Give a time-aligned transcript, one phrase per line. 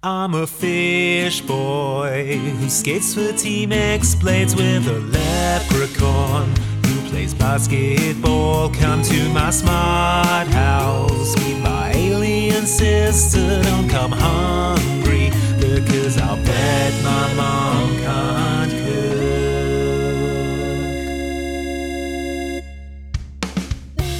[0.00, 6.54] I'm a fish boy who skates for Team X Blades with a leprechaun
[6.86, 8.70] who plays basketball.
[8.70, 13.60] Come to my smart house, meet my alien sister.
[13.64, 17.57] Don't come hungry because I'll bet my mom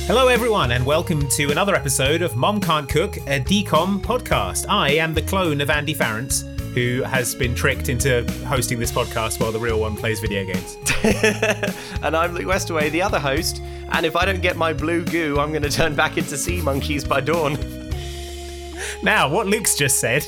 [0.08, 4.64] Hello, everyone, and welcome to another episode of Mom Can't Cook, a DCOM podcast.
[4.66, 9.38] I am the clone of Andy Farrant, who has been tricked into hosting this podcast
[9.38, 10.78] while the real one plays video games.
[12.02, 13.60] and I'm Luke Westaway, the other host.
[13.92, 16.62] And if I don't get my blue goo, I'm going to turn back into sea
[16.62, 17.58] monkeys by dawn.
[19.02, 20.26] Now, what Luke's just said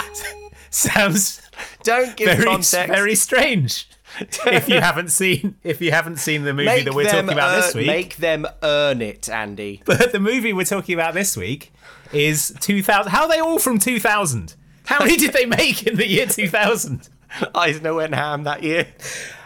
[0.70, 1.42] sounds
[1.82, 2.72] Don't give very, context.
[2.88, 3.86] very strange.
[4.46, 7.56] if you haven't seen, if you haven't seen the movie make that we're talking about
[7.56, 9.82] this earn- week, Make them earn it, Andy.
[9.86, 11.72] But the movie we're talking about this week
[12.12, 13.10] is 2000.
[13.10, 14.54] How are they all from 2000?
[14.86, 17.08] How many did they make in the year 2000?
[17.54, 18.86] Eisner went ham that year.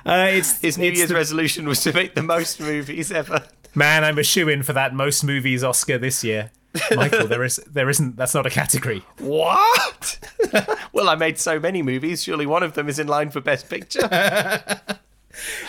[0.05, 3.42] Uh, it's His New it's Year's the- resolution was to make the most movies ever.
[3.75, 4.05] man.
[4.05, 6.51] I'm a shoe in for that most movies Oscar this year.
[6.97, 8.17] Michael, there is there isn't.
[8.17, 9.05] That's not a category.
[9.19, 10.19] What?
[10.93, 12.23] well, I made so many movies.
[12.23, 14.09] Surely one of them is in line for Best Picture.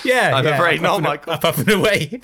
[0.04, 1.34] Yeah, I'm yeah, afraid up, not, up and- Michael.
[1.34, 2.22] Up, up and away.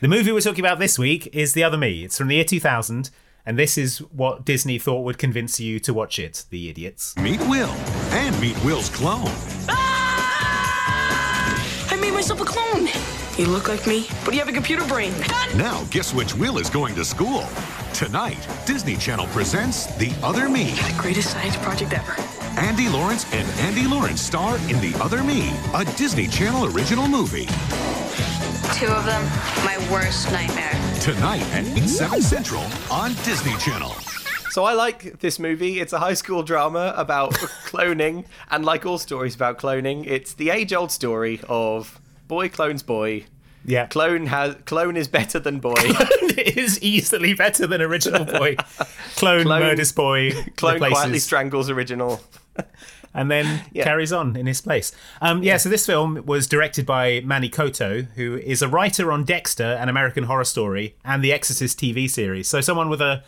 [0.00, 2.04] the movie we're talking about this week is The Other Me.
[2.04, 3.10] It's from the year 2000,
[3.44, 6.44] and this is what Disney thought would convince you to watch it.
[6.50, 7.16] The idiots.
[7.16, 7.70] Meet Will
[8.12, 9.24] and meet Will's clone.
[9.68, 11.88] Ah!
[11.90, 12.86] I made myself a clone.
[13.36, 15.12] You look like me, but you have a computer brain.
[15.56, 17.44] Now, guess which Will is going to school?
[17.92, 20.70] Tonight, Disney Channel presents The Other Me.
[20.70, 22.14] The greatest science project ever.
[22.60, 27.46] Andy Lawrence and Andy Lawrence star in The Other Me, a Disney Channel original movie.
[28.72, 29.24] Two of them,
[29.64, 30.70] my worst nightmare.
[31.00, 33.90] Tonight at 8, 7 Central on Disney Channel.
[34.50, 35.80] So I like this movie.
[35.80, 37.32] It's a high school drama about
[37.66, 43.24] cloning, and like all stories about cloning, it's the age-old story of boy clones boy.
[43.66, 45.72] Yeah, Clone has clone is better than boy.
[45.78, 48.56] it is easily better than original boy.
[49.16, 52.20] Clone, Clone- murders boy, Clone replaces, quietly strangles original.
[53.14, 53.84] and then Yeah.
[53.84, 54.92] carries on in his place.
[55.22, 59.24] Um, yeah, so this film was directed by Manny Coto, who is a writer on
[59.24, 62.48] Dexter, an American Horror Story, and the Exorcist TV series.
[62.48, 63.22] So someone with a,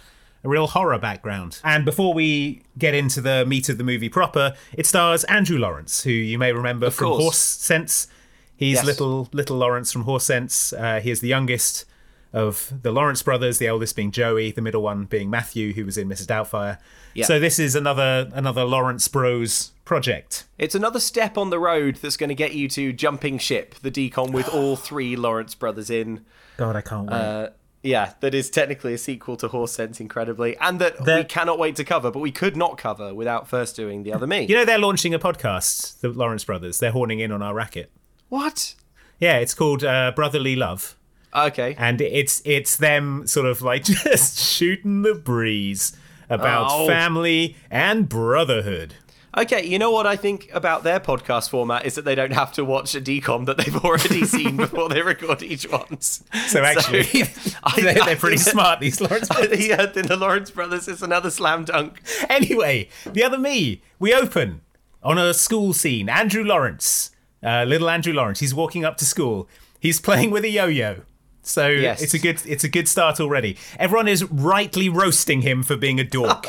[0.45, 1.61] a real horror background.
[1.65, 6.03] And before we get into the meat of the movie proper, it stars Andrew Lawrence,
[6.03, 7.23] who you may remember from course.
[7.23, 8.09] Horse Sense.
[8.57, 8.85] He's Yes.
[8.87, 10.73] little little Lawrence from Horse Sense.
[10.73, 11.85] Uh, he is the youngest
[12.33, 15.97] of the Lawrence brothers, the eldest being Joey, the middle one being Matthew, who was
[15.97, 16.27] in Mrs.
[16.27, 16.79] Doubtfire.
[17.25, 20.45] So this is another another Lawrence Bros project.
[20.59, 23.91] It's another step on the road that's going to get you to Jumping Ship, the
[23.91, 26.25] DCOM with all three Lawrence brothers in.
[26.59, 27.17] God, I can't wait.
[27.17, 27.49] Uh,
[27.83, 31.77] yeah, that is technically a sequel to Horse Sense, incredibly, and that we cannot wait
[31.77, 34.45] to cover, but we could not cover without first doing the other me.
[34.47, 36.81] you know they're launching a podcast, the Lawrence brothers.
[36.81, 37.91] They're horning in on our racket.
[38.29, 38.75] What?
[39.19, 40.97] Yeah, it's called uh, Brotherly Love,
[41.35, 41.75] Okay.
[41.79, 45.97] and it's it's them sort of like just shooting the breeze
[46.29, 46.87] about Oh.
[46.87, 48.95] family and brotherhood.
[49.39, 52.53] Okay, you know what I think about their podcast format is that they don't have
[52.53, 56.01] to watch a DCOM that they've already seen before they record each one.
[56.01, 57.01] So actually,
[57.63, 58.81] I- they're, I they're pretty that- smart.
[58.81, 59.71] These Lawrence I brothers.
[59.71, 62.01] uh, then the Lawrence brothers is another slam dunk.
[62.31, 64.63] Anyway, the other me, we open
[65.03, 66.09] on a school scene.
[66.09, 67.11] Andrew Lawrence,
[67.47, 69.49] uh, little Andrew Lawrence, he's walking up to school.
[69.81, 71.03] He's playing with a yo-yo.
[71.43, 72.03] So Yes.
[72.03, 73.57] it's a good it's a good start already.
[73.79, 76.45] Everyone is rightly roasting him for being a dork.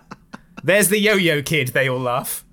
[0.64, 1.68] There's the yo-yo kid.
[1.68, 2.44] They all laugh.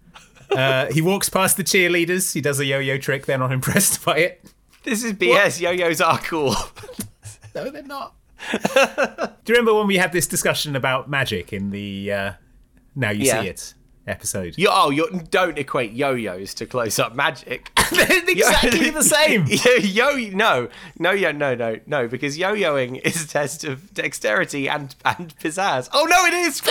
[0.49, 2.33] Uh, he walks past the cheerleaders.
[2.33, 3.27] He does a yo-yo trick.
[3.27, 4.51] They're not impressed by it.
[4.83, 5.61] This is BS.
[5.61, 6.55] Yo-yos are cool.
[7.55, 8.13] No, they're not.
[8.53, 8.69] Do
[9.47, 12.31] you remember when we had this discussion about magic in the uh,
[12.95, 13.41] Now You Yeah.
[13.41, 13.73] See It
[14.09, 14.55] episode?
[14.57, 17.71] You, oh, you don't equate yo-yos to close-up magic.
[17.91, 19.45] They're exactly the same.
[19.47, 24.67] yo, yo, no, no, yeah, no, no, no, because yo-yoing is a test of dexterity
[24.67, 25.89] and and pizzazz.
[25.93, 26.61] Oh no, it is.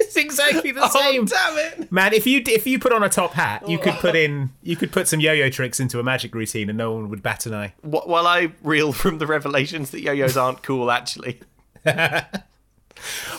[0.00, 1.26] It's exactly the oh same.
[1.26, 1.92] damn it!
[1.92, 4.74] Man, if you if you put on a top hat, you could put in you
[4.74, 7.54] could put some yo-yo tricks into a magic routine, and no one would bat an
[7.54, 7.74] eye.
[7.82, 11.40] While I reel from the revelations that yo-yos aren't cool, actually.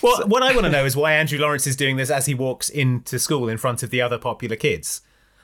[0.02, 2.34] Well, what I want to know is why Andrew Lawrence is doing this as he
[2.34, 5.02] walks into school in front of the other popular kids.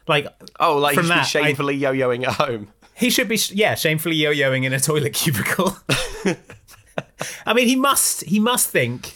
[0.08, 0.28] Like,
[0.60, 2.70] Oh, like From you should be that, I- shamefully yo-yoing at home.
[2.96, 5.78] he should be, sh- yeah, shamefully yo-yoing in a toilet cubicle.
[7.46, 9.14] I mean, he must he must think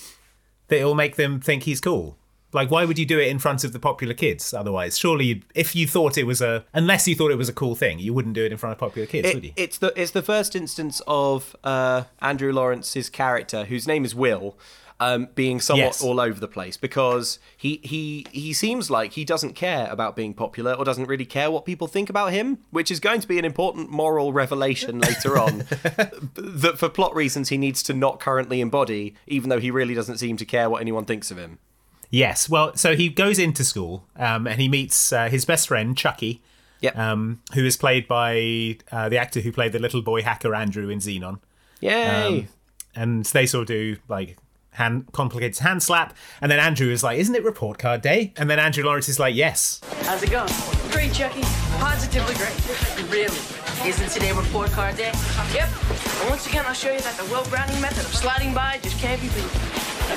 [0.67, 2.17] that it'll make them think he's cool.
[2.53, 4.97] Like, why would you do it in front of the popular kids otherwise?
[4.97, 7.97] Surely, if you thought it was a, unless you thought it was a cool thing,
[7.97, 9.53] you wouldn't do it in front of popular kids, would you?
[9.55, 14.55] It's the it's the first instance of uh, Andrew Lawrence's character, whose name is Will,
[15.05, 16.03] um, being somewhat Yes.
[16.03, 20.33] all over the place because he he he seems like he doesn't care about being
[20.33, 23.37] popular or doesn't really care what people think about him, which is going to be
[23.39, 25.59] an important moral revelation later on
[26.35, 30.17] that for plot reasons he needs to not currently embody, even though he really doesn't
[30.17, 31.59] seem to care what anyone thinks of him.
[32.09, 32.47] Yes.
[32.47, 36.41] Well, so he goes into school um, and he meets uh, his best friend Chucky,
[36.81, 36.97] Yep.
[36.97, 40.89] um, who is played by uh, the actor who played the little boy hacker Andrew
[40.89, 41.39] in Zenon.
[41.79, 42.39] Yay!
[42.41, 42.47] Um,
[42.95, 44.37] and they sort of do like
[44.73, 48.49] hand complicated hand slap, and then Andrew is like, "Isn't it report card day?" And
[48.49, 50.51] then Andrew Lawrence is like, "Yes." How's it going?
[50.91, 51.41] Great, Chucky.
[51.77, 53.09] Positively great.
[53.11, 53.37] Really?
[53.87, 55.11] Isn't today report card day?
[55.53, 55.69] Yep.
[56.21, 58.97] And once again, I'll show you that the Will Browning method of sliding by just
[58.99, 59.49] can't be beat.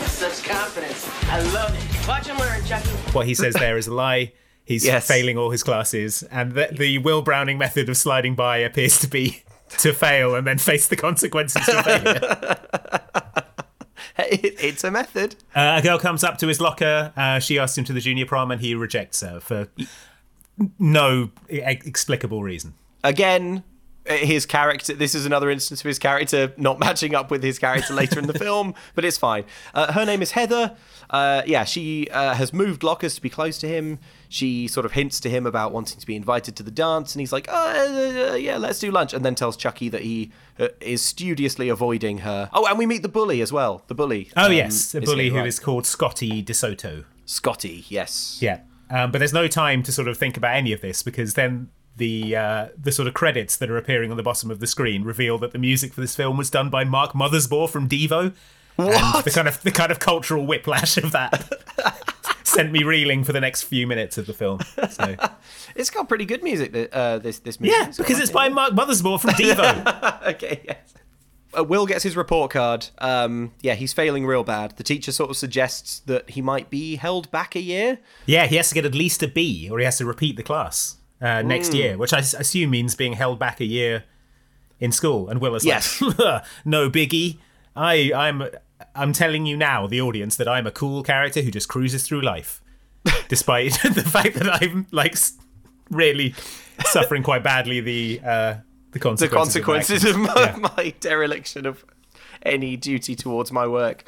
[0.06, 1.08] Such confidence.
[1.30, 2.08] I love it.
[2.08, 2.88] Watch and learn, Chucky.
[3.12, 4.32] What he says there is a lie.
[4.64, 5.06] He's Yes.
[5.06, 9.06] failing all his classes, and the, the Will Browning method of sliding by appears to
[9.08, 9.42] be
[9.78, 13.00] to fail and then face the consequences of failure.
[14.32, 15.37] It, it's a method.
[15.55, 17.12] Uh, a girl comes up to his locker.
[17.17, 19.69] Uh, she asks him to the junior prom, and he rejects her for
[20.78, 22.75] no explicable reason.
[23.05, 23.62] again
[24.06, 27.93] his character this is another instance of his character not matching up with his character
[27.93, 29.44] later in the film but it's fine
[29.75, 30.76] uh, her name is heather
[31.11, 34.93] uh, yeah she uh, has moved lockers to be close to him she sort of
[34.93, 38.32] hints to him about wanting to be invited to the dance and he's like oh,
[38.32, 42.19] uh, yeah let's do lunch and then tells chucky that he uh, is studiously avoiding
[42.19, 45.00] her oh and we meet the bully as well the bully Oh um, yes, the
[45.00, 45.46] bully who right.
[45.46, 47.05] is called Scotty DeSoto.
[47.25, 50.81] scotty yes Yeah, um, but there's no time to sort of think about any of
[50.81, 54.50] this because then the uh, the sort of credits that are appearing on the bottom
[54.50, 57.69] of the screen reveal that the music for this film was done by Mark Mothersbaugh
[57.69, 58.34] from Devo.
[58.78, 61.50] And the kind of the kind of cultural whiplash of that
[62.56, 64.60] sent me reeling for the next few minutes of the film.
[64.90, 65.16] So
[65.76, 69.20] it's got pretty good music uh, this this movie yeah, because it's by Mark Mothersbaugh
[69.20, 70.22] from Devo.
[70.34, 70.94] okay, yes.
[71.56, 72.88] Uh, Will gets his report card.
[72.98, 74.76] Um, yeah, he's failing real bad.
[74.76, 77.98] The teacher sort of suggests that he might be held back a year.
[78.26, 80.42] yeah, he has to get at least a B, or he has to repeat the
[80.42, 84.04] class uh, next year, which I assume means being held back a year
[84.80, 85.28] in school.
[85.28, 86.00] And Will is Yes.
[86.18, 87.38] like, no biggie.
[87.74, 88.42] I, I'm,
[88.96, 92.22] I'm telling you now, the audience, that I'm a cool character who just cruises through
[92.22, 92.62] life,
[93.28, 95.16] despite the fact that I'm like
[95.90, 96.34] really
[96.87, 98.54] suffering quite badly the uh,
[98.93, 99.62] the The consequences.
[99.64, 100.40] consequences my of my.
[100.43, 100.56] Yeah.
[100.76, 101.84] my dereliction of
[102.43, 104.04] any duty towards my work.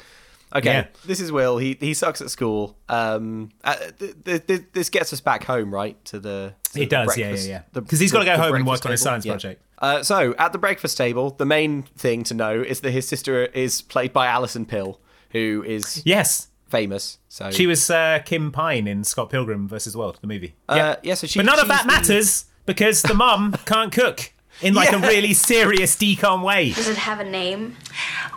[0.55, 0.87] Okay, Yeah.
[1.05, 1.59] this is Will.
[1.59, 2.75] He he sucks at school.
[2.89, 6.03] Um, uh, th- th- th- this gets us back home, right?
[6.05, 7.81] To the to It the does, yeah, yeah, yeah.
[7.81, 9.33] 'Cause he's gotta go home and work on his science Yeah.
[9.33, 9.61] project.
[9.79, 13.45] Uh, so at the breakfast table, the main thing to know is that his sister
[13.45, 14.99] is played by Alison Pill,
[15.31, 17.17] who is Yes, famous.
[17.29, 20.55] So she was uh, Kim Pine in Scott Pilgrim versus the World, the movie.
[20.67, 23.91] Uh, yeah, so she, But none of she's that the- matters because the mum can't
[23.91, 26.71] cook in like a really serious DCOM way.
[26.73, 27.77] Does it have a name?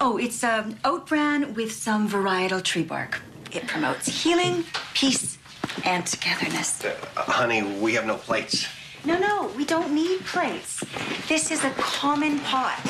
[0.00, 3.20] Oh, it's um, oat bran with some varietal tree bark.
[3.50, 4.64] It promotes healing,
[4.94, 5.36] peace,
[5.84, 6.82] and togetherness.
[7.16, 8.66] Honey, we have no plates.
[9.04, 10.84] No, no, we don't need plates.
[11.28, 12.80] This is a common pot.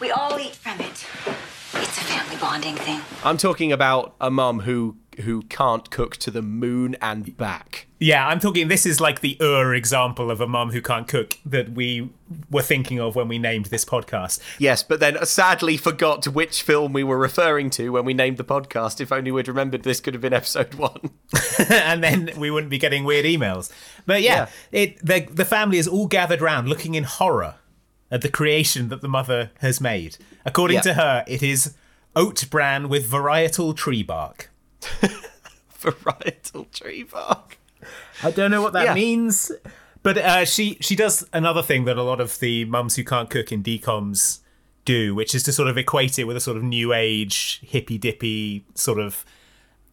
[0.00, 1.06] We all eat from it.
[1.74, 3.00] It's a family bonding thing.
[3.24, 7.86] I'm talking about a mum who who can't cook to the moon and back.
[7.98, 8.68] Yeah, I'm talking.
[8.68, 12.10] This is like the Ur example of a mum who can't cook that we
[12.50, 14.40] were thinking of when we named this podcast.
[14.58, 18.44] Yes, but then sadly forgot which film we were referring to when we named the
[18.44, 19.00] podcast.
[19.00, 21.10] If only we'd remembered this could have been episode one.
[21.70, 23.70] and then we wouldn't be getting weird emails.
[24.06, 27.56] But yeah, it the the family is all gathered round looking in horror
[28.10, 30.16] at the creation that the mother has made.
[30.44, 30.82] According Yeah.
[30.82, 31.74] to her, it is
[32.14, 34.50] oat bran with varietal tree bark.
[35.80, 37.58] Varietal tree bark.
[38.22, 38.94] I don't know what that Yeah.
[38.94, 39.50] means.
[40.02, 43.30] But uh, she she does another thing that a lot of the mums who can't
[43.30, 44.40] cook in DCOMs
[44.84, 47.98] do, which is to sort of equate it with a sort of new age hippy
[47.98, 49.24] dippy sort of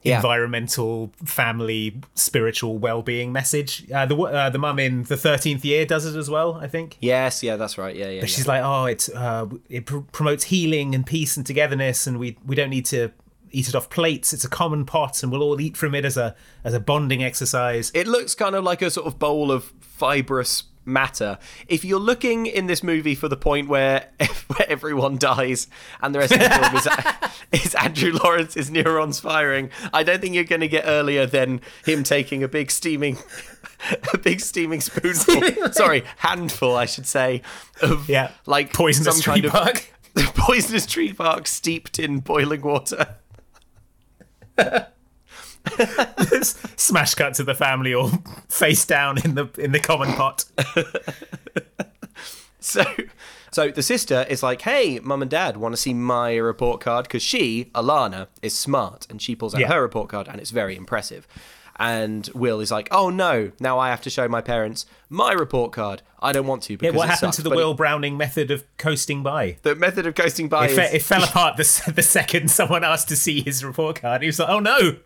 [0.02, 0.16] Yeah.
[0.16, 3.86] environmental, family, spiritual well being message.
[3.92, 6.98] Uh, the uh, the mum in the thirteenth year does it as well, I think.
[7.02, 7.96] Yes, yeah, that's right.
[7.96, 8.22] Yeah, yeah.
[8.22, 8.36] But yeah.
[8.36, 12.36] she's like, oh, it's uh, it pr- promotes healing and peace and togetherness, and we
[12.46, 13.12] we don't need to
[13.52, 14.34] eat it off plates.
[14.34, 17.24] It's a common pot, and we'll all eat from it as a as a bonding
[17.24, 17.92] exercise.
[17.94, 21.38] it looks kind of like a sort of bowl of fibrous matter.
[21.68, 24.08] If you're looking in this movie for the point where,
[24.48, 25.68] where everyone dies
[26.02, 26.76] and the rest of the film
[27.54, 31.62] is, is Andrew Lawrence's neurons firing, I don't think you're going to get earlier than
[31.86, 33.18] him taking a big steaming,
[34.14, 35.72] a big steaming spoonful.
[35.74, 37.44] sorry, handful, I should say,
[37.82, 39.94] of Yeah, like poisonous some tree kind bark.
[40.16, 43.16] of poisonous tree bark steeped in boiling water.
[46.76, 48.10] Smash cut to the family all
[48.50, 50.46] face down in the in the common pot.
[52.62, 52.84] So,
[53.52, 57.06] So the sister is like, "Hey, mum and dad, want to see my report card?"
[57.06, 59.70] Because she, Alana, is smart, and she pulls out Yeah.
[59.70, 61.26] her report card, and it's very impressive.
[61.82, 65.72] And Will is like, "Oh no, now I have to show my parents my report
[65.72, 66.02] card.
[66.20, 68.52] I don't want to." Yeah, Because what it happened sucks." to the Will Browning method
[68.52, 69.58] of coasting by?
[69.62, 72.84] The method of coasting by It, is fe- it fell apart the, the second someone
[72.84, 74.22] asked to see his report card.
[74.22, 74.98] He was like, "Oh no!"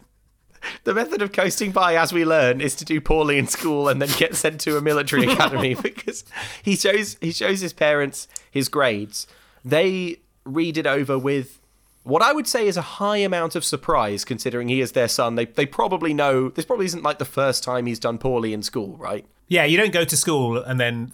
[0.85, 4.01] the method of coasting by, as we learn, is to do poorly in school and
[4.01, 6.23] then get sent to a military academy because
[6.63, 9.27] he shows he shows his parents his grades.
[9.63, 11.59] They read it over with
[12.03, 15.35] what I would say is a high amount of surprise, considering he is their son.
[15.35, 18.61] They they probably know this probably isn't like the first time he's done poorly in
[18.61, 19.25] school, right?
[19.47, 21.11] Yeah, you don't go to school and then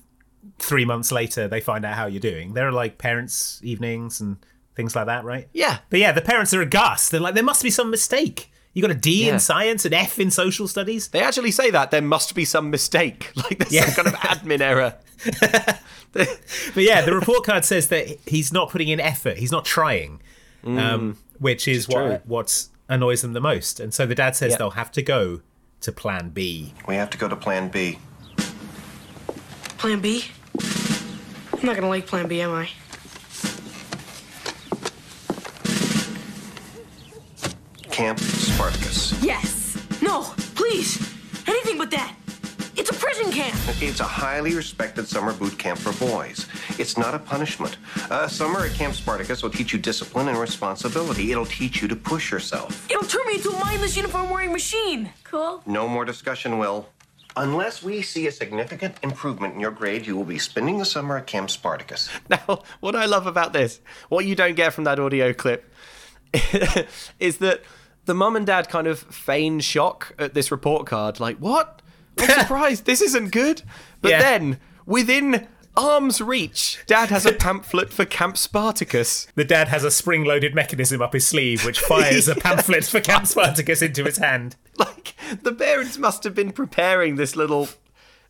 [0.58, 2.54] three months later they find out how you're doing.
[2.54, 4.38] There are like parents' evenings and
[4.76, 5.48] things like that, right?
[5.54, 5.80] Yeah.
[5.90, 7.12] But yeah, the parents are aghast.
[7.12, 8.52] They're like, there must be some mistake.
[8.74, 9.34] You got a D Yeah.
[9.34, 11.10] in science, an F in social studies.
[11.10, 13.86] They actually say that there must be some mistake, like there's Yeah.
[13.86, 14.96] some kind of admin error.
[16.12, 16.28] But
[16.84, 19.38] yeah, the report card says that he's not putting in effort.
[19.38, 20.22] He's not trying,
[20.66, 21.94] um, which is Mm.
[22.12, 23.80] what what annoys them the most.
[23.80, 24.58] And so the dad says Yeah.
[24.58, 25.42] they'll have to go
[25.82, 26.74] to Plan B.
[26.88, 28.00] We have to go to Plan B.
[29.78, 30.26] Plan B?
[31.54, 32.70] I'm not gonna like Plan B, am I?
[37.92, 39.22] Camp Spartacus.
[39.24, 39.78] Yes.
[40.02, 40.24] No,
[40.56, 40.98] please.
[41.48, 42.16] Anything but that.
[42.80, 43.60] It's a prison camp.
[43.82, 46.48] It's a highly respected summer boot camp for boys.
[46.80, 47.76] It's not a punishment.
[48.10, 51.30] Uh, summer at Camp Spartacus will teach you discipline and responsibility.
[51.30, 52.90] It'll teach you to push yourself.
[52.90, 55.12] It'll turn me into a mindless uniform wearing machine.
[55.26, 55.62] Cool.
[55.66, 56.88] No more discussion, Will.
[57.36, 61.18] Unless we see a significant improvement in your grade, you will be spending the summer
[61.18, 62.10] at Camp Spartacus.
[62.30, 65.70] Now, what I love about this, what you don't get from that audio clip,
[67.20, 67.62] is that
[68.06, 71.20] the mum and dad kind of feign shock at this report card.
[71.20, 71.82] Like, what?
[72.22, 72.86] I'm surprised.
[72.86, 73.62] This isn't good.
[74.02, 74.20] But Yeah.
[74.20, 75.48] then, within
[75.78, 79.28] arm's reach, dad has a pamphlet for Camp Spartacus.
[79.36, 83.28] The dad has a spring-loaded mechanism up his sleeve, which fires a pamphlet for Camp
[83.28, 84.56] Spartacus into his hand.
[84.78, 87.70] Like, the parents must have been preparing this little.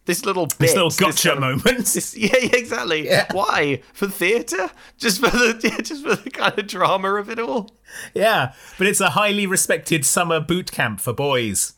[0.06, 1.86] This little bit, This little gotcha kind of- moment.
[1.86, 3.08] this- yeah, yeah, exactly.
[3.32, 3.82] Why?
[3.94, 4.72] For theatre?
[4.98, 7.70] Just for the yeah, just for the kind of drama of it all.
[8.16, 11.74] Yeah, but it's a highly respected summer boot camp for boys.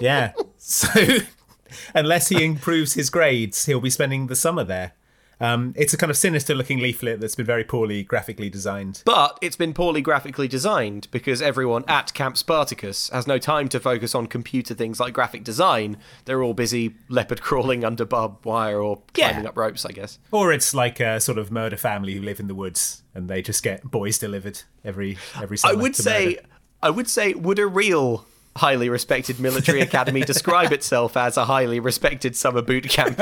[0.00, 0.32] Yeah.
[0.58, 0.88] So
[1.94, 4.92] unless he improves his grades, he'll be spending the summer there.
[5.40, 9.02] Um, it's a kind of sinister looking leaflet that's been very poorly graphically designed.
[9.04, 13.80] But it's been poorly graphically designed because everyone at Camp Spartacus has no time to
[13.80, 15.96] focus on computer things like graphic design.
[16.24, 19.30] They're all busy leopard crawling under barbed wire or Yeah.
[19.30, 20.20] climbing up ropes, I guess.
[20.30, 23.42] Or it's like a sort of murder family who live in the woods and they
[23.42, 25.74] just get boys delivered every every summer.
[25.74, 26.40] I would say, murder.
[26.80, 28.24] I would say, would a real
[28.56, 33.20] highly respected military academy describe itself as a highly respected summer boot camp?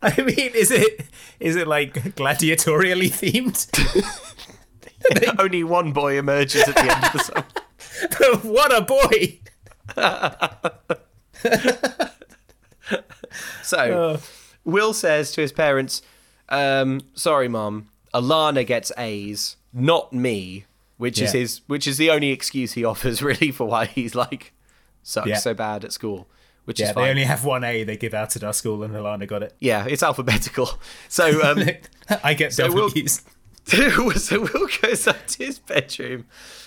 [0.00, 1.06] I mean, is it
[1.40, 3.66] is it like gladiatorially themed?
[5.38, 7.44] Only one boy emerges at the end of the summer.
[8.42, 9.40] what a boy!
[13.62, 14.18] So,
[14.64, 16.00] Will says to his parents,
[16.48, 17.90] um, "Sorry, mom.
[18.14, 20.64] Alana gets A's, not me."
[20.98, 24.52] Which is his, which is the only excuse he offers really for why he's like
[25.02, 25.36] sucks Yeah.
[25.38, 26.28] so bad at school.
[26.64, 27.04] Which Yeah, is fine.
[27.04, 29.54] they only have one A they give out at our school, and Alana got it.
[29.58, 30.68] yeah, it's alphabetical.
[31.08, 31.64] So, um,
[32.22, 33.22] I get So we'll- W's.
[33.66, 36.24] so Will goes up to his bedroom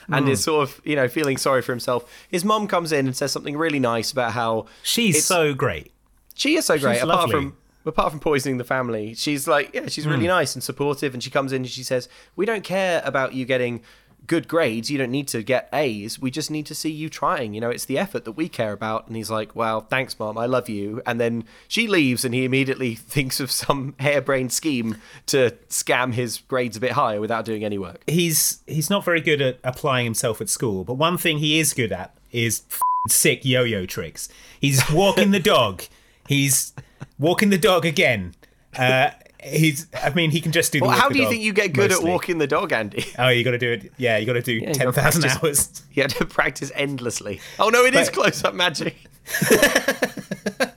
[0.08, 0.32] and Hmm.
[0.32, 2.06] is sort of, you know, feeling sorry for himself.
[2.30, 5.92] His mom comes in and says something really nice about how She's so great.
[6.36, 6.96] She is so great.
[6.96, 7.34] She's apart lovely.
[7.34, 10.12] from apart from poisoning the family, she's like yeah, she's Hmm.
[10.12, 11.14] really nice and supportive.
[11.14, 13.82] And she comes in and she says, "We don't care about you getting
[14.28, 14.90] good grades.
[14.90, 16.20] You don't need to get A's.
[16.20, 17.54] We just need to see you trying.
[17.54, 20.38] You know, it's the effort that we care about." And he's like, "Well, thanks, mom.
[20.38, 24.98] I love you." And then she leaves, and he immediately thinks of some harebrained scheme
[25.28, 28.04] to scam his grades a bit higher without doing any work.
[28.08, 31.74] He's he's not very good at applying himself at school, but one thing he is
[31.74, 32.64] good at is
[33.10, 34.30] sick yo-yo tricks.
[34.60, 35.84] He's walking the dog.
[36.28, 36.74] He's
[37.18, 38.36] walking the dog again.
[38.78, 39.88] Uh, he's.
[39.94, 40.80] I mean, he can just do.
[40.80, 42.08] The Well, how do you think you get good mostly.
[42.10, 43.06] at walking the dog, Andy?
[43.20, 43.92] Oh, you got to do it.
[43.98, 45.44] Yeah, you got to do gotta thousand practice.
[45.44, 45.84] hours.
[45.94, 47.42] You had to practice endlessly.
[47.60, 48.96] Oh no, it is But- close-up magic.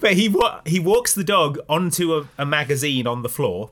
[0.00, 3.70] But he wa- he walks the dog onto a, a magazine on the floor,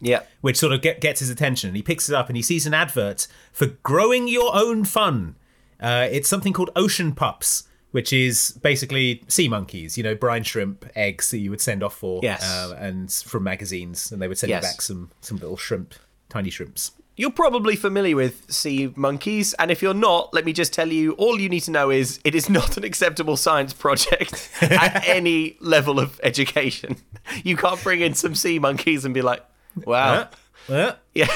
[0.00, 0.22] Yeah.
[0.40, 1.74] which sort of get, gets his attention.
[1.74, 5.36] He picks it up and he sees an advert for growing your own fun.
[5.78, 10.84] Uh, it's something called Ocean Pups, which is basically sea monkeys, you know, brine shrimp
[10.96, 12.42] eggs that you would send off for, Yes.
[12.42, 14.64] uh, and from magazines, and they would send Yes.
[14.64, 15.94] you back some some little shrimp,
[16.28, 16.90] tiny shrimps.
[17.16, 21.12] You're probably familiar with sea monkeys, and if you're not, let me just tell you
[21.12, 25.56] all you need to know is it is not an acceptable science project at any
[25.60, 26.96] level of education.
[27.44, 29.44] You can't bring in some sea monkeys and be like,
[29.86, 30.28] wow,
[30.68, 31.30] Uh, yeah,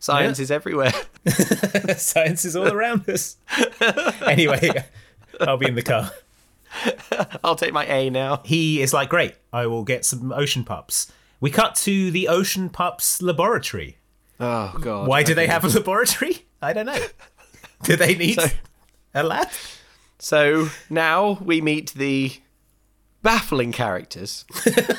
[0.00, 0.92] science is everywhere.
[1.96, 3.36] science is all around us.
[4.26, 4.84] anyway,
[5.40, 6.10] I'll be in the car.
[7.44, 8.42] I'll take my A now.
[8.44, 11.10] He is like, great, I will get some ocean pups.
[11.40, 13.98] We cut to the ocean pups laboratory.
[14.40, 15.06] Oh, God.
[15.08, 16.44] Why do they have a laboratory?
[16.60, 16.98] I don't know.
[17.82, 18.48] Do they need So-
[19.14, 19.48] a lab?
[20.18, 22.32] So now we meet the
[23.22, 24.44] baffling characters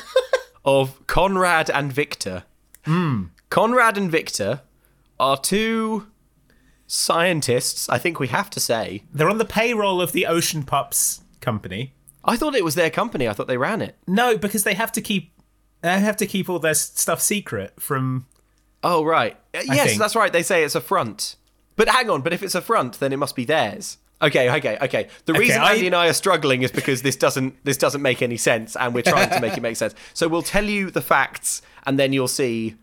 [0.64, 2.44] of Conrad and Victor.
[2.84, 3.24] Hmm.
[3.50, 4.60] Conrad and Victor
[5.18, 6.06] are two
[6.86, 9.02] scientists, I think we have to say.
[9.12, 11.94] They're on the payroll of the Ocean Pups company.
[12.24, 13.28] I thought it was their company.
[13.28, 13.96] I thought they ran it.
[14.06, 15.32] No, because they have to keep
[15.82, 18.26] they have to keep all their stuff secret from.
[18.82, 19.36] Oh, right.
[19.54, 20.00] Uh, Yes, think.
[20.00, 20.32] that's right.
[20.32, 21.36] They say it's a front.
[21.76, 23.98] But hang on, but if it's a front, then it must be theirs.
[24.22, 25.08] Okay, okay, okay.
[25.26, 28.22] The reason I- Andy and I are struggling is because this doesn't this doesn't make
[28.22, 29.94] any sense, and we're trying to make it make sense.
[30.14, 32.76] So we'll tell you the facts, and then you'll see,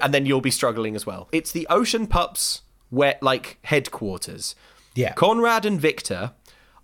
[0.00, 1.28] and then you'll be struggling as well.
[1.32, 4.54] It's the Ocean Pups, where like headquarters.
[4.94, 5.12] Yeah.
[5.12, 6.32] Conrad and Victor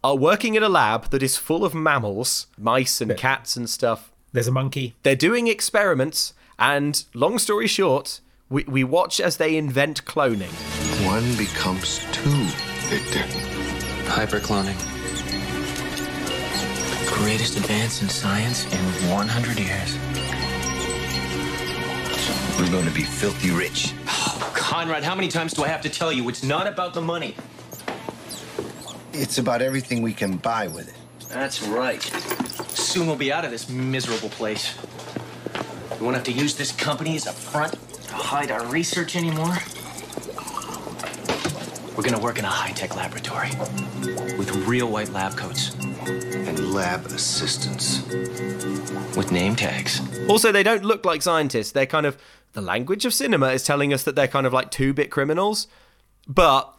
[0.05, 4.13] are working in a lab that is full of mammals, mice and cats and stuff.
[4.33, 4.95] There's a monkey.
[5.03, 10.53] They're doing experiments, and long story short, we, we watch as they invent cloning.
[11.07, 12.31] One becomes two,
[12.89, 13.21] Victor.
[14.11, 14.77] Hypercloning.
[16.91, 19.99] The greatest advance in science in 100 years.
[22.59, 23.95] We're going to be filthy rich.
[24.83, 27.37] Conrad, how many times do I have to tell you it's not about the money?
[29.13, 31.29] It's about everything we can buy with it.
[31.29, 32.03] That's right.
[32.71, 34.77] Soon we'll be out of this miserable place.
[36.01, 39.57] We won't have to use this company as a front to hide our research anymore.
[41.97, 43.51] We're gonna work in a high-tech laboratory
[44.37, 48.01] with real white lab coats, And lab assistants.
[49.17, 50.01] with name tags.
[50.29, 51.71] Also, they don't look like scientists.
[51.71, 52.17] They're kind of.
[52.53, 55.67] The language of cinema is telling us that they're kind of like two bit criminals,
[56.29, 56.73] but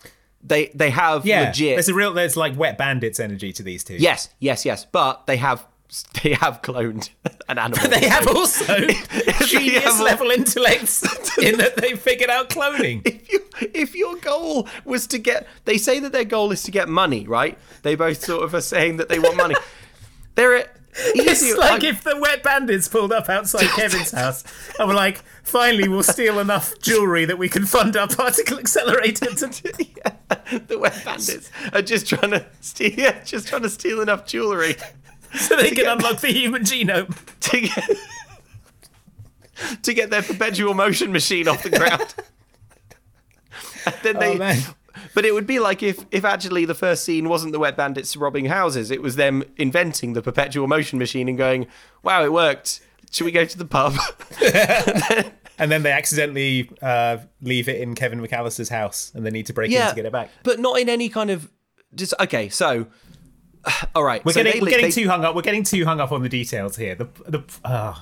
[0.43, 1.75] they they have Yeah, legit.
[1.77, 3.95] there's a real there's like wet bandits energy to these two.
[3.95, 4.85] yes, yes, yes.
[4.85, 5.65] But they have
[6.23, 7.09] they have cloned
[7.49, 7.87] an animal.
[7.89, 8.65] They have also
[9.45, 11.03] genius have level intellects
[11.37, 13.01] in that they figured out cloning.
[13.05, 13.39] if, you,
[13.73, 17.27] if your goal was to get they say that their goal is to get money
[17.27, 19.55] right they both sort of are saying that they want money
[20.35, 20.67] they're
[21.15, 24.43] It's like if the wet bandits pulled up outside Kevin's house
[24.77, 29.25] and were like, finally, we'll steal enough jewellery that we can fund our particle accelerator
[29.25, 29.47] to.
[30.67, 34.75] the wet bandits are just trying to steal yeah, just trying to steal enough jewelry
[35.35, 37.15] so they can unlock the human genome.
[37.39, 37.89] to get
[39.81, 42.13] to get their perpetual motion machine off the ground
[43.85, 44.61] and then oh, they Oh, man.
[45.13, 48.15] But it would be like if if actually the first scene wasn't the wet bandits
[48.17, 51.67] robbing houses it was them inventing the perpetual motion machine and going
[52.03, 52.79] wow it worked
[53.11, 53.93] should we go to the pub
[55.59, 59.53] And then they accidentally uh, leave it in Kevin McCallister's house and they need to
[59.53, 60.29] break in to get it back.
[60.43, 61.51] but not in any kind of
[61.93, 62.87] just okay so
[63.95, 65.35] all right We're so getting, they- we're getting they- too hung up.
[65.35, 66.95] We're getting too hung up on the details here.
[66.95, 67.95] The, the, uh,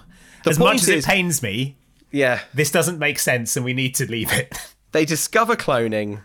[0.46, 1.76] The as much as it pains me,
[2.12, 4.58] yeah this doesn't make sense and we need to leave it.
[4.94, 6.22] they discover cloning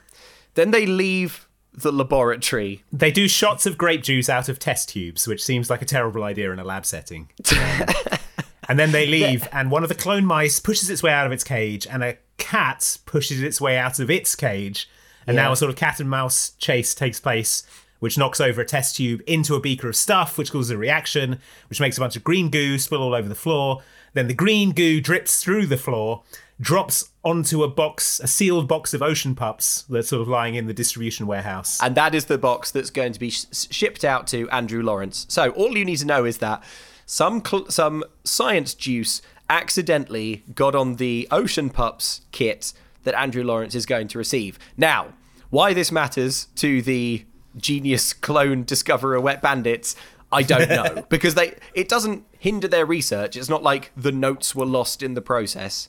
[0.56, 5.28] then they leave the laboratory They do shots of grape juice out of test tubes,
[5.28, 7.28] which seems like a terrible idea in a lab setting.
[8.68, 11.32] and then they leave, and one of the clone mice pushes its way out of
[11.32, 14.88] its cage, and a cat pushes its way out of its cage.
[15.26, 17.64] And now a sort of cat and mouse chase takes place,
[17.98, 21.40] which knocks over a test tube into a beaker of stuff, which causes a reaction,
[21.68, 23.82] which makes a bunch of green goo spill all over the floor.
[24.14, 26.22] Then the green goo drips through the floor,
[26.60, 30.66] drops onto a box, a sealed box of ocean pups that's sort of lying in
[30.66, 31.78] the distribution warehouse.
[31.82, 35.26] and that is the box that's going to be sh- shipped out to Andrew Lawrence.
[35.28, 36.62] So all you need to know is that
[37.04, 42.72] some cl- some science juice accidentally got on the Ocean Pups kit
[43.04, 44.58] that Andrew Lawrence is going to receive.
[44.76, 45.08] Now,
[45.50, 47.24] why this matters to the
[47.56, 49.94] genius clone discoverer wet bandits,
[50.32, 53.36] I don't know because they it doesn't hinder their research.
[53.36, 55.88] It's not like the notes were lost in the process.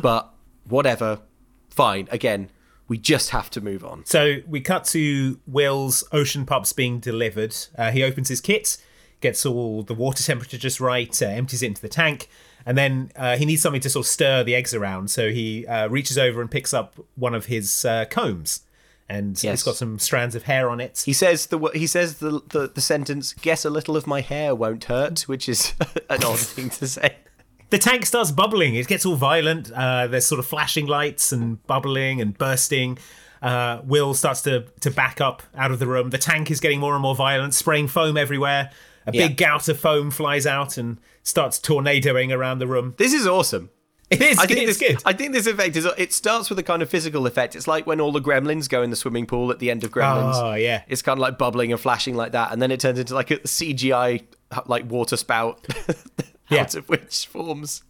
[0.00, 1.20] But whatever,
[1.70, 2.08] fine.
[2.10, 2.50] Again,
[2.88, 4.04] we just have to move on.
[4.06, 7.54] So we cut to Will's ocean pups being delivered.
[7.76, 8.76] Uh, he opens his kit,
[9.20, 12.28] gets all the water temperature just right, uh, empties it into the tank,
[12.66, 15.10] and then uh, he needs something to sort of stir the eggs around.
[15.10, 18.62] So he uh, reaches over and picks up one of his uh, combs,
[19.08, 19.54] and Yes.
[19.54, 21.02] it's got some strands of hair on it.
[21.06, 24.54] He says the he says the, the the sentence "Guess a little of my hair
[24.54, 25.74] won't hurt," which is
[26.10, 27.16] an odd thing to say.
[27.70, 28.74] The tank starts bubbling.
[28.74, 29.70] It gets all violent.
[29.72, 32.98] Uh, there's sort of flashing lights and bubbling and bursting.
[33.42, 36.10] Uh, Will starts to to back up out of the room.
[36.10, 38.70] The tank is getting more and more violent, spraying foam everywhere.
[39.06, 39.28] A Yeah.
[39.28, 42.94] big gout of foam flies out and starts tornadoing around the room.
[42.98, 43.70] This is awesome.
[44.10, 44.38] It is.
[44.38, 44.96] I think this, good.
[45.04, 45.86] I think this effect is.
[45.98, 47.54] It starts with a kind of physical effect.
[47.54, 49.90] It's like when all the gremlins go in the swimming pool at the end of
[49.90, 50.34] Gremlins.
[50.34, 50.82] Oh, yeah.
[50.88, 53.30] It's kind of like bubbling and flashing like that, and then it turns into like
[53.30, 54.22] a CGI
[54.66, 55.66] like water spout,
[56.50, 56.62] Yeah.
[56.62, 57.82] out of which forms,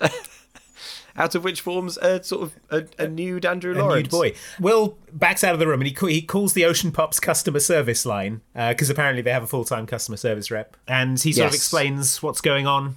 [1.16, 4.32] out of which forms a sort of a, a nude Andrew a Lawrence nude boy.
[4.60, 8.04] Will backs out of the room and he he calls the Ocean Pup's customer service
[8.04, 11.54] line because apparently they have a full time customer service rep, and he sort of
[11.54, 12.96] explains what's going on.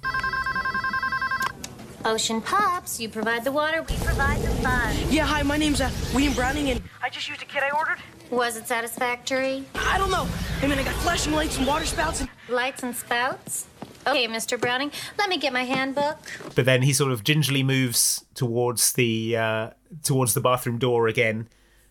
[2.04, 4.96] Ocean Pups, you provide the water, we provide the fun.
[5.10, 7.98] Yeah, hi, my name's uh, William Browning, and I just used a kit I ordered.
[8.30, 9.64] Was it satisfactory?
[9.74, 10.26] I don't know.
[10.62, 13.66] I mean, I got flashing lights and water spouts, and Lights and spouts?
[14.10, 14.60] Okay, Mr.
[14.60, 16.18] Browning, let me get my handbook.
[16.54, 19.70] But then he sort of gingerly moves towards the uh,
[20.02, 21.48] towards the bathroom door again,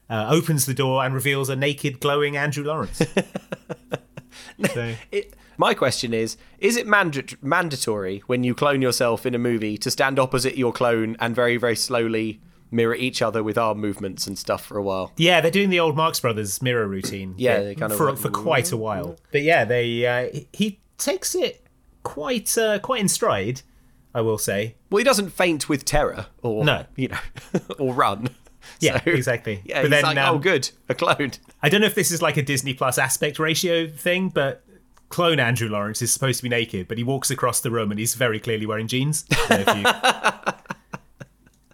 [0.10, 3.02] uh, opens the door and reveals a naked, glowing Andrew Lawrence.
[4.74, 9.40] so, It, my question is: Is it manda- mandatory when you clone yourself in a
[9.40, 13.80] movie to stand opposite your clone and very, very slowly mirror each other with arm
[13.80, 15.12] movements and stuff for a while?
[15.18, 17.36] Yeah, they're doing the old Marx Brothers mirror routine.
[17.38, 19.18] Yeah, bit they kind of for like- for quite a while.
[19.32, 21.66] But yeah, they uh, he takes it
[22.04, 23.62] quite uh, quite in stride,
[24.14, 24.76] I will say.
[24.90, 26.86] Well, he doesn't faint with terror, or No.
[26.96, 27.20] you know,
[27.80, 28.30] or run.
[28.80, 29.62] Yeah, So, exactly.
[29.66, 31.32] Yeah, But then, like, um, oh, good, a clone.
[31.64, 34.64] I don't know if this is like a Disney Plus aspect ratio thing, but
[35.10, 38.00] clone Andrew Lawrence is supposed to be naked, but he walks across the room and
[38.00, 39.26] he's very clearly wearing jeans.
[39.32, 39.36] You-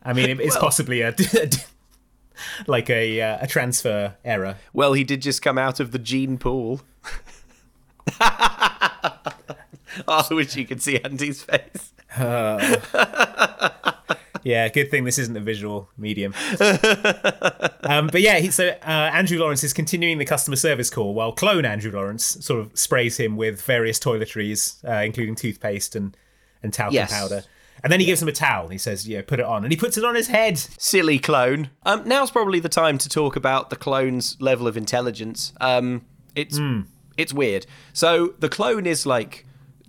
[0.08, 1.16] I mean, it's Well- possibly a
[2.68, 4.58] like a uh, a transfer error.
[4.74, 6.82] Well, he did just come out of the gene pool.
[10.08, 11.92] Oh, I wish you could see Andy's face.
[14.44, 16.36] Yeah, good thing this isn't a visual medium.
[17.84, 21.32] um, but yeah, he, so uh, Andrew Lawrence is continuing the customer service call while
[21.32, 26.16] clone Andrew Lawrence sort of sprays him with various toiletries, uh, including toothpaste and,
[26.62, 27.12] and talcum Yes.
[27.12, 27.44] powder.
[27.84, 28.68] And then he gives him a towel.
[28.70, 30.58] He says, "Yeah, put it on," and he puts it on his head.
[30.58, 31.70] Silly clone.
[31.84, 35.54] Um, now's probably the time to talk about the clone's level of intelligence.
[35.60, 36.06] Um,
[36.36, 36.82] it's Hmm.
[37.18, 37.66] it's weird.
[37.94, 39.45] So the clone is like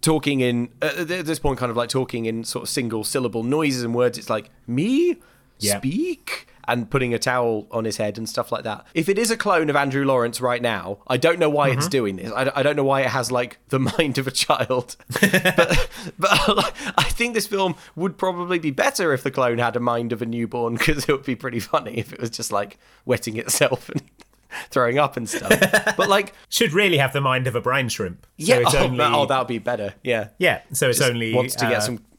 [0.07, 3.43] talking in uh, at this point, kind of like talking in sort of single syllable
[3.43, 4.17] noises and words.
[4.19, 5.17] It's like me
[5.59, 5.77] Yeah.
[5.79, 8.85] speak and putting a towel on his head and stuff like that.
[8.93, 11.79] If it is a clone of Andrew Lawrence right now, I don't know why Mm-hmm.
[11.79, 12.33] it's doing this.
[12.35, 14.97] I, don't- I don't know why it has like the mind of a child.
[15.21, 15.89] but
[16.19, 20.13] but I think this film would probably be better if the clone had a mind
[20.13, 23.37] of a newborn because it would be pretty funny if it was just like wetting
[23.37, 24.03] itself and
[24.71, 25.51] throwing up and stuff.
[25.97, 28.27] But like, Should really have the mind of a brine shrimp.
[28.39, 29.95] So yeah, oh, only, that, oh, that would be better.
[30.03, 30.63] Yeah, yeah.
[30.73, 32.05] So it's Just only wants to get uh, some.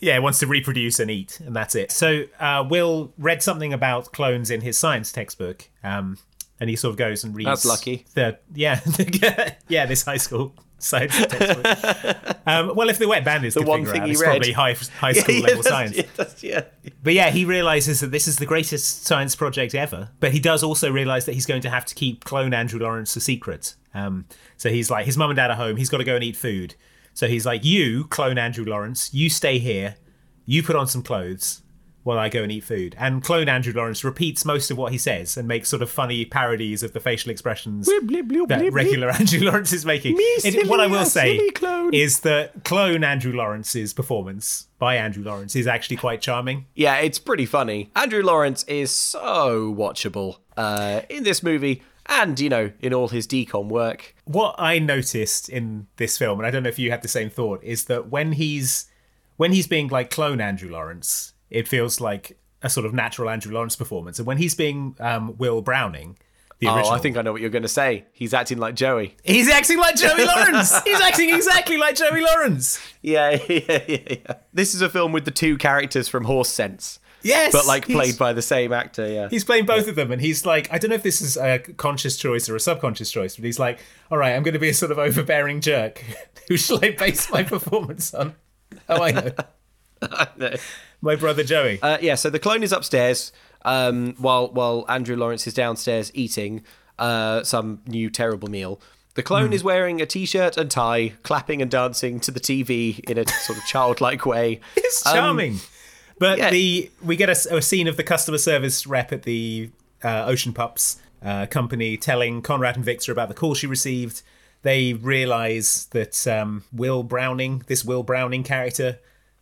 [0.00, 1.92] Yeah, wants to reproduce and eat, and that's it.
[1.92, 6.18] So uh, Will read something about clones in his science textbook, um,
[6.58, 7.46] and he sort of goes and reads.
[7.46, 8.04] That's lucky.
[8.14, 8.80] The yeah,
[9.68, 12.36] yeah, this high school science textbook.
[12.46, 14.24] um, well, if the wet bandits The one thing out, he read.
[14.24, 15.96] probably high high school yeah, level science.
[15.96, 16.04] Yeah,
[16.40, 16.64] yeah.
[17.02, 20.10] But yeah, he realizes that this is the greatest science project ever.
[20.20, 23.14] But he does also realize that he's going to have to keep clone Andrew Lawrence
[23.16, 23.74] a secret.
[23.94, 25.76] Um, so he's like, his mum and dad are home.
[25.76, 26.74] He's got to go and eat food.
[27.14, 29.12] So he's like, you clone Andrew Lawrence.
[29.12, 29.96] You stay here.
[30.46, 31.62] You put on some clothes
[32.02, 32.94] while I go and eat food.
[32.98, 36.24] And clone Andrew Lawrence repeats most of what he says and makes sort of funny
[36.24, 37.86] parodies of the facial expressions
[38.46, 40.16] that regular Andrew Lawrence is making.
[40.18, 41.38] It- what I will say
[41.92, 46.66] is that clone Andrew Lawrence's performance by Andrew Lawrence is actually quite charming.
[46.74, 47.90] Yeah, it's pretty funny.
[47.94, 53.28] Andrew Lawrence is so watchable uh, in this movie and, you know, in all his
[53.28, 54.14] DCOM work.
[54.24, 57.30] what I noticed in this film, and I don't know if you had the same
[57.30, 58.86] thought, is that when he's
[59.36, 63.52] when he's being like clone Andrew Lawrence, it feels like a sort of natural Andrew
[63.54, 66.16] Lawrence performance, and when he's being um, Will Browning,
[66.58, 68.04] the Oh, I think I know what you're going to say.
[68.12, 69.16] He's acting like Joey.
[69.24, 70.80] he's acting like Joey Lawrence.
[70.84, 72.80] he's acting exactly like Joey Lawrence.
[73.02, 74.34] Yeah, yeah, yeah, yeah.
[74.52, 77.00] This is a film with the two characters from Horse Sense.
[77.24, 79.28] Yes, But, like, played by the same actor, yeah.
[79.28, 81.60] He's playing both of them, and he's like, I don't know if this is a
[81.60, 83.78] conscious choice or a subconscious choice, but he's like,
[84.10, 86.02] all right, I'm going to be a sort of overbearing jerk.
[86.48, 88.34] Who shall I base my performance on?
[88.88, 89.32] Oh, I know.
[90.02, 90.54] I know.
[91.02, 91.78] My brother Joey.
[91.82, 93.32] Uh, yeah, so the clone is upstairs
[93.64, 96.62] um, while while Andrew Lawrence is downstairs eating
[96.98, 98.80] uh, some new terrible meal.
[99.14, 99.52] The clone Hmm.
[99.52, 103.58] is wearing a t-shirt and tie, clapping and dancing to the TV in a sort
[103.58, 104.60] of childlike way.
[104.76, 105.60] It's Um, charming.
[106.18, 106.50] but yeah.
[106.50, 109.70] the we get a, a scene of the customer service rep at the
[110.02, 114.22] uh, Ocean Pups uh, company telling Conrad and Victor about the call she received.
[114.62, 118.98] They realize that um, Will Browning, this Will Browning character,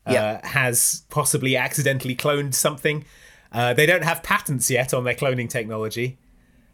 [0.07, 3.05] uh, has possibly accidentally cloned something.
[3.53, 6.19] Uh, they don't have patents yet on their cloning technology.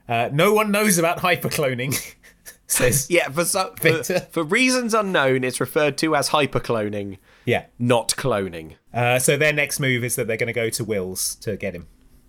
[0.09, 2.15] Uh, no one knows about hypercloning.
[2.67, 7.67] says Yeah, for, so, for for reasons unknown, it's referred to as hypercloning, yeah.
[7.79, 8.77] not cloning.
[8.93, 11.75] Uh, so their next move is that they're going to go to Will's to get
[11.75, 11.87] him.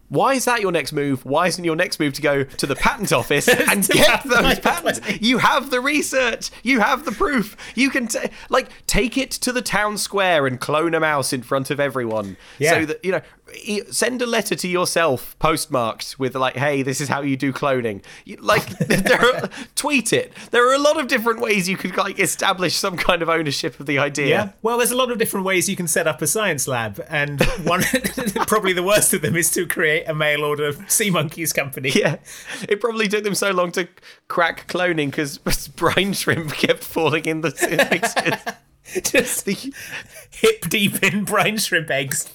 [0.10, 1.26] Why is that your next move?
[1.26, 5.02] Why isn't your next move to go to the patent office and get those patents?
[5.22, 6.50] You have the research.
[6.64, 7.58] You have the proof.
[7.76, 11.42] You can ta- like take it to the town square and clone a mouse in
[11.42, 12.38] front of everyone.
[12.58, 12.72] Yeah.
[12.72, 13.22] So that you know,
[13.90, 18.04] send a letter to yourself postmarked with like, "Hey, this is how you do cloning."
[18.26, 20.34] You, like, there are, tweet it.
[20.52, 23.80] There are a lot of different ways you could like establish some kind of ownership
[23.80, 24.28] of the idea.
[24.28, 24.52] Yeah.
[24.62, 27.42] Well, there's a lot of different ways you can set up a science lab, and
[27.64, 27.82] one,
[28.48, 31.90] probably the worst of them, is to create a mail order sea monkeys company.
[31.94, 32.18] Yeah,
[32.68, 33.88] it probably took them so long to
[34.28, 35.38] crack cloning because
[35.76, 37.50] brine shrimp kept falling in the
[37.92, 38.54] mixtures.
[39.12, 42.34] Just hip deep in brine shrimp eggs.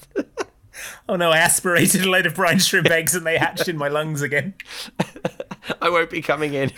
[1.09, 3.88] Oh no, I aspirated a load of brine shrimp eggs and they hatched in my
[3.88, 4.55] lungs again.
[5.81, 6.70] I won't be coming in.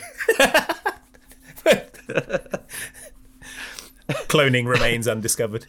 [4.29, 5.67] Cloning remains undiscovered.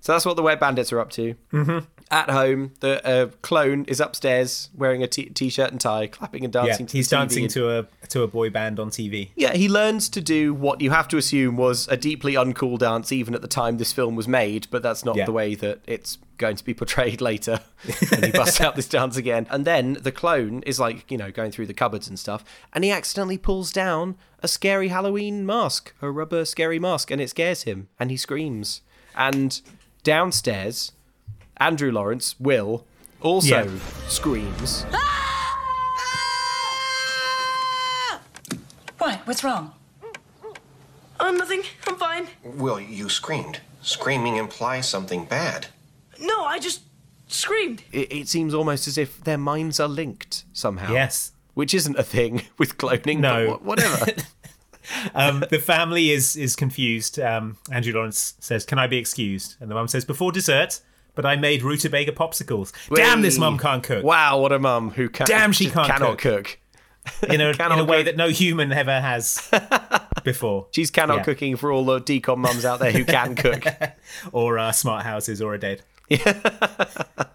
[0.00, 1.34] So that's what the wet bandits are up to.
[1.52, 1.86] Mhm.
[2.10, 6.54] At home, the uh, clone is upstairs wearing a t- t-shirt and tie, clapping and
[6.54, 6.86] Yeah, dancing.
[6.86, 9.30] to he's dancing to a to a boy band on TV.
[9.36, 13.12] Yeah, he learns to do what you have to assume was a deeply uncool dance,
[13.12, 14.66] even at the time this film was made.
[14.70, 15.26] But that's not Yeah.
[15.26, 17.60] the way that it's going to be portrayed later.
[18.12, 21.30] and he busts out this dance again, and then the clone is like, you know,
[21.30, 22.42] going through the cupboards and stuff,
[22.72, 27.28] and he accidentally pulls down a scary Halloween mask, a rubber scary mask, and it
[27.28, 28.80] scares him, and he screams.
[29.16, 29.60] And
[30.04, 30.92] downstairs,
[31.60, 32.84] Andrew Lawrence, Will,
[33.20, 33.78] also Yeah.
[34.08, 34.84] screams.
[38.98, 39.20] What?
[39.26, 39.72] What's wrong?
[41.20, 41.62] Oh, nothing.
[41.86, 42.28] I'm fine.
[42.44, 43.60] Will, you screamed.
[43.82, 45.66] Screaming implies something bad.
[46.20, 46.82] No, I just
[47.28, 47.82] screamed.
[47.92, 50.92] it, it seems almost as if their minds are linked somehow.
[50.92, 51.32] Yes.
[51.54, 53.50] Which isn't a thing with cloning, No.
[53.52, 54.06] but whatever.
[55.14, 57.18] Um, the family is is confused.
[57.20, 60.80] Um, Andrew Lawrence says, "Can I be excused?" And the mum says, "Before dessert."
[61.18, 62.70] But I made rutabaga popsicles.
[62.94, 64.04] Damn, this mum can't cook.
[64.04, 66.60] Wow, what a mum who can Damn, she can't cannot cook.
[67.28, 68.04] In a, in a way cook.
[68.04, 69.50] that no human ever has
[70.24, 70.68] before.
[70.70, 71.22] She's cannot Yeah.
[71.24, 73.64] cooking for all the DCOM mums out there who can cook.
[74.30, 75.82] or uh, smart houses or are dead.
[76.08, 76.40] Yeah.
[76.40, 77.34] but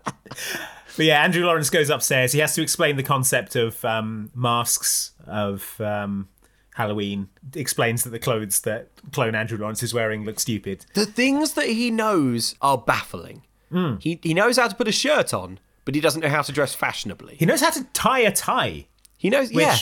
[0.97, 2.31] yeah, Andrew Lawrence goes upstairs.
[2.31, 6.29] He has to explain the concept of um, masks of um,
[6.75, 7.27] Halloween.
[7.53, 10.85] Explains that the clothes that clone Andrew Lawrence is wearing look stupid.
[10.93, 13.43] The things that he knows are baffling.
[13.73, 13.95] Hmm.
[13.99, 16.51] He he knows how to put a shirt on, but he doesn't know how to
[16.51, 17.35] dress fashionably.
[17.37, 18.85] He knows how to tie a tie.
[19.17, 19.77] He knows, Which, yeah.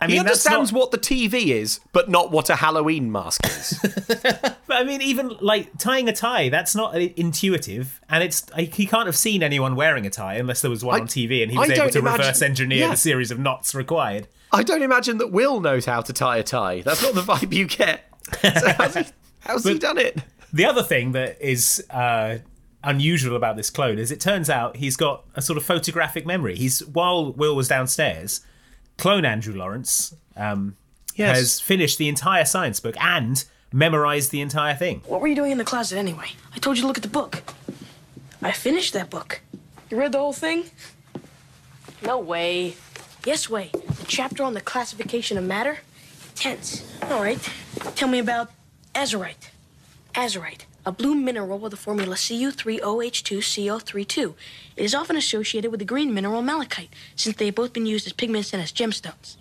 [0.00, 3.12] I he mean, that's understands not- what the TV is, but not what a Halloween
[3.12, 3.78] mask is.
[4.70, 8.72] But I mean, even like tying a tie, that's not uh, intuitive, and it's like,
[8.74, 11.42] he can't have seen anyone wearing a tie unless there was one I- on TV,
[11.42, 12.90] and he I was able to imagine- reverse engineer yeah.
[12.90, 14.28] the series of knots required.
[14.52, 16.82] I don't imagine that Will knows how to tie a tie.
[16.82, 18.04] That's not the vibe you get.
[18.42, 19.04] So how's he,
[19.40, 20.18] how's he done it?
[20.52, 22.38] The other thing that is uh,
[22.82, 26.56] unusual about this clone is it turns out he's got a sort of photographic memory.
[26.56, 28.40] He's while Will was downstairs,
[28.98, 30.76] clone Andrew Lawrence um,
[31.14, 31.36] Yes.
[31.36, 35.02] has finished the entire science book and memorized the entire thing.
[35.06, 36.30] What were you doing in the closet anyway?
[36.54, 37.42] I told you to look at the book.
[38.42, 39.40] I finished that book.
[39.90, 40.64] You read the whole thing?
[42.02, 42.74] No way.
[43.26, 43.70] Yes way.
[43.72, 45.80] The chapter on the classification of matter?
[46.34, 46.90] Tense.
[47.10, 47.38] All right.
[47.96, 48.50] Tell me about
[48.94, 49.50] azurite.
[50.14, 54.34] Azurite, a blue mineral with the formula Cu3OH2CO32.
[54.76, 58.06] It is often associated with the green mineral malachite, since they have both been used
[58.06, 59.36] as pigments and as gemstones.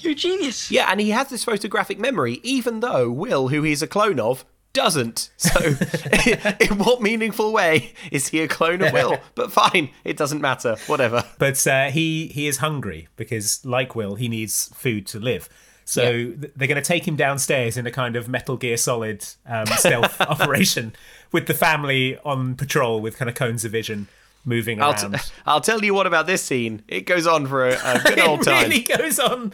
[0.00, 0.70] You're a genius.
[0.70, 4.44] Yeah, and he has this photographic memory, even though Will, who he's a clone of,
[4.74, 5.30] doesn't.
[5.38, 5.60] So,
[6.60, 9.18] in what meaningful way is he a clone of Will?
[9.34, 10.76] But fine, it doesn't matter.
[10.86, 11.24] Whatever.
[11.38, 15.48] But uh, he he is hungry because, like Will, he needs food to live.
[15.84, 16.48] So Yeah.
[16.56, 20.20] they're going to take him downstairs in a kind of Metal Gear Solid um, stealth
[20.22, 20.94] operation
[21.32, 24.08] with the family on patrol with kind of cones of vision
[24.46, 25.14] moving I'll, around.
[25.14, 26.82] t- I'll tell you what about this scene.
[26.88, 28.64] It goes on for a, a good old time.
[28.66, 29.52] it really goes on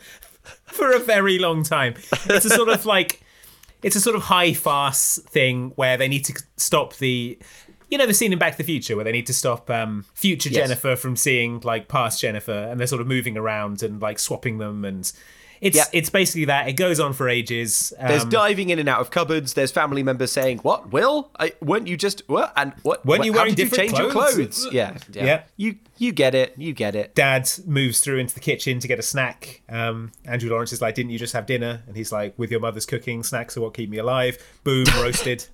[0.67, 1.95] for a very long time.
[2.27, 3.23] It's a sort of like
[3.83, 7.39] it's a sort of high farce thing where they need to stop the
[7.89, 10.05] you know the scene in Back to the Future where they need to stop um,
[10.15, 10.69] future Yes.
[10.69, 14.59] Jennifer from seeing like past Jennifer and they're sort of moving around and like swapping
[14.59, 15.11] them and
[15.61, 15.85] it's Yeah.
[15.93, 17.93] it's basically that it goes on for ages.
[18.01, 19.55] There's Um, diving in and out of cupboards.
[19.55, 21.31] There's family members saying, "What, Will?
[21.39, 22.53] I, weren't you just what?
[22.57, 23.05] And what?
[23.05, 25.43] Weren't you wearing did you different change your clothes?" clothes?" Yeah, yeah, Yeah.
[25.57, 26.55] You you get it.
[26.57, 27.15] You get it.
[27.15, 29.61] Dad moves through into the kitchen to get a snack.
[29.69, 32.61] Um, Andrew Lawrence is like, "Didn't you just have dinner?" And he's like, "With your
[32.61, 35.47] mother's cooking, snacks are what keep me alive." Boom, roasted.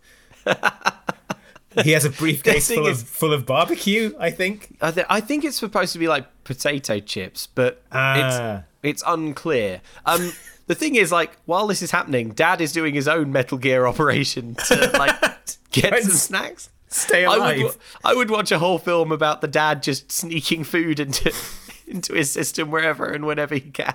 [1.84, 4.14] he has a briefcase full is- of full of barbecue.
[4.18, 4.76] I think.
[4.80, 8.62] I, th- I think it's supposed to be like potato chips, but Ah.
[8.86, 9.80] It's unclear.
[10.04, 10.32] Um,
[10.66, 13.86] the thing is, like, while this is happening, Dad is doing his own Metal Gear
[13.86, 15.14] operation to like
[15.70, 16.70] get some snacks.
[16.88, 17.62] Stay I alive.
[17.62, 21.32] would, I would watch a whole film about the dad just sneaking food into
[21.86, 23.94] into his system wherever and whenever he can.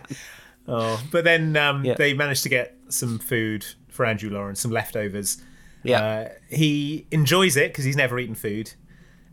[0.68, 1.96] Oh, but then um, Yeah.
[1.96, 5.42] they managed to get some food for Andrew Lawrence, some leftovers.
[5.84, 6.02] Yeah.
[6.04, 8.74] Uh, he enjoys it because he's never eaten food,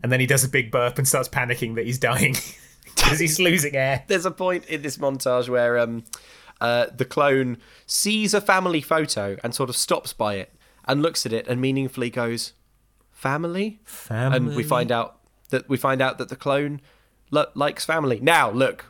[0.01, 2.35] and then he does a big burp and starts panicking that he's dying
[3.01, 4.03] because he's losing air.
[4.07, 6.03] There's a point in this montage where um,
[6.61, 10.53] uh, the clone sees a family photo and sort of stops by it
[10.85, 12.53] and looks at it and meaningfully goes,
[13.11, 14.37] "Family." Family.
[14.37, 16.81] And we find out that we find out that the clone
[17.31, 18.19] lo- likes family.
[18.21, 18.85] Now, look,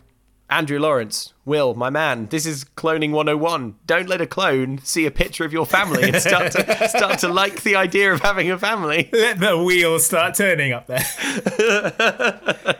[0.49, 3.75] Andrew Lawrence, Will, my man, this is cloning 101.
[3.85, 7.27] Don't let a clone see a picture of your family and start to start to
[7.27, 9.09] like the idea of having a family.
[9.13, 11.05] Let the wheels start turning up there.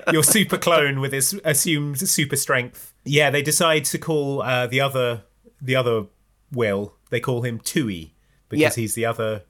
[0.12, 2.94] Your super clone with his assumed super strength.
[3.06, 5.24] Yeah, they decide to call uh, the other
[5.62, 6.06] the other
[6.52, 6.94] Will.
[7.12, 8.14] They call him Tui
[8.50, 8.82] because Yeah.
[8.82, 9.44] he's the other.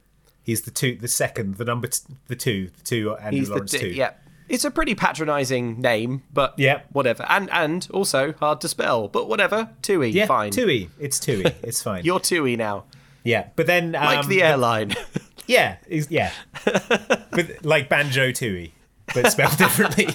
[0.44, 3.54] He's the two, the second, the number, t- the two, the two Andrew He's the
[3.54, 3.90] Lawrence di- two.
[3.90, 4.14] yeah.
[4.50, 6.82] It's a pretty patronising name, but Yeah.
[6.92, 7.26] whatever.
[7.30, 9.70] And and also hard to spell, but whatever.
[9.82, 10.52] Tui, yeah, fine.
[10.52, 10.90] Tui.
[11.00, 11.46] It's Tui.
[11.64, 12.04] It's fine.
[12.04, 12.86] You're Tui now,
[13.24, 14.96] yeah, but then um, like the airline.
[15.48, 16.32] Yeah, yeah,
[17.32, 18.72] but like banjo Tui,
[19.16, 20.10] but spelled differently.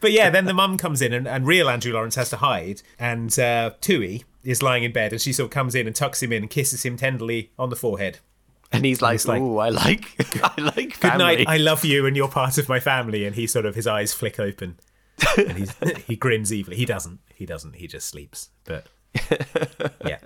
[0.00, 2.82] But yeah, then the mum comes in and, and real Andrew Lawrence has to hide,
[2.98, 6.20] and uh, Tui is lying in bed, and she sort of comes in and tucks
[6.20, 8.18] him in and kisses him tenderly on the forehead.
[8.72, 12.06] And he's like, he's like, "Ooh, I like, I like Good night, I love you,
[12.06, 13.24] and you're part of my family.
[13.24, 14.78] And he sort of his eyes flick open,
[15.36, 15.74] and he's,
[16.06, 16.76] he grins evilly.
[16.76, 17.20] He doesn't.
[17.34, 17.76] He doesn't.
[17.76, 18.50] He just sleeps.
[18.64, 18.86] But
[20.06, 20.18] yeah.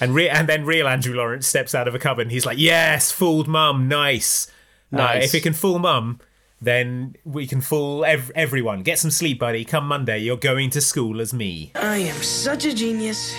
[0.00, 2.58] And re- and then real Andrew Lawrence steps out of a cupboard and he's like,
[2.58, 4.50] "Yes, fooled mum, nice.
[4.92, 6.20] Uh, if it can fool mum,
[6.60, 8.82] then we can fool ev- everyone.
[8.82, 9.64] Get some sleep, buddy.
[9.64, 13.34] Come Monday, you're going to school as me." I am such a genius.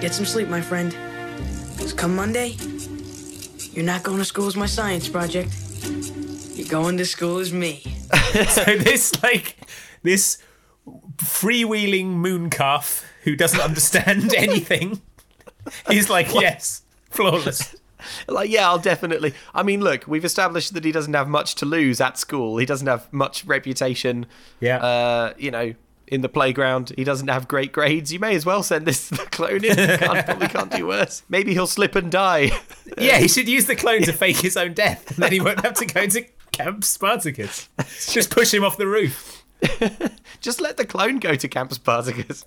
[0.00, 0.96] Get some sleep, my friend.
[1.78, 2.56] 'Cause come Monday,
[3.72, 5.50] you're not going to school as my science project.
[6.54, 7.82] You're going to school as me.
[8.48, 9.56] so this like
[10.02, 10.38] this
[11.16, 15.00] freewheeling moon calf who doesn't understand anything.
[15.88, 17.76] He's like, yes, flawless.
[18.28, 19.32] like, yeah, I'll definitely.
[19.54, 22.58] I mean, look, we've established that he doesn't have much to lose at school.
[22.58, 24.26] He doesn't have much reputation.
[24.60, 24.78] Yeah.
[24.78, 25.74] Uh, you know,
[26.12, 28.12] in the playground, he doesn't have great grades.
[28.12, 29.74] You may as well send this the clone in.
[29.74, 31.22] Can't, probably can't do worse.
[31.30, 32.52] Maybe he'll slip and die.
[32.98, 35.64] Yeah, he should use the clone to fake his own death, and then he won't
[35.64, 37.70] have to go to Camp Spartacus.
[38.12, 39.44] Just push him off the roof.
[40.42, 42.44] Just let the clone go to Camp Spartacus.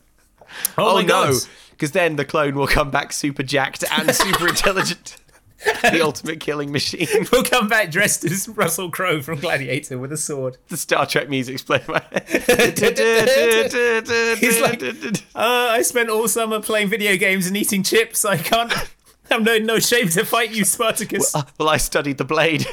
[0.77, 1.35] Oh, oh my no,
[1.71, 5.17] because then the clone will come back super jacked and super intelligent.
[5.81, 7.07] the ultimate killing machine.
[7.31, 10.57] We'll come back dressed as Russell Crowe from Gladiator with a sword.
[10.67, 12.77] The Star Trek music's playing in my head.
[14.39, 18.25] He's like, uh, I spent all summer playing video games and eating chips.
[18.25, 18.73] I can't.
[19.31, 21.33] I'm no no shame to fight you, Spartacus.
[21.57, 22.67] well, I studied the blade.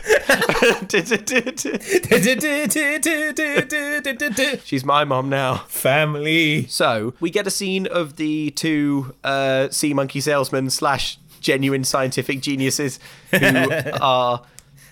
[4.65, 5.59] She's my mom now.
[5.69, 6.67] Family.
[6.67, 12.41] So we get a scene of the two uh, sea monkey salesmen slash genuine scientific
[12.41, 12.99] geniuses
[13.31, 13.39] who
[14.01, 14.43] are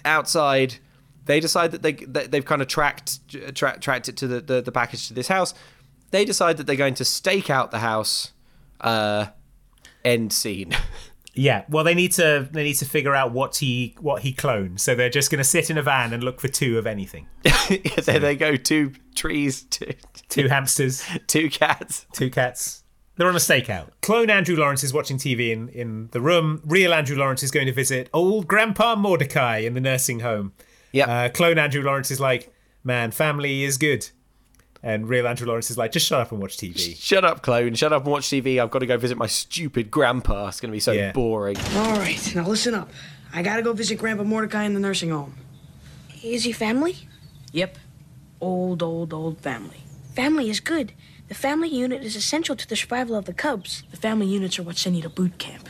[0.05, 0.75] outside.
[1.27, 3.21] They decide that they that they've kind of tracked
[3.55, 5.55] tra- tracked it to the, the the package to this house.
[6.11, 8.33] They decide that they're going to stake out the house.
[8.81, 9.27] Uh,
[10.05, 10.75] end scene.
[11.33, 14.81] Yeah, well, they need to they need to figure out what he what he cloned.
[14.81, 17.29] So they're just going to sit in a van and look for two of anything.
[18.05, 18.57] there they go.
[18.57, 19.63] Two trees.
[19.63, 19.93] Two,
[20.29, 22.05] Two hamsters, two cats.
[22.13, 22.83] two cats.
[23.21, 23.91] They're on a stakeout.
[24.01, 26.63] Clone Andrew Lawrence is watching TV in, in the room.
[26.65, 30.55] Real Andrew Lawrence is going to visit old Grandpa Mordecai in the nursing home.
[30.91, 31.05] Yeah.
[31.05, 32.51] Uh, clone Andrew Lawrence is like,
[32.83, 34.09] man, family is good.
[34.83, 36.97] And real Andrew Lawrence is like, just shut up and watch TV.
[36.99, 37.75] Shut up, clone.
[37.75, 38.59] Shut up and watch TV.
[38.59, 40.49] I've got to go visit my stupid grandpa.
[40.49, 41.13] It's going to be so Yeah.
[41.13, 41.59] boring.
[41.75, 42.89] All right, now listen up.
[43.35, 45.35] I gotta go visit Grandpa Mordecai in the nursing home.
[46.25, 46.97] Is he family?
[47.53, 47.77] Yep.
[48.41, 49.83] Old, old, old family.
[50.17, 50.95] Family is good.
[51.31, 53.85] The family unit is essential to the survival of the cubs.
[53.93, 55.69] The family units are what send you to boot camp.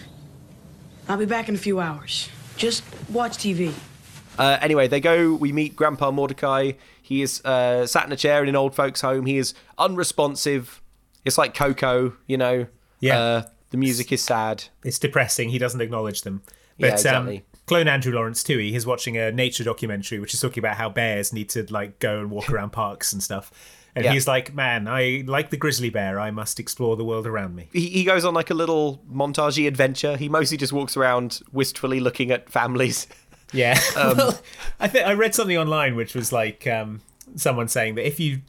[1.07, 2.31] I'll be back in a few hours.
[2.57, 3.75] Just watch TV.
[4.38, 5.35] Uh, anyway, they go.
[5.35, 6.72] We meet Grandpa Mordecai.
[7.03, 9.26] He is uh, sat in a chair in an old folks' home.
[9.26, 10.80] He is unresponsive.
[11.26, 12.66] It's like Coco, you know.
[13.01, 13.18] Yeah.
[13.20, 14.64] Uh, the music is sad.
[14.82, 15.51] It's depressing.
[15.51, 16.41] He doesn't acknowledge them.
[16.78, 17.37] But Yeah, exactly.
[17.37, 18.57] um, clone Andrew Lawrence too.
[18.57, 22.18] He's watching a nature documentary, which is talking about how bears need to like go
[22.18, 23.53] and walk around parks and stuff.
[23.97, 24.12] And Yeah.
[24.12, 26.20] he's like, "Man, I like the grizzly bear.
[26.20, 29.66] I must explore the world around me." He, he goes on like a little montagey
[29.66, 30.16] adventure.
[30.16, 33.07] He mostly just walks around wistfully looking at families.
[33.53, 33.76] Yeah.
[33.97, 34.41] Um, well,
[34.78, 37.01] I think I read something online which was like um,
[37.34, 38.43] someone saying that if you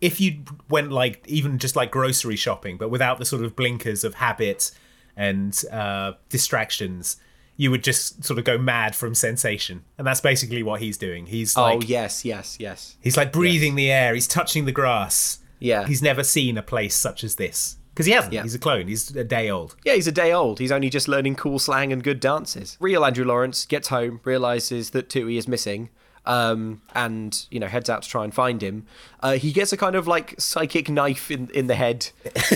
[0.00, 4.04] if you went like even just like grocery shopping, but without the sort of blinkers
[4.04, 4.70] of habit
[5.14, 7.18] and uh, distractions,
[7.58, 11.26] you would just sort of go mad from sensation, and that's basically what he's doing.
[11.26, 12.96] He's oh like yes, yes, yes.
[13.02, 14.14] he's like breathing the air.
[14.14, 15.40] He's touching the grass.
[15.58, 15.86] Yeah.
[15.86, 18.32] He's never seen a place such as this because he hasn't.
[18.32, 18.44] Yeah.
[18.44, 18.86] He's a clone.
[18.86, 19.74] He's a day old.
[19.84, 20.60] Yeah, he's a day old.
[20.60, 22.76] He's only just learning cool slang and good dances.
[22.78, 25.90] Real Andrew Lawrence gets home, realizes that Tui is missing,
[26.28, 28.86] um, and you know heads out to try and find him.
[29.20, 32.08] Uh, he gets a kind of like psychic knife in in the head,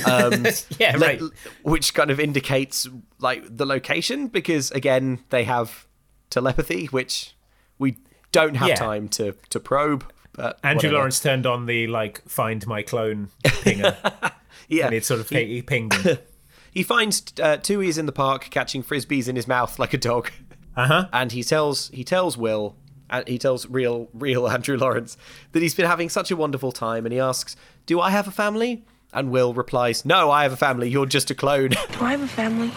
[0.06, 0.46] um,
[0.78, 1.22] Yeah, le- right.
[1.64, 5.86] which kind of indicates like the location because again they have
[6.30, 7.34] telepathy, which
[7.78, 7.96] we
[8.30, 8.74] don't have Yeah.
[8.76, 10.04] time to to probe.
[10.34, 10.94] But Andrew whatever.
[10.96, 13.96] Lawrence turned on the like find my clone pinger.
[14.68, 14.86] Yeah.
[14.86, 16.18] and it sort of he, pinged him.
[16.74, 19.98] He finds uh, Tui is in the park catching frisbees in his mouth like a
[19.98, 20.30] dog.
[20.74, 21.08] Uh huh.
[21.12, 22.81] and he tells he tells Will and
[23.26, 25.16] he tells real real Andrew Lawrence
[25.52, 27.56] that he's been having such a wonderful time and he asks,
[27.86, 30.88] "Do I have a family?" And Will replies, "No, I have a family.
[30.88, 32.72] You're just a clone." Do I have a family?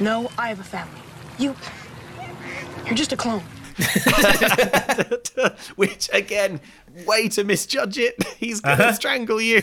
[0.00, 1.00] No, I have a family.
[1.38, 1.54] You.
[2.86, 3.42] You're just a clone.
[5.76, 6.60] Which again,
[7.06, 8.14] way to misjudge it.
[8.38, 8.92] He's going to Uh-huh.
[8.94, 9.62] strangle you.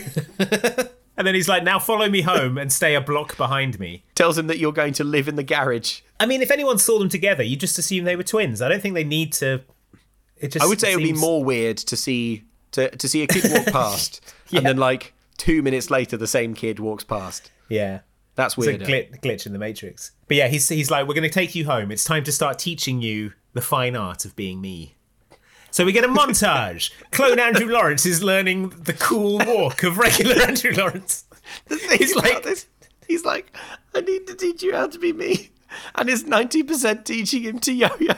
[1.16, 4.38] And then he's like, "Now follow me home and stay a block behind me." Tells
[4.38, 6.00] him that you're going to live in the garage.
[6.18, 8.62] I mean, if anyone saw them together, you just assume they were twins.
[8.62, 9.60] I don't think they need to.
[10.42, 10.64] It just.
[10.64, 13.44] I would say it would be more weird to see to to see a kid
[13.50, 14.20] walk past
[14.50, 14.58] Yeah.
[14.58, 17.50] and then like 2 minutes later the same kid walks past.
[17.68, 18.00] Yeah.
[18.34, 18.80] That's weird.
[18.80, 20.12] It's a glit, glitch in the Matrix.
[20.26, 21.90] But yeah, he's he's like, we're going to take you home.
[21.90, 24.96] It's time to start teaching you the fine art of being me.
[25.70, 26.92] So we get a montage.
[27.10, 31.24] Clone Andrew Lawrence is learning the cool walk of regular Andrew Lawrence.
[31.68, 32.66] He's like this.
[33.06, 33.54] He's like,
[33.94, 35.50] I need to teach you how to be me,
[35.96, 38.14] and it's ninety percent teaching him to yo-yo.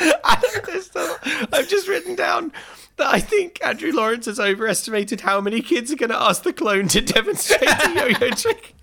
[0.00, 1.16] And there's still-
[1.52, 2.52] I've just written down
[2.96, 6.52] that I think Andrew Lawrence has overestimated how many kids are going to ask the
[6.52, 8.74] clone to demonstrate the yo-yo trick.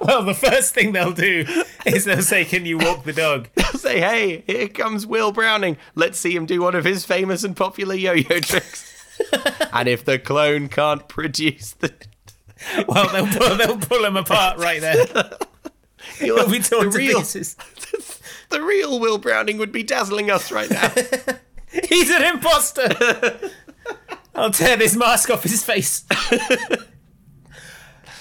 [0.00, 1.44] Well, the first thing they'll do
[1.84, 5.76] is they'll say, "Can you walk the dog?" They'll say, "Hey, here comes Will Browning.
[5.96, 8.88] Let's see him do one of his famous and popular yo-yo tricks."
[9.72, 11.92] and if the clone can't produce the
[12.86, 15.04] Well, they'll pull, they'll pull him apart right there.
[16.20, 17.56] He'll be torn the to real- pieces.
[18.52, 20.88] The real Will Browning would be dazzling us right now.
[21.88, 22.88] He's an imposter.
[24.34, 26.04] I'll tear this mask off his face.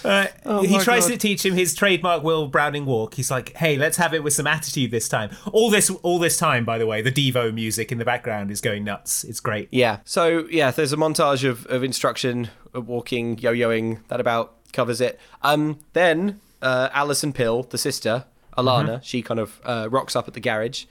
[0.03, 1.11] Uh, he Oh my tries God.
[1.11, 3.13] to teach him his trademark Will Browning walk.
[3.13, 6.37] He's like, "Hey, let's have it with some attitude this time." All this, all this
[6.37, 9.23] time, by the way, the Devo music in the background is going nuts.
[9.23, 9.69] It's great.
[9.71, 9.99] Yeah.
[10.03, 13.99] So yeah, there's a montage of, of instruction, of walking, yo-yoing.
[14.07, 15.19] That about covers it.
[15.43, 18.25] Um, then uh, Alison Pill, the sister,
[18.57, 20.85] Alana, she kind of uh, rocks up at the garage,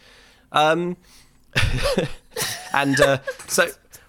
[0.52, 0.96] um,
[2.72, 3.68] and uh, so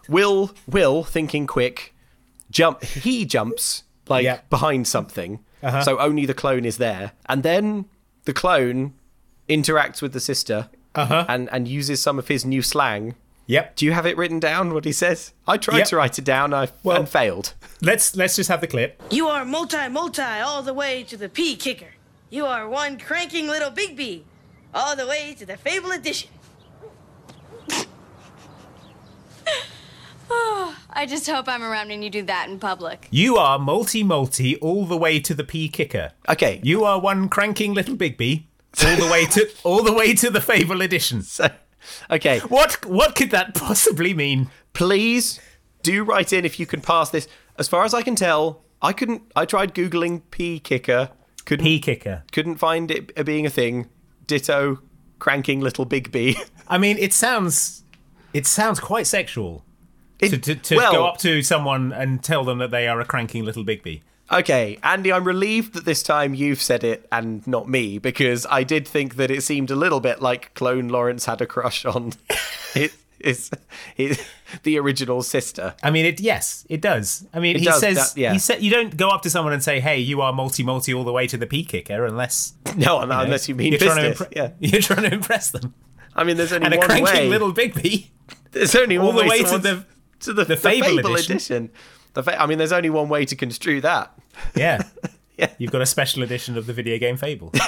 [0.09, 1.93] Will, Will, thinking quick,
[2.49, 2.83] jump.
[2.83, 4.39] He jumps like Yeah.
[4.49, 5.83] behind something, Uh-huh.
[5.83, 7.85] so only the clone is there, and then
[8.25, 8.93] the clone
[9.49, 10.69] interacts with the sister.
[10.93, 11.23] Uh-huh.
[11.29, 13.15] And, and uses some of his new slang
[13.47, 13.77] Yep.
[13.77, 14.73] do you have it written down?
[14.73, 15.31] What he says?
[15.47, 15.87] I tried Yep.
[15.87, 16.53] to write it down.
[16.53, 17.53] I Well- and failed.
[17.81, 19.01] Let's let's just have the clip.
[19.09, 21.93] You are multi multi all the way to the P kicker.
[22.31, 24.23] You are one cranking little big B
[24.73, 26.29] all the way to the Fable edition.
[30.33, 33.09] Oh, I just hope I'm around when you do that in public.
[33.11, 36.13] You are multi multi all the way to the P kicker.
[36.29, 36.61] Okay.
[36.63, 38.45] You are one cranking little Bigby
[38.81, 41.21] all the way to all the way to the Fable edition.
[41.23, 41.49] So,
[42.09, 42.39] okay.
[42.39, 44.49] What what could that possibly mean?
[44.71, 45.41] Please
[45.83, 47.27] do write in if you can pass this.
[47.59, 49.23] As far as I can tell, I couldn't.
[49.35, 51.09] I tried googling P kicker.
[51.45, 52.23] Couldn't P kicker.
[52.31, 53.89] couldn't find it being a thing.
[54.27, 54.79] Ditto
[55.19, 56.37] cranking little big B.
[56.67, 57.83] I mean, it sounds
[58.33, 59.65] it sounds quite sexual
[60.19, 62.99] It- to, to, to well, go up to someone and tell them that they are
[63.01, 64.01] a cranking little Bigby.
[64.31, 68.63] Okay, Andy, I'm relieved that this time you've said it and not me because I
[68.63, 72.13] did think that it seemed a little bit like Clone Lawrence had a crush on
[72.73, 73.51] his, his,
[73.95, 74.21] his
[74.63, 75.75] the original sister.
[75.83, 77.25] I mean, it yes, it does.
[77.33, 78.33] I mean, It he does, says that- yeah.
[78.33, 80.93] he said you don't go up to someone and say, "Hey, you are multi multi
[80.93, 83.79] all the way to the P kicker," unless No, you know, unless you mean you're
[83.79, 83.95] business.
[83.95, 85.73] Trying to impre- yeah, you're trying to impress them.
[86.15, 87.29] I mean, there's only And a one cranking way.
[87.29, 88.07] little Bigby.
[88.51, 89.85] there's only all one the way, way to the
[90.21, 91.35] to the, the the Fable Fable, edition.
[91.35, 91.69] edition.
[92.13, 94.11] The fa- I mean, there's only one way to construe that.
[94.55, 94.81] Yeah.
[95.37, 95.49] Yeah.
[95.57, 97.51] You've got a special edition of the video game Fable.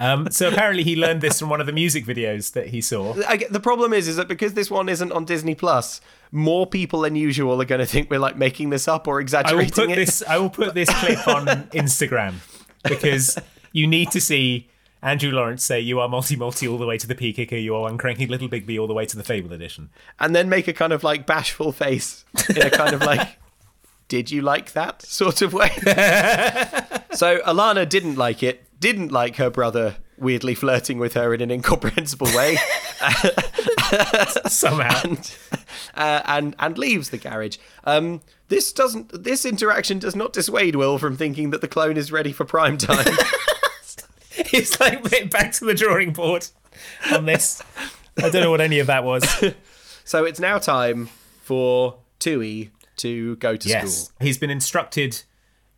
[0.00, 3.14] um, so apparently he learned this from one of the music videos that he saw.
[3.28, 6.00] I get, the problem is, is that because this one isn't on Disney Plus,
[6.32, 9.14] more people than usual are going to think we're like making this up or I
[9.14, 9.96] will exaggerating put it.
[9.96, 12.34] this I will put this clip on Instagram
[12.84, 13.38] because
[13.72, 14.68] you need to see
[15.02, 17.74] Andrew Lawrence say, You are multi multi all the way to the P Kicker, you
[17.74, 19.90] are uncranky little big B all the way to the Fable Edition.
[20.18, 23.38] and then make a kind of like bashful face in a kind of like
[24.08, 25.68] did you like that sort of way
[27.12, 31.50] so alana didn't like it didn't like her brother weirdly flirting with her in an
[31.50, 32.56] incomprehensible way
[34.48, 35.00] Somehow.
[35.04, 35.34] and,
[35.94, 40.98] uh, and and leaves the garage um this doesn't this interaction does not dissuade will
[40.98, 43.06] from thinking that the clone is ready for prime time
[44.52, 46.48] It's like back to the drawing board
[47.12, 47.62] on this.
[48.18, 49.24] I don't know what any of that was.
[50.04, 51.08] so it's now time
[51.42, 54.04] for tui to go to yes.
[54.04, 55.22] school He's been instructed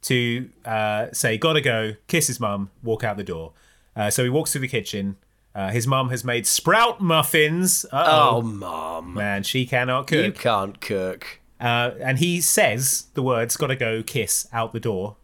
[0.02, 3.52] to uh, say, gotta go, kiss his mum, walk out the door.
[3.94, 5.16] Uh, so he walks through the kitchen.
[5.54, 7.84] Uh, his mum has made sprout muffins.
[7.92, 8.36] Uh-oh.
[8.38, 10.24] oh mom Man, she cannot cook.
[10.24, 15.16] you can't cook Uh, and he says the words "gotta go, kiss" out the door,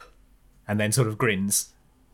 [0.66, 1.70] and then sort of grins,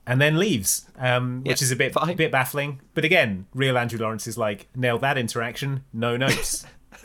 [0.07, 2.81] and then leaves, um, which is a bit a bit baffling.
[2.95, 6.65] But again, real Andrew Lawrence is like nailed that interaction, no notes.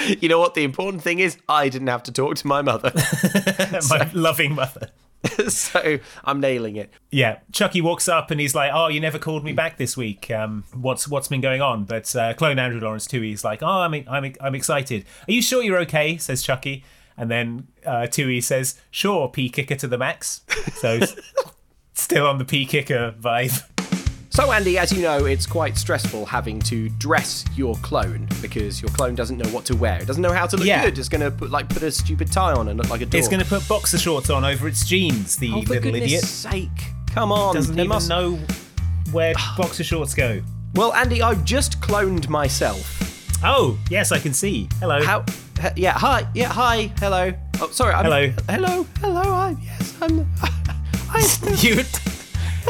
[0.20, 0.54] You know what?
[0.54, 2.92] The important thing is, I didn't have to talk to my mother.
[3.88, 4.90] My loving mother.
[5.48, 6.92] so I'm nailing it.
[7.10, 10.30] Yeah, Chucky walks up and he's like, "Oh, you never called me back this week.
[10.30, 13.20] Um, what's what's been going on?" But uh, clone Andrew Lawrence too.
[13.20, 15.04] He's like, "Oh, I'm I'm I'm excited.
[15.26, 16.84] Are you sure you're okay?" Says Chucky,
[17.16, 20.42] and then uh, Tui says, "Sure, P kicker to the max."
[20.74, 21.00] So
[21.94, 23.62] still on the P kicker vibe.
[24.38, 28.88] So, Andy, as you know, it's quite stressful having to dress your clone because your
[28.92, 30.00] clone doesn't know what to wear.
[30.00, 30.84] It doesn't know how to look Yeah.
[30.84, 30.96] good.
[30.96, 33.16] It's going to put like put a stupid tie on and look like a dog.
[33.16, 35.34] It's going to put boxer shorts on over its jeans.
[35.38, 36.68] The oh, for little goodness idiot sake!
[37.08, 38.38] Come on, doesn't there even must- know
[39.10, 40.40] where boxer shorts go.
[40.76, 43.42] Well, Andy, I've just cloned myself.
[43.42, 44.68] Oh, yes, I can see.
[44.78, 45.02] Hello.
[45.02, 45.24] How?
[45.74, 45.94] yeah.
[45.98, 46.28] Hi.
[46.32, 46.52] Yeah.
[46.52, 46.92] Hi.
[47.00, 47.32] Hello.
[47.60, 47.92] Oh, sorry.
[47.92, 48.28] I'm, Hello.
[48.48, 48.86] Hello.
[49.00, 49.32] Hello.
[49.34, 49.96] I'm Yes.
[50.00, 50.28] I'm.
[51.10, 51.56] I.
[51.58, 51.82] you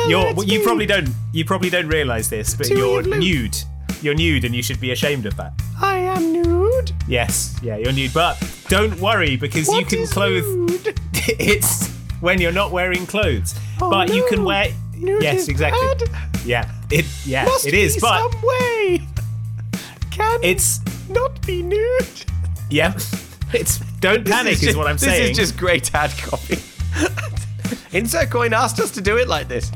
[0.01, 3.07] Oh, you're, it's you probably don't you probably don't realize this, but Tui you're of
[3.07, 3.57] nude.
[4.01, 5.53] You're nude, and you should be ashamed of that.
[5.81, 6.93] I am nude.
[7.09, 8.37] Yes, yeah, you're nude, but
[8.69, 10.45] don't worry because you can is clothe.
[10.47, 11.01] nude?
[11.25, 11.89] it's
[12.21, 14.69] when you're not wearing clothes, Oh, but you can wear.
[14.97, 15.81] Nude yes, exactly.
[15.87, 16.03] bad.
[16.45, 17.07] Yeah, it.
[17.25, 19.01] Yeah, Must it is, be but some way.
[20.11, 22.25] Can it's not be nude.
[22.71, 22.97] yeah.
[23.55, 25.23] It's don't panic is, just- what I'm saying.
[25.23, 26.59] this is just great ad copy.
[27.97, 29.73] Insert coin asked us to do it like this.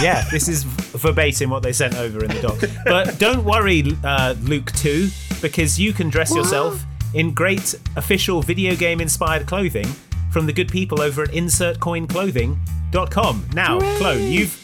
[0.00, 2.58] Yeah, this is verbatim what they sent over in the doc.
[2.84, 5.08] But don't worry, uh, Luke 2,
[5.40, 6.82] because you can dress yourself
[7.14, 9.86] in great official video game inspired clothing
[10.30, 13.48] from the good people over at insertcoinclothing.com.
[13.54, 14.58] Now, Clone, you've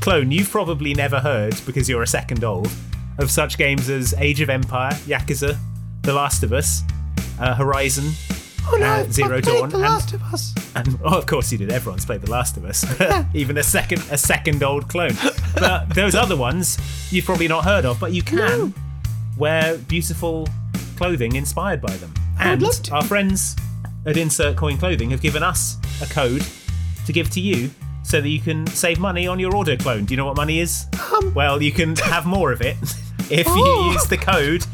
[0.00, 2.70] Clone, you've probably never heard, because you're a second old,
[3.18, 5.58] of such games as Age of Empire, Yakuza,
[6.02, 6.82] The Last of Us,
[7.38, 8.12] uh, Horizon,
[8.72, 10.54] Oh no, uh, Zero played Dawn, The and- Last of Us.
[10.74, 11.70] and oh, of course you did.
[11.70, 12.84] Everyone's played The Last of Us.
[13.34, 15.12] Even a second, a second old clone.
[15.54, 16.78] But those other ones
[17.12, 17.98] you've probably not heard of.
[17.98, 18.72] But you can
[19.36, 20.48] wear beautiful
[20.96, 22.12] clothing inspired by them.
[22.38, 22.62] And
[22.92, 23.56] our friends
[24.06, 26.44] at Insert Coin Clothing have given us a code
[27.06, 27.70] to give to you.
[28.02, 30.04] So that you can save money on your order clone.
[30.06, 30.86] Do you know what money is?
[31.34, 32.76] well, you can have more of it
[33.30, 33.54] if Oh.
[33.86, 34.64] you use the code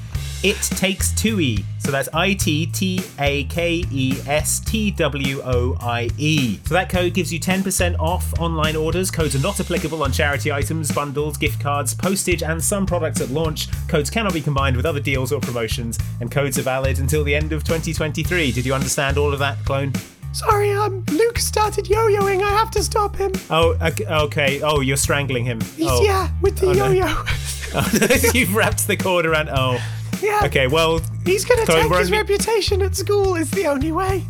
[0.42, 1.64] it takes two E.
[1.78, 6.58] So that's I T T A K E S T W O I E.
[6.64, 9.10] So that code gives you 10% off online orders.
[9.10, 13.30] Codes are not applicable on charity items, bundles, gift cards, postage, and some products at
[13.30, 13.68] launch.
[13.88, 17.34] Codes cannot be combined with other deals or promotions, and codes are valid until the
[17.34, 18.52] end of 2023.
[18.52, 19.92] Did you understand all of that, clone?
[20.32, 22.42] Sorry, um, Luke started yo-yoing.
[22.42, 23.32] I have to stop him.
[23.48, 24.60] Oh, ok- okay.
[24.60, 25.60] Oh, you're strangling him.
[25.62, 26.02] He's, oh.
[26.04, 26.90] Yeah, with the Oh, no.
[26.90, 27.24] yo-yo.
[28.34, 29.48] You've wrapped the cord around.
[29.50, 29.78] Oh.
[30.22, 30.40] Yeah.
[30.44, 31.00] Okay, well.
[31.24, 33.34] He's gonna Clone, take we're his only- reputation at school.
[33.36, 34.24] Is the only way.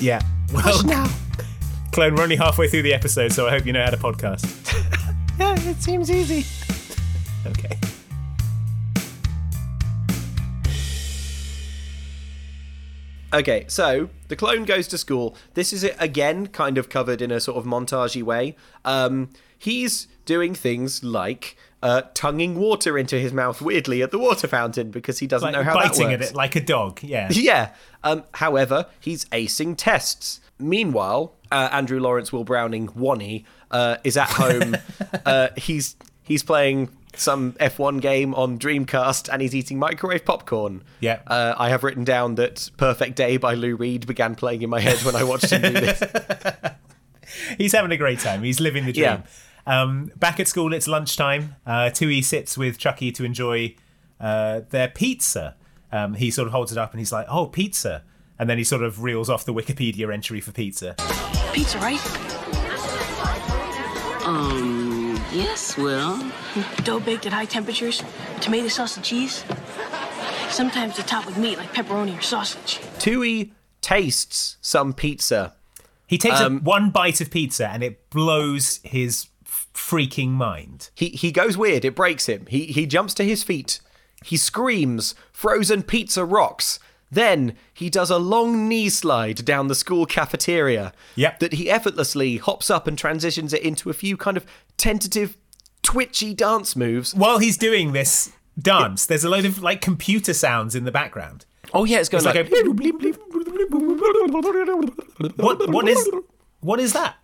[0.00, 0.20] Yeah.
[0.52, 1.08] Well, Hush now.
[1.92, 4.58] Clone, we're only halfway through the episode, so I hope you know how to podcast.
[5.38, 6.44] Yeah, it seems easy.
[7.46, 7.76] Okay.
[13.34, 15.34] Okay, so the clone goes to school.
[15.54, 18.56] This is it again kind of covered in a sort of montagey way.
[18.84, 24.46] Um, he's doing things like uh, tonguing water into his mouth weirdly at the water
[24.46, 26.24] fountain because he doesn't Like know how that biting works.
[26.26, 27.02] at it like a dog.
[27.02, 27.28] Yeah.
[27.32, 27.74] Yeah.
[28.04, 30.40] Um, however, he's acing tests.
[30.58, 34.76] Meanwhile, uh, Andrew Lawrence Will Browning Wonnie uh, is at home.
[35.26, 40.82] uh, he's he's playing some F1 game on Dreamcast and he's eating microwave popcorn.
[41.00, 41.20] Yeah.
[41.26, 44.80] Uh, I have written down that Perfect Day by Lou Reed began playing in my
[44.80, 46.02] head when I watched him do this.
[47.58, 48.42] He's having a great time.
[48.42, 49.04] He's living the dream.
[49.04, 49.22] Yeah.
[49.66, 51.56] Um, back at school, it's lunchtime.
[51.66, 53.74] Uh, Tui sits with Chucky to enjoy
[54.20, 55.54] uh, their pizza.
[55.92, 58.02] Um, he sort of holds it up and he's like, "Oh, pizza!"
[58.38, 60.94] And then he sort of reels off the Wikipedia entry for pizza.
[61.52, 62.00] Pizza, right?
[64.24, 65.00] Um,
[65.32, 66.30] Yes, Well,
[66.84, 68.02] Dough baked at high temperatures,
[68.40, 69.44] tomato sauce and cheese.
[70.50, 72.78] Sometimes they top with meat like pepperoni or sausage.
[72.98, 75.54] Tui tastes some pizza.
[76.06, 79.30] He takes Um, a, one bite of pizza and it blows his f-
[79.74, 80.90] freaking mind.
[80.94, 81.84] He he goes weird.
[81.84, 82.46] It breaks him.
[82.46, 83.80] He he jumps to his feet.
[84.24, 86.78] He screams, "Frozen pizza rocks!"
[87.10, 90.94] Then he does a long knee slide down the school cafeteria.
[91.16, 91.40] Yep.
[91.40, 94.46] That he effortlessly hops up and transitions it into a few kind of
[94.78, 95.36] tentative,
[95.82, 97.14] twitchy dance moves.
[97.14, 101.44] While he's doing this dance, there's a load of like computer sounds in the background.
[101.74, 102.50] Oh yeah, it's going It's like, like
[105.36, 106.10] What what is
[106.60, 107.16] what is that?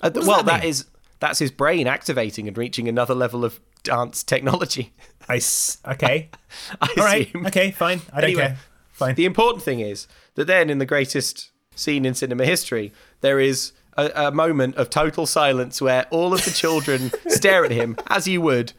[0.00, 0.86] Uh, well, that that is
[1.20, 4.92] that's his brain activating and reaching another level of dance technology.
[5.28, 6.30] I s- okay.
[6.80, 7.30] I All right.
[7.46, 8.00] Okay, fine.
[8.12, 8.58] I don't Anyway, care.
[8.92, 9.14] Fine.
[9.14, 12.92] The important thing is that then, in the greatest scene in cinema history,
[13.22, 17.70] there is a, a moment of total silence where all of the children stare at
[17.70, 18.72] him, as you would,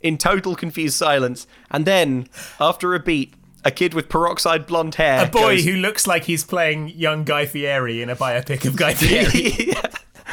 [0.00, 1.46] in total confused silence.
[1.70, 2.28] And then,
[2.60, 3.34] after a beat,
[3.64, 5.24] a kid with peroxide blonde hair.
[5.24, 8.76] A boy goes- who looks like he's playing young Guy Fieri in a biopic of
[8.76, 9.72] Guy Fieri.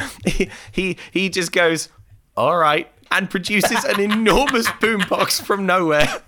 [0.26, 1.90] he, he he just goes,
[2.38, 6.22] all right, and produces an enormous boombox from nowhere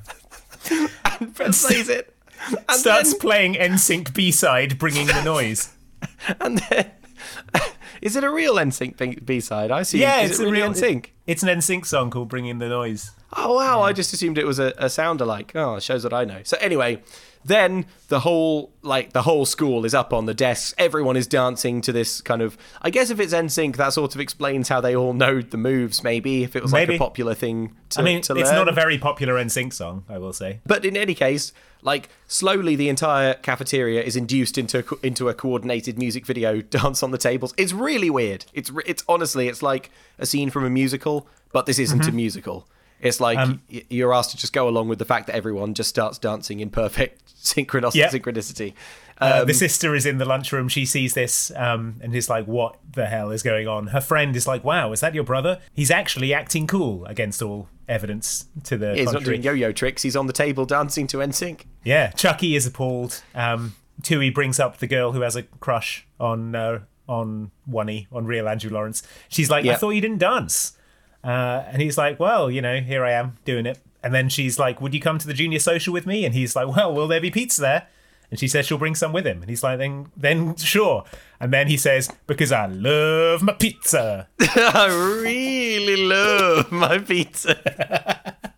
[0.72, 2.16] and plays it.
[2.50, 5.70] And starts then- playing NSYNC B-side, bringing the noise.
[6.40, 6.92] and then,
[8.02, 9.70] is it a real NSYNC B side?
[9.72, 10.00] I see.
[10.00, 11.08] Yeah, it's it a real NSYNC.
[11.28, 13.82] It's an NSYNC song called "Bringing the Noise." Oh wow!
[13.82, 15.52] I just assumed it was a, a sound alike.
[15.56, 16.42] Oh, it shows what I know.
[16.44, 17.02] So anyway,
[17.44, 20.74] then the whole like the whole school is up on the desks.
[20.78, 22.58] Everyone is dancing to this kind of.
[22.82, 26.04] I guess if it's NSYNC, that sort of explains how they all know the moves.
[26.04, 27.76] Maybe if it was like a popular thing.
[27.92, 28.44] To, I mean, it's learn.
[28.46, 30.60] not a very popular NSYNC song, I will say.
[30.66, 35.98] But in any case, like slowly the entire cafeteria is induced into into a coordinated
[35.98, 37.54] music video dance on the tables.
[37.58, 38.46] It's really weird.
[38.54, 39.90] It's it's honestly it's like
[40.20, 42.16] a scene from a musical, but this isn't a Mhm.
[42.16, 42.68] musical.
[43.02, 45.90] It's like Um, you're asked to just go along with the fact that everyone just
[45.90, 48.10] starts dancing in perfect synchronos- Yeah.
[48.10, 48.74] synchronicity.
[49.20, 50.68] Uh, Um, the sister is in the lunchroom.
[50.68, 54.36] She sees this um, and is like, "What the hell is going on?" Her friend
[54.36, 55.60] is like, "Wow, is that your brother?
[55.74, 60.02] He's actually acting cool against all evidence to the he's not doing yo-yo tricks.
[60.02, 61.62] He's on the table dancing to NSYNC.
[61.84, 63.22] Yeah, Chucky is appalled.
[63.36, 68.26] Um, Tui brings up the girl who has a crush on uh, on Oney, on
[68.26, 69.04] real Andrew Lawrence.
[69.30, 69.74] She's like, Yeah.
[69.74, 70.76] "I thought you didn't dance,"
[71.24, 74.58] uh, and he's like, "Well, you know, here I am doing it." And then she's
[74.58, 77.08] like, "Would you come to the junior social with me?" And he's like, "Well, will
[77.08, 77.88] there be pizza there?"
[78.32, 79.42] And she says she'll bring some with him.
[79.42, 81.04] And he's like, "Then, then sure."
[81.40, 84.88] And then he says, "Because I love my pizza." I
[85.22, 87.56] really love my pizza.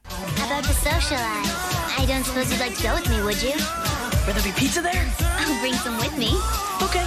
[0.05, 1.73] How about the socialize?
[1.99, 3.53] I don't suppose you'd like to go with me, would you?
[4.27, 5.11] Will there be pizza there?
[5.19, 6.31] I'll bring some with me.
[6.81, 7.05] Okay.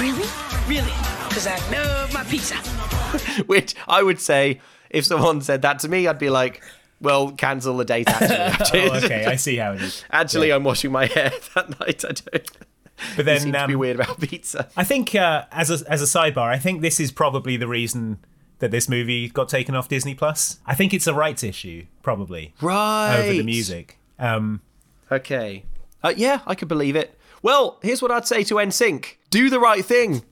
[0.00, 0.51] Really?
[0.72, 0.92] Really?
[1.28, 2.54] Because I love my pizza.
[3.46, 6.62] Which I would say, if someone said that to me, I'd be like,
[6.98, 8.08] well, cancel the date.
[8.08, 10.02] Actually, oh, okay, I see how it is.
[10.10, 10.56] Actually, Yeah.
[10.56, 12.02] I'm washing my hair that night.
[12.08, 12.24] I don't.
[12.46, 14.70] But You then seem to be um, weird about pizza.
[14.74, 18.18] I think uh, as a, as a sidebar, I think this is probably the reason
[18.60, 20.58] that this movie got taken off Disney Plus.
[20.64, 23.18] I think it's a rights issue, probably Right.
[23.18, 23.98] over the music.
[24.18, 24.62] Um,
[25.10, 25.64] Okay.
[26.02, 27.18] Uh, yeah, I could believe it.
[27.42, 30.22] Well, here's what I'd say to NSYNC: Do the right thing.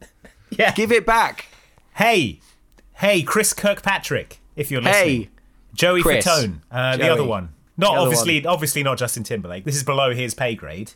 [0.51, 0.73] Yeah.
[0.73, 1.47] Give it back.
[1.97, 2.41] hey,
[2.95, 5.23] hey, Chris Kirkpatrick, if you're listening.
[5.23, 5.29] Hey,
[5.75, 6.27] Joey Chris.
[6.27, 9.65] Fatone, uh, the other one, not other obviously, obviously not Justin Timberlake.
[9.65, 10.93] This is below his pay grade.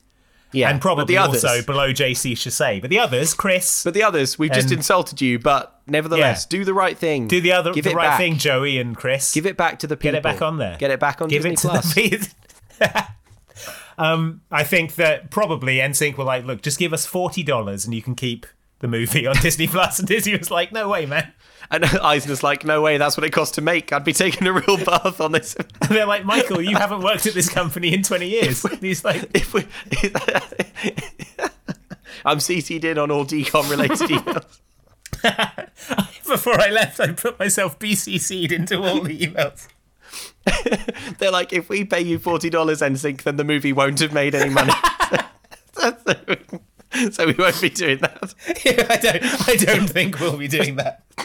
[0.52, 2.80] Yeah, and probably also below JC Chasez.
[2.80, 5.38] But the others, Chris, But the others, we've just insulted you.
[5.40, 6.58] But nevertheless, Yeah.
[6.58, 7.26] do the right thing.
[7.26, 8.18] do the other, Give the it right back.
[8.18, 9.32] thing, Joey and Chris.
[9.34, 10.12] Give it back to the people.
[10.12, 10.76] Get it back on there.
[10.78, 11.94] Get it back on Give Disney it to Plus.
[11.94, 13.04] the
[13.98, 17.94] um, I think that probably NSYNC were like, look, just give us forty dollars and
[17.94, 18.46] you can keep
[18.80, 19.98] the movie on Disney Plus.
[19.98, 21.32] And Disney was like, no way, man.
[21.70, 23.92] And Eisner's like, no way, that's what it costs to make.
[23.92, 25.54] I'd be taking a real bath on this.
[25.56, 28.64] And they're like, Michael, you haven't worked at this company in twenty years.
[28.64, 29.62] And he's like, if we,
[32.24, 34.58] I'm CC'd in on all DCOM related emails.
[36.26, 39.68] before I left, I put myself BCC'd into all the emails.
[41.18, 44.34] They're like, if we pay you forty dollars NSYNC, then the movie won't have made
[44.34, 44.72] any money.
[47.10, 48.34] so we won't be doing that.
[48.48, 51.02] I don't, I don't think we'll be doing that.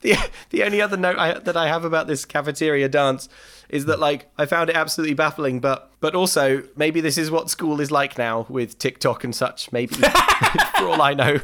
[0.00, 0.16] the
[0.50, 3.28] the only other note I, that I have about this cafeteria dance
[3.68, 7.50] is that like I found it absolutely baffling, but but also maybe this is what
[7.50, 9.72] school is like now with TikTok and such.
[9.72, 11.38] Maybe for all I know,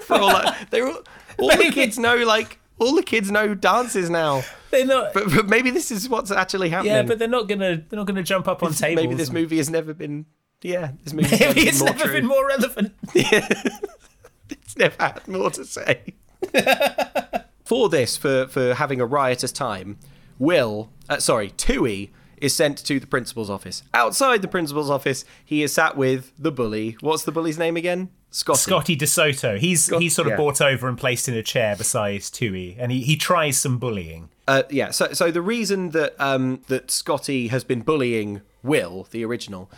[0.00, 1.02] for all I, they're all,
[1.38, 4.42] all the kids know like all the kids know dances now.
[4.70, 5.14] They're not.
[5.14, 6.92] But, but maybe this is what's actually happening.
[6.92, 9.02] Yeah, but they're not gonna, they're not gonna jump up on tables.
[9.02, 10.26] maybe this movie has never been.
[10.62, 12.12] Yeah, this movie Maybe it's more never true.
[12.14, 12.94] been more relevant.
[13.14, 16.14] it's never had more to say.
[17.64, 19.98] for this, for for having a riotous time,
[20.38, 23.82] Will, uh, sorry, Tui is sent to the principal's office.
[23.94, 26.96] Outside the principal's office, he is sat with the bully.
[27.00, 28.10] What's the bully's name again?
[28.30, 28.58] Scotty.
[28.58, 29.58] Scotty DeSoto.
[29.58, 30.36] He's Scot- he's sort of yeah.
[30.36, 34.28] brought over and placed in a chair beside Tui, and he, he tries some bullying.
[34.46, 34.90] Uh, yeah.
[34.90, 39.70] So, so the reason that um, that Scotty has been bullying Will, the original,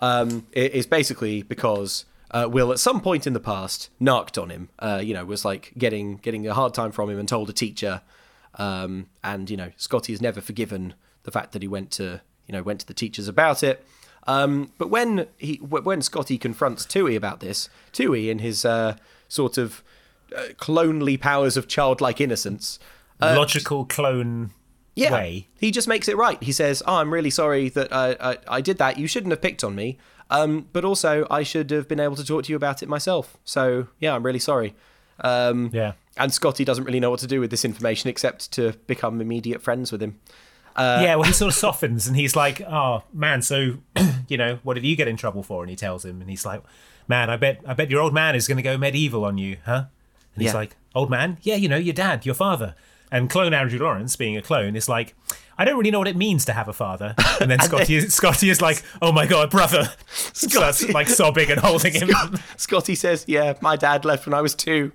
[0.00, 4.68] um, is basically because uh, Will, at some point in the past, narked on him.
[4.78, 7.52] Uh, you know, was like getting getting a hard time from him and told a
[7.52, 8.02] teacher.
[8.54, 10.94] Um, and you know, Scotty has never forgiven
[11.24, 13.84] the fact that he went to you know went to the teachers about it.
[14.26, 18.96] Um, but when he when Scotty confronts Tui about this, Tui in his uh,
[19.28, 19.82] sort of
[20.36, 22.78] uh, clonely powers of childlike innocence.
[23.20, 24.52] uh, Logical clone
[25.00, 25.48] yeah, way.
[25.58, 26.42] he just makes it right.
[26.42, 28.98] He says, "Oh, I'm really sorry that I, I, I did that.
[28.98, 29.98] You shouldn't have picked on me.
[30.30, 33.36] Um, but also, I should have been able to talk to you about it myself.
[33.44, 34.74] So, yeah, I'm really sorry."
[35.20, 35.92] Um, Yeah.
[36.16, 39.62] And Scotty doesn't really know what to do with this information except to become immediate
[39.62, 40.18] friends with him.
[40.76, 43.78] Uh, yeah, well, he sort of softens and he's like, "Oh man, so
[44.28, 46.44] you know, what did you get in trouble for?" And he tells him, and he's
[46.46, 46.62] like,
[47.08, 49.56] "Man, I bet, I bet your old man is going to go medieval on you,
[49.64, 49.84] huh?"
[50.34, 50.58] And he's Yeah.
[50.58, 51.38] like, "Old man?
[51.42, 52.74] Yeah, you know, your dad, your father."
[53.10, 55.14] And clone Andrew Lawrence, being a clone, is like,
[55.58, 58.14] "I don't really know what it means to have a father." And then Scotty, is,
[58.14, 62.10] Scotty is like, "Oh my god, brother!" Starts like sobbing and holding him.
[62.56, 64.92] Scotty says, "Yeah, my dad left when I was two.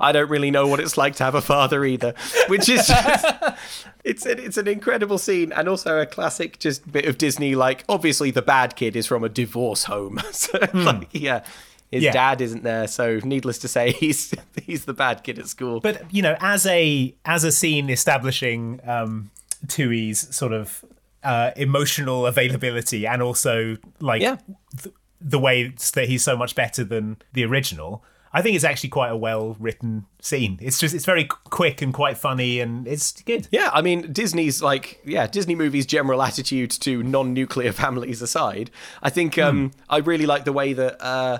[0.00, 2.14] I don't really know what it's like to have a father either,"
[2.48, 3.24] which is just,
[4.04, 7.54] it's an, it's an incredible scene and also a classic just bit of Disney.
[7.54, 10.84] Like, obviously, the bad kid is from a divorce home, so hmm.
[10.84, 11.44] like, yeah,
[11.94, 12.02] his.
[12.04, 12.12] Yeah.
[12.12, 12.86] dad isn't there.
[12.86, 15.80] So, needless to say, he's he's the bad kid at school.
[15.80, 19.30] But you know, as a as a scene establishing um,
[19.66, 20.84] Tui's sort of
[21.22, 27.16] uh, emotional availability and also like th- the way that he's so much better than
[27.32, 28.04] the original.
[28.36, 30.58] I think it's actually quite a well written scene.
[30.60, 33.46] It's just it's very quick and quite funny and it's good.
[33.52, 38.72] Yeah, I mean Disney's like yeah, Disney movies' general attitude to non-nuclear families aside,
[39.02, 41.38] I think um, I really like the way that uh,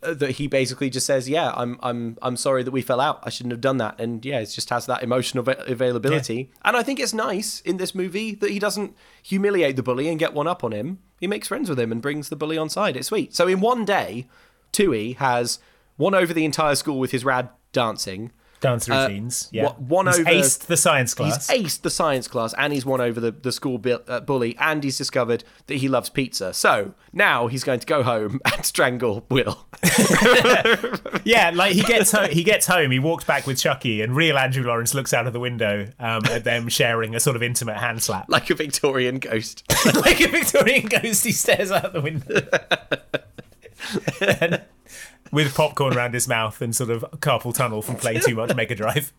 [0.00, 3.20] that he basically just says, "Yeah, I'm I'm I'm sorry that we fell out.
[3.22, 6.50] I shouldn't have done that." And yeah, it just has that emotional ava- availability.
[6.64, 10.18] And I think it's nice in this movie that he doesn't humiliate the bully and
[10.18, 10.98] get one up on him.
[11.20, 12.96] He makes friends with him and brings the bully on side.
[12.96, 13.34] It's sweet.
[13.34, 14.26] So in one day,
[14.72, 15.58] Tui has
[15.98, 18.32] won over the entire school with his rad dancing.
[18.62, 19.48] Dance Uh, routines.
[19.52, 21.50] yeah, wa- won He's over aced the science class.
[21.50, 24.56] He's aced the science class, and he's won over the the school bu- uh, bully,
[24.58, 26.54] and he's discovered that he loves pizza.
[26.54, 29.66] So now he's going to go home and strangle Will.
[31.24, 34.38] yeah, like he gets home, he gets home, he walks back with Chucky, and real
[34.38, 37.76] Andrew Lawrence looks out of the window um, at them sharing a sort of intimate
[37.78, 39.64] hand slap, like a Victorian ghost.
[39.96, 41.24] like a Victorian ghost.
[41.24, 42.40] He stares out the window.
[44.20, 44.62] And
[45.32, 48.74] with popcorn around his mouth and sort of carpal tunnel from playing too much Mega
[48.76, 49.12] Drive.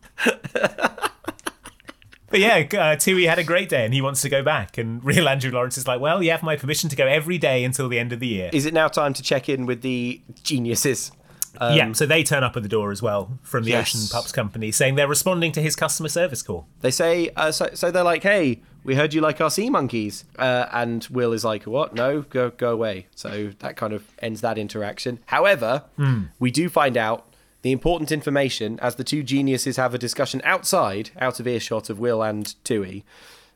[2.34, 4.80] But yeah, uh, Tui had a great day and he wants to go back.
[4.80, 7.64] And real Andrew Lawrence is like, well, you have my permission to go every day
[7.64, 8.50] until the end of the year.
[8.52, 11.12] Is it now time to check in with the geniuses?
[11.60, 13.96] Um, yeah, so they turn up at the door as well from the Yes.
[13.96, 16.68] Ocean Pups Company saying they're responding to his customer service call.
[16.82, 20.26] They say, uh, so, so they're like, hey, we heard you like our sea monkeys.
[20.38, 21.94] Uh, and Will is like, what?
[21.94, 23.06] No, go, go away.
[23.16, 25.20] So that kind of ends that interaction.
[25.28, 26.24] However, Hmm.
[26.40, 27.28] we do find out
[27.62, 32.00] the important information as the two geniuses have a discussion outside, out of earshot of
[32.00, 33.06] Will and Tui,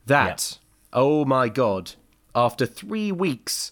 [0.05, 0.59] that,
[0.93, 1.93] oh my god,
[2.35, 3.71] after three weeks,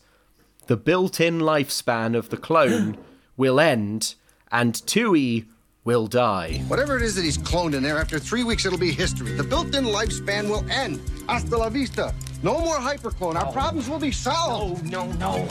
[0.67, 2.97] the built in lifespan of the clone
[3.37, 4.15] will end
[4.51, 5.45] and Tui
[5.83, 6.63] will die.
[6.67, 9.33] Whatever it is that he's cloned in there, after three weeks it'll be history.
[9.33, 10.99] The built-in lifespan will end.
[11.27, 12.13] Hasta la vista.
[12.41, 13.35] No more hyperclone.
[13.35, 14.89] Our problems will be solved.
[14.91, 15.47] No, no, no.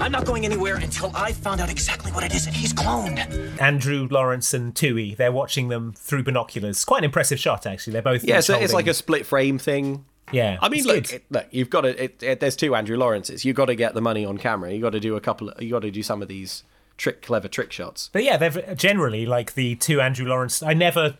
[0.00, 3.60] I'm not going anywhere until I've found out exactly what it is that he's cloned.
[3.60, 6.84] Andrew Lawrence and Tui, they're watching them through binoculars.
[6.84, 7.94] Quite an impressive shot, actually.
[7.94, 8.24] They're both.
[8.24, 10.04] Yeah, each so it's like a split frame thing.
[10.30, 12.04] Yeah, I mean, look, it, look, you've got to.
[12.04, 13.44] It, it, there's two Andrew Lawrences.
[13.44, 14.72] You've got to get the money on camera.
[14.72, 15.52] You got to do a couple.
[15.58, 16.64] You got to do some of these
[16.98, 18.10] trick, clever trick shots.
[18.12, 20.62] But yeah, they're generally like the two Andrew Lawrence.
[20.62, 21.16] I never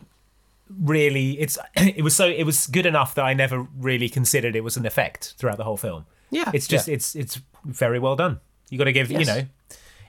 [0.69, 1.39] really.
[1.39, 4.77] It's it was so it was good enough that I never really considered it was
[4.77, 6.05] an effect throughout the whole film.
[6.29, 6.93] Yeah, it's just yeah.
[6.93, 8.39] it's it's very well done.
[8.69, 9.47] You got to give you know.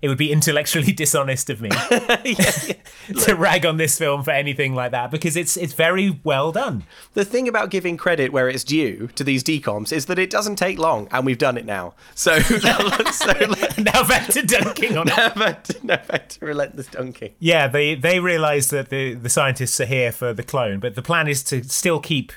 [0.03, 1.69] It would be intellectually dishonest of me
[3.25, 6.85] to rag on this film for anything like that because it's it's very well done.
[7.15, 10.57] The thing about giving credit where it's due to these DCOMs is that it doesn't
[10.57, 11.95] take long, and we've done it now.
[12.15, 13.33] So, so
[13.79, 17.35] now back to dunking on now back to, now back to relentless dunking.
[17.39, 21.03] Yeah, they they realize that the the scientists are here for the clone, but the
[21.03, 22.33] plan is to still keep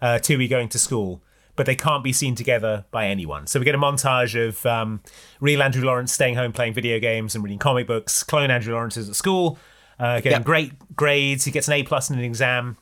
[0.00, 1.20] uh, Tui going to school,
[1.56, 3.46] but they can't be seen together by anyone.
[3.46, 5.00] So we get a montage of um,
[5.40, 8.22] real Andrew Lawrence staying home playing video games and reading comic books.
[8.22, 9.58] Clone Andrew Lawrence is at school.
[9.98, 10.44] uh, getting Yep.
[10.44, 11.44] great grades.
[11.44, 12.76] He gets an A plus in an exam.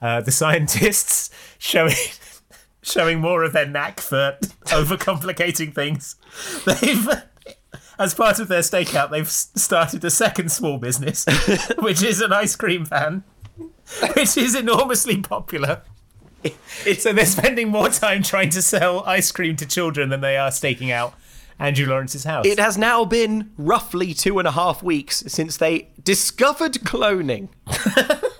[0.00, 1.94] Uh, the scientists showing
[2.82, 6.16] showing more of their knack for overcomplicating things.
[6.64, 7.08] They've,
[7.98, 11.26] as part of their stakeout, they've started a second small business,
[11.78, 13.24] which is an ice cream van,
[14.16, 15.82] which is enormously popular.
[16.98, 20.50] so they're spending more time trying to sell ice cream to children than they are
[20.50, 21.14] staking out
[21.58, 22.46] Andrew Lawrence's house.
[22.46, 27.48] It has now been roughly two and a half weeks since they discovered cloning.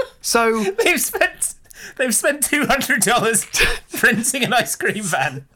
[0.20, 1.54] so they've spent
[1.96, 3.46] they've spent two hundred dollars
[3.94, 5.46] printing an ice cream van.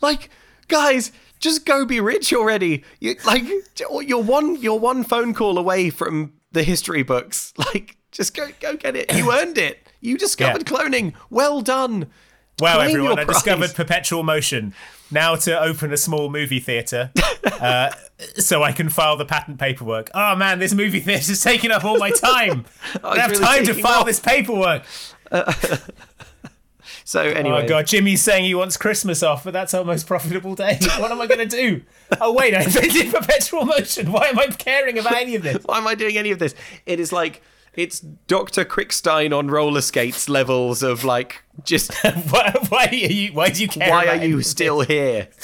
[0.00, 0.30] Like,
[0.68, 2.84] guys, just go be rich already.
[3.00, 3.44] You, like,
[3.78, 7.52] you're one you're one phone call away from the history books.
[7.58, 9.12] Like, just go go get it.
[9.14, 9.85] You earned it.
[10.06, 11.14] You discovered cloning.
[11.30, 12.06] Well done.
[12.58, 13.18] Wow, Claim everyone!
[13.18, 13.36] I prize.
[13.36, 14.72] discovered perpetual motion.
[15.10, 17.10] Now to open a small movie theatre,
[17.60, 17.90] uh,
[18.36, 20.10] so I can file the patent paperwork.
[20.14, 22.64] Oh man, this movie theatre's taking up all my time.
[22.94, 24.06] I Oh, don't have really time to file off.
[24.06, 24.84] this paperwork.
[27.04, 30.56] So anyway, oh god, Jimmy's saying he wants Christmas off, but that's our most profitable
[30.56, 30.76] day.
[30.98, 31.82] What am I going to do?
[32.20, 34.10] Oh wait, I invented perpetual motion.
[34.10, 35.62] Why am I caring about any of this?
[35.64, 36.54] Why am I doing any of this?
[36.84, 37.42] It is like
[37.76, 38.64] it's Dr.
[38.64, 41.94] Crickstein on roller skates levels of like just
[42.30, 43.32] why, why are you?
[43.32, 43.90] Why do you care?
[43.90, 45.28] why are you still here?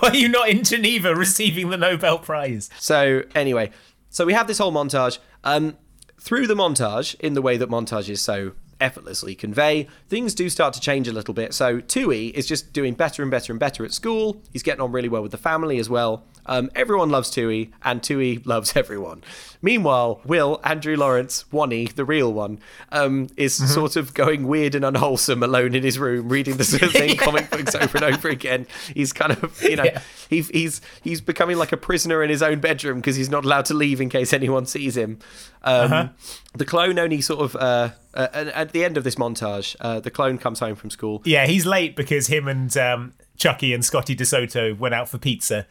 [0.00, 2.68] Why are you not in Geneva receiving the Nobel Prize?
[2.78, 3.70] So anyway,
[4.10, 5.18] so we have this whole montage.
[5.44, 5.78] Um,
[6.20, 8.52] through the montage, in the way that montages so
[8.82, 11.54] effortlessly convey, things do start to change a little bit.
[11.54, 14.42] So Tui is just doing better and better and better at school.
[14.52, 16.24] He's getting on really well with the family as well.
[16.44, 19.22] Um, everyone loves Tui, and Tui loves everyone.
[19.62, 22.58] Meanwhile, Will, Andrew Lawrence, Wonnie, the real one,
[22.90, 27.16] um, is sort of going weird and unwholesome alone in his room, reading the same
[27.26, 28.66] comic books over and over again.
[28.92, 30.00] He's kind of, you know, Yeah.
[30.28, 33.66] he, he's he's becoming like a prisoner in his own bedroom because he's not allowed
[33.66, 35.20] to leave in case anyone sees him.
[35.62, 36.08] Um, Uh-huh.
[36.54, 40.00] The clone only sort of uh, uh, at at the end of this montage, uh,
[40.00, 41.22] the clone comes home from school.
[41.24, 45.66] Yeah, he's late because him and um, Chucky and Scotty DeSoto went out for pizza.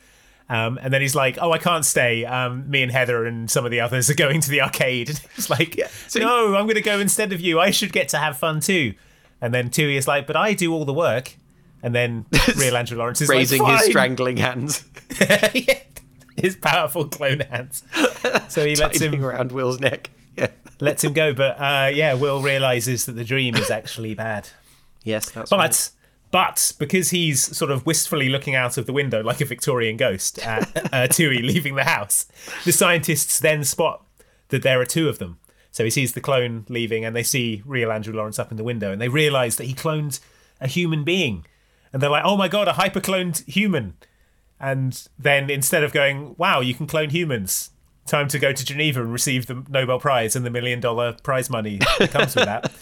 [0.49, 2.25] Um, and then he's like, "Oh, I can't stay.
[2.25, 5.19] Um, me and Heather and some of the others are going to the arcade." And
[5.35, 7.59] He's like, so- "No, I'm going to go instead of you.
[7.59, 8.93] I should get to have fun too."
[9.39, 11.35] And then Tui is like, "But I do all the work."
[11.83, 12.25] And then
[12.57, 14.83] real Andrew Lawrence is raising like, his strangling hands,
[16.35, 17.83] his powerful clone hands.
[18.49, 20.09] So he lets him around Will's neck.
[20.37, 20.47] Yeah.
[20.79, 21.33] lets him go.
[21.33, 24.49] But uh, yeah, Will realizes that the dream is actually bad.
[25.03, 25.89] Yes, that's But right.
[26.31, 30.39] but because he's sort of wistfully looking out of the window like a Victorian ghost
[30.39, 32.25] at uh, Tui leaving the house,
[32.65, 34.05] the scientists then spot
[34.49, 35.37] that there are two of them.
[35.73, 38.63] So he sees the clone leaving, and they see real Andrew Lawrence up in the
[38.63, 40.19] window, and they realise that he cloned
[40.59, 41.45] a human being,
[41.93, 43.93] and they're like, "Oh my god, a hyper cloned human!"
[44.59, 47.69] And then instead of going, "Wow, you can clone humans,"
[48.11, 51.49] time to go to Geneva and receive the Nobel Prize and the million dollar prize
[51.49, 52.71] money that comes with that.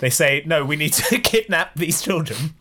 [0.00, 2.54] They say, "No, we need to kidnap these children."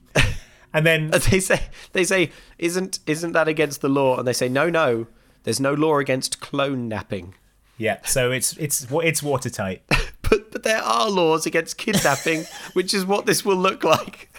[0.74, 1.62] And then they say
[1.94, 4.18] they say isn't isn't that against the law?
[4.18, 5.08] And they say no, no.
[5.44, 7.36] There's no law against clone napping.
[7.78, 9.84] Yeah, so it's it's it's watertight.
[10.30, 14.30] But but there are laws against kidnapping, which is what this will look like.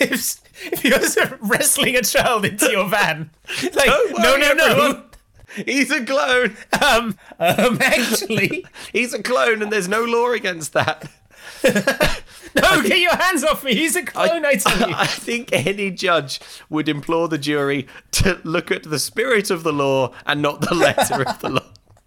[0.00, 0.40] if,
[0.72, 3.30] if you're wrestling a child into your van,
[3.74, 5.07] like no, no, no, everyone.
[5.66, 6.56] He's a clone.
[6.82, 11.10] Um, um, actually, He's a clone, and there's no law against that.
[11.64, 13.74] no, get your hands off me.
[13.74, 14.44] He's a clone.
[14.44, 14.94] I, tell you.
[14.98, 19.72] I think any judge would implore the jury to look at the spirit of the
[19.72, 21.64] law and not the letter of the law.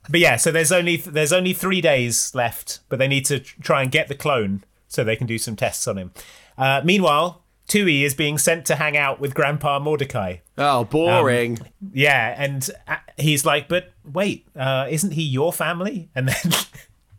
[0.10, 3.82] But yeah, so there's only there's only three days left, but they need to try
[3.82, 6.12] and get the clone so they can do some tests on him.
[6.58, 10.38] Uh, meanwhile, Tui is being sent to hang out with Grandpa Mordecai.
[10.62, 11.60] Oh, boring.
[11.94, 16.36] Yeah, and uh, he's like, "But wait, uh, isn't he your family?" And then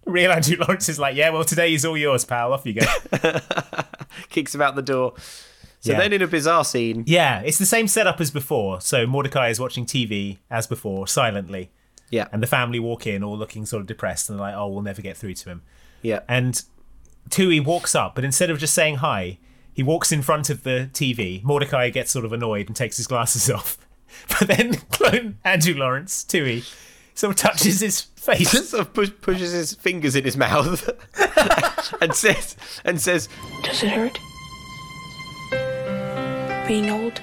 [0.07, 2.53] real Andrew Lawrence is like, "Yeah, well, today he's all yours, pal.
[2.53, 2.87] Off you go."
[4.31, 5.15] Kicks him out the door.
[5.81, 5.99] So Yeah.
[5.99, 8.81] then, in a bizarre scene, yeah, it's the same setup as before.
[8.81, 11.71] So Mordecai is watching TV as before, silently.
[12.11, 12.29] Yeah.
[12.33, 15.03] And the family walk in, all looking sort of depressed, and like, "Oh, we'll never
[15.03, 15.63] get through to him."
[16.03, 16.63] yeah, And
[17.31, 19.39] Tui walks up, but instead of just saying hi,
[19.73, 21.43] he walks in front of the TV.
[21.43, 23.79] Mordecai gets sort of annoyed and takes his glasses off.
[24.29, 26.65] But then clone Andrew Lawrence, Tui,
[27.15, 28.51] sort of touches his face.
[28.69, 30.87] sort of push, pushes his fingers in his mouth
[32.01, 32.55] and says,
[32.85, 33.31] and says,
[33.63, 34.19] Does it hurt?
[36.69, 37.23] Being old?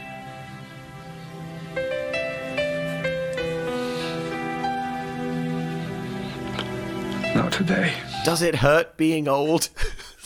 [7.35, 7.93] Not today.
[8.25, 9.69] "Does it hurt being old?"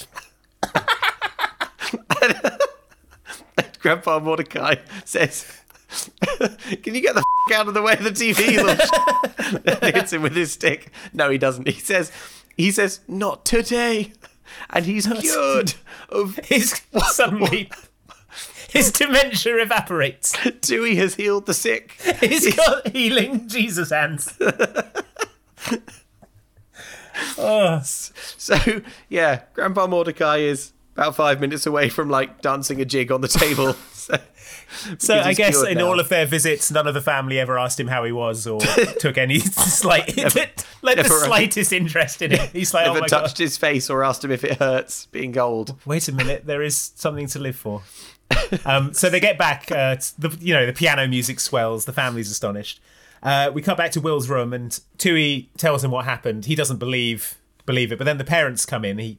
[3.79, 4.75] Grandpa Mordecai
[5.05, 5.45] says,
[6.83, 8.57] Can you get the f- out of the way of the TV?
[8.57, 8.79] Lord?"
[9.95, 10.91] hits him with his stick.
[11.13, 11.67] No, he doesn't.
[11.67, 12.11] He says,
[12.55, 14.13] he says, not today.
[14.69, 15.73] And he's cured
[16.09, 17.71] of his suddenly
[18.69, 20.35] his dementia evaporates.
[20.61, 21.91] Tui has healed the sick.
[22.19, 24.37] He's got healing Jesus hands.
[27.37, 27.79] oh.
[27.83, 33.21] So yeah, Grandpa Mordecai is about five minutes away from like dancing a jig on
[33.21, 33.73] the table.
[33.93, 34.17] so
[34.97, 35.87] So I guess in now.
[35.87, 38.59] all of their visits, none of the family ever asked him how he was or
[38.99, 42.49] took any slight, like the never- slightest interest in it.
[42.51, 43.43] He's like, never oh my touched god.
[43.43, 45.75] his face or asked him if it hurts being old.
[45.85, 47.81] Wait a minute, there is something to live for.
[48.65, 49.71] Um, so they get back.
[49.71, 51.85] Uh, the you know the piano music swells.
[51.85, 52.81] The family's astonished.
[53.21, 56.45] Uh, we cut back to Will's room, and Tui tells him what happened.
[56.45, 58.97] He doesn't believe believe it, but then the parents come in.
[58.97, 59.17] He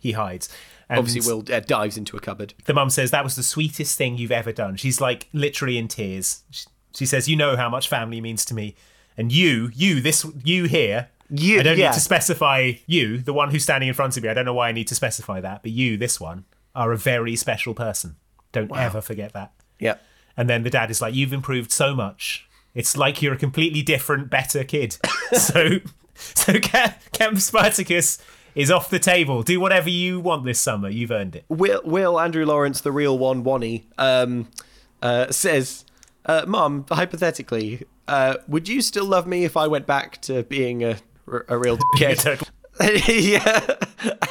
[0.00, 0.48] he hides.
[0.88, 2.54] And Obviously, Will uh, dives into a cupboard.
[2.66, 4.76] the mum says that was the sweetest thing you've ever done.
[4.76, 6.44] She's like literally in tears.
[6.50, 8.76] She, she says, "You know how much family means to me,
[9.16, 11.08] and you, you, this, you here.
[11.30, 11.88] You, I don't yeah.
[11.88, 14.28] need to specify you, the one who's standing in front of me.
[14.28, 16.98] I don't know why I need to specify that, but you, this one, are a
[16.98, 18.16] very special person.
[18.52, 19.96] Don't ever forget that." Yeah.
[20.36, 22.46] And then the dad is like, "You've improved so much.
[22.74, 24.98] It's like you're a completely different, better kid."
[25.32, 25.78] so,
[26.14, 28.18] so Camp Spartacus
[28.54, 29.42] is off the table.
[29.42, 30.88] Do whatever you want this summer.
[30.88, 31.44] You've earned it.
[31.48, 34.48] Will, Will Andrew Lawrence, the real one, Wonnie, um,
[35.02, 35.84] uh, says,
[36.26, 40.82] uh, "Mum, hypothetically, uh, would you still love me if I went back to being
[40.84, 40.96] a,
[41.48, 42.40] a real kid?"
[43.06, 43.76] yeah,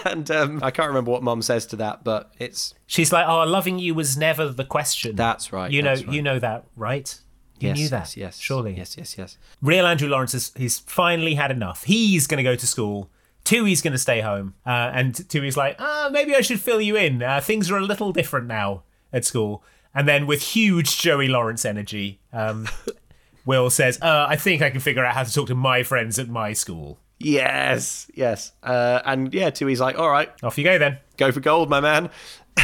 [0.05, 3.45] and um, I can't remember what mom says to that, but it's She's like, "Oh,
[3.45, 5.71] loving you was never the question." That's right.
[5.71, 6.07] You know, right.
[6.09, 7.17] you know that, right?
[7.59, 8.75] You yes, knew that, yes, yes, surely.
[8.75, 9.37] yes, yes, yes.
[9.61, 11.85] Real Andrew Lawrence has he's finally had enough.
[11.85, 13.09] He's going to go to school.
[13.43, 16.95] Tui's going to stay home, uh, and Tui's like, "Ah, maybe I should fill you
[16.95, 17.21] in.
[17.21, 19.63] Uh, things are a little different now at school."
[19.93, 22.67] And then, with huge Joey Lawrence energy, um,
[23.45, 26.17] Will says, uh, "I think I can figure out how to talk to my friends
[26.19, 30.77] at my school." Yes, yes, uh, and yeah, Tui's like, "All right, off you go
[30.77, 30.99] then.
[31.17, 32.09] Go for gold, my man."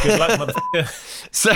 [0.03, 1.29] Good luck, motherfucker.
[1.31, 1.51] so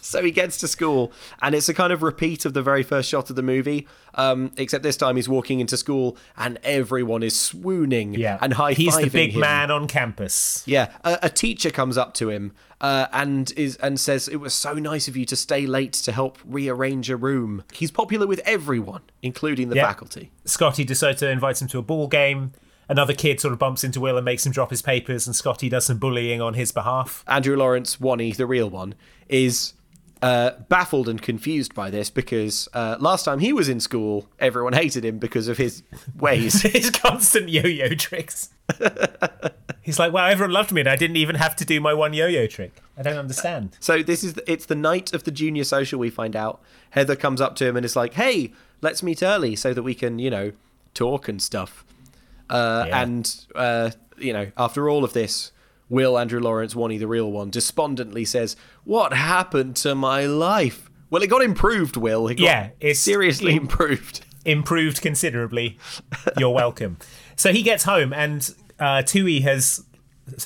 [0.00, 1.10] so he gets to school
[1.42, 4.52] and it's a kind of repeat of the very first shot of the movie um,
[4.56, 8.96] except this time he's walking into school and everyone is swooning Yeah, and high-fiving He's
[8.96, 9.40] the big him.
[9.40, 10.62] man on campus.
[10.64, 14.54] yeah a, a teacher comes up to him uh, and is and says it was
[14.54, 18.40] so nice of you to stay late to help rearrange a room he's popular with
[18.44, 19.88] everyone including the Yeah.
[19.88, 22.52] faculty Scotty DeSoto invites him to a ball game.
[22.88, 25.68] Another kid sort of bumps into Will and makes him drop his papers, and Scotty
[25.68, 27.24] does some bullying on his behalf.
[27.26, 28.94] Andrew Lawrence, Wonnie, the real one,
[29.28, 29.74] is
[30.22, 34.72] uh, baffled and confused by this because uh, last time he was in school, everyone
[34.72, 35.82] hated him because of his
[36.16, 36.62] ways.
[36.72, 38.50] his constant yo-yo tricks.
[39.82, 42.12] He's like, wow, everyone loved me, and I didn't even have to do my one
[42.12, 42.80] yo-yo trick.
[42.96, 43.76] I don't understand.
[43.80, 45.98] So this is it's the night of the junior social.
[45.98, 49.56] We find out Heather comes up to him and is like, "Hey, let's meet early
[49.56, 50.52] so that we can, you know,
[50.94, 51.84] talk and stuff."
[52.52, 53.02] Uh, Yeah.
[53.02, 55.52] And uh, you know, after all of this,
[55.88, 61.22] Will Andrew Lawrence, Wonnie the real one, despondently says, "What happened to my life?" Well,
[61.22, 61.96] it got improved.
[61.96, 64.24] Will it got Yeah, it's seriously im- improved.
[64.44, 65.78] Improved considerably.
[66.36, 66.96] You're welcome.
[67.36, 69.84] so he gets home, and uh, Tui has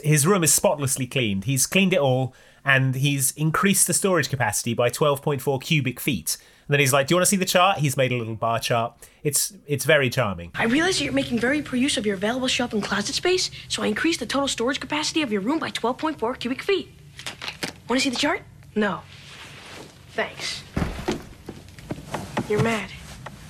[0.05, 1.45] his room is spotlessly cleaned.
[1.45, 2.35] He's cleaned it all,
[2.65, 6.37] and he's increased the storage capacity by 12.4 cubic feet.
[6.69, 8.35] And then he's like, "Do you want to see the chart?" He's made a little
[8.35, 8.95] bar chart.
[9.23, 10.51] It's it's very charming.
[10.55, 13.51] I realize that you're making very poor use of your available shelf and closet space,
[13.69, 16.89] so I increased the total storage capacity of your room by 12.4 cubic feet.
[17.89, 18.43] Want to see the chart?
[18.75, 19.03] No.
[20.11, 20.63] Thanks.
[22.49, 22.91] You're mad.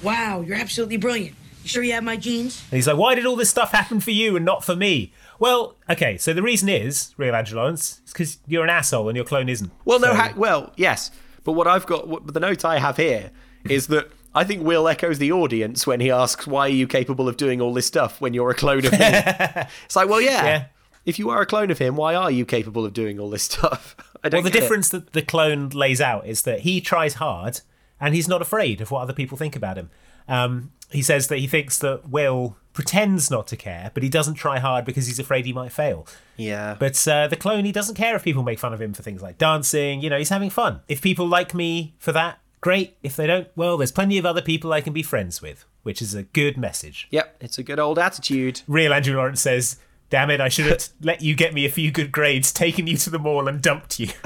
[0.02, 1.36] Wow, you're absolutely brilliant.
[1.62, 2.62] You sure you have my genes?
[2.70, 5.12] And he's like, why did all this stuff happen for you and not for me?
[5.38, 9.16] Well, okay, so the reason is, real Andrew Lawrence, is because you're an asshole and
[9.16, 9.70] your clone isn't.
[9.84, 11.10] Well, no, So- ha- well, yes,
[11.47, 13.30] but what I've got, what, the note I have here
[13.68, 17.28] is that I think Will echoes the audience when he asks, "Why are you capable
[17.28, 20.44] of doing all this stuff when you're a clone of me?" it's like, well, yeah,
[20.44, 20.64] Yeah.
[21.07, 23.44] If you are a clone of him, why are you capable of doing all this
[23.44, 23.94] stuff?
[24.24, 24.61] I don't well, the get it.
[24.62, 27.61] difference that the clone lays out is that he tries hard
[28.01, 29.88] and he's not afraid of what other people think about him.
[30.26, 34.34] Um, he says that he thinks that Will pretends not to care, but he doesn't
[34.34, 36.06] try hard because he's afraid he might fail.
[36.36, 36.76] Yeah.
[36.78, 39.22] But uh, the clone, he doesn't care if people make fun of him for things
[39.22, 40.02] like dancing.
[40.02, 40.82] You know, he's having fun.
[40.86, 42.98] If people like me for that, great.
[43.02, 46.02] If they don't, well, there's plenty of other people I can be friends with, which
[46.02, 47.08] is a good message.
[47.10, 48.60] Yep, it's a good old attitude.
[48.68, 49.78] Real Andrew Lawrence says,
[50.10, 52.98] Damn it, I should have let you get me a few good grades, taken you
[52.98, 54.08] to the mall and dumped you.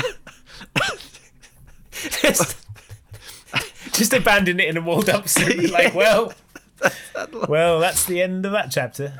[1.93, 2.67] just,
[3.93, 6.35] just abandon it in a mall dumpster and be like, well,
[7.49, 9.15] well, that's the end of that chapter.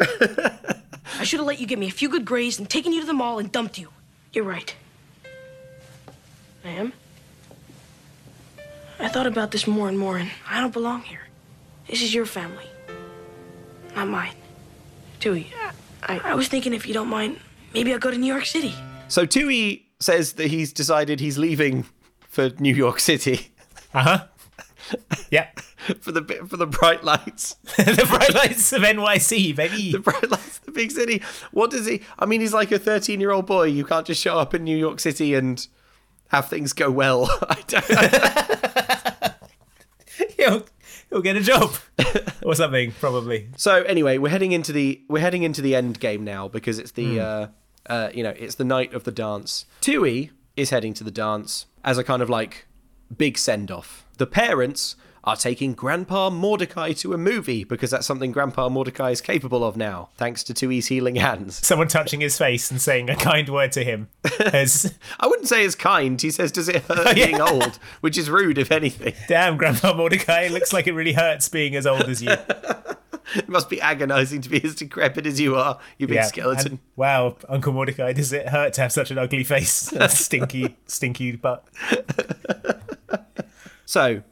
[1.19, 3.07] I should have let you get me a few good grades and taken you to
[3.07, 3.89] the mall and dumped you.
[4.33, 4.75] You're right.
[6.65, 6.93] I am?
[8.99, 11.27] I thought about this more and more, and I don't belong here.
[11.89, 12.67] This is your family,
[13.97, 14.35] not mine.
[15.21, 15.53] Tui,
[16.03, 17.39] I, I was thinking if you don't mind,
[17.75, 18.75] maybe I'll go to New York City.
[19.09, 21.87] So Tui says that he's decided he's leaving
[22.29, 23.49] for New York City.
[23.93, 24.27] Uh huh.
[25.31, 25.49] Yeah.
[26.01, 27.55] for the for the bright lights.
[27.77, 29.93] the bright lights of NYC, baby.
[29.93, 31.23] The bright lights of the big city.
[31.53, 32.03] What does he?
[32.19, 33.65] I mean, he's like a thirteen-year-old boy.
[33.65, 35.67] You can't just show up in New York City and
[36.29, 37.29] have things go well.
[37.49, 37.85] I don't.
[40.37, 40.67] he'll,
[41.11, 41.75] he'll get a job
[42.43, 43.49] or something, probably.
[43.57, 46.93] So anyway, we're heading into the we're heading into the end game now because it's
[46.93, 47.47] the uh,
[47.87, 49.67] uh, you know it's the night of the dance.
[49.81, 52.67] Tui is heading to the dance as a kind of like
[53.17, 54.07] big send off.
[54.19, 59.21] The parents are taking Grandpa Mordecai to a movie because that's something Grandpa Mordecai is
[59.21, 61.57] capable of now, thanks to Tui's healing hands.
[61.67, 64.09] Someone touching his face and saying a kind word to him.
[64.53, 66.21] As, I wouldn't say it's kind.
[66.21, 67.27] He says, "Does it hurt Yeah.
[67.27, 69.13] being old?" Which is rude, if anything.
[69.29, 72.35] Damn, Grandpa Mordecai, it looks like it really hurts being as old as you.
[73.37, 76.67] It must be agonising to be as decrepit as you are, you big Yeah, skeleton.
[76.73, 79.93] and- wow, Uncle Mordecai, does it hurt to have such an ugly face?
[80.09, 81.65] stinky, stinky butt.
[83.87, 84.23] So,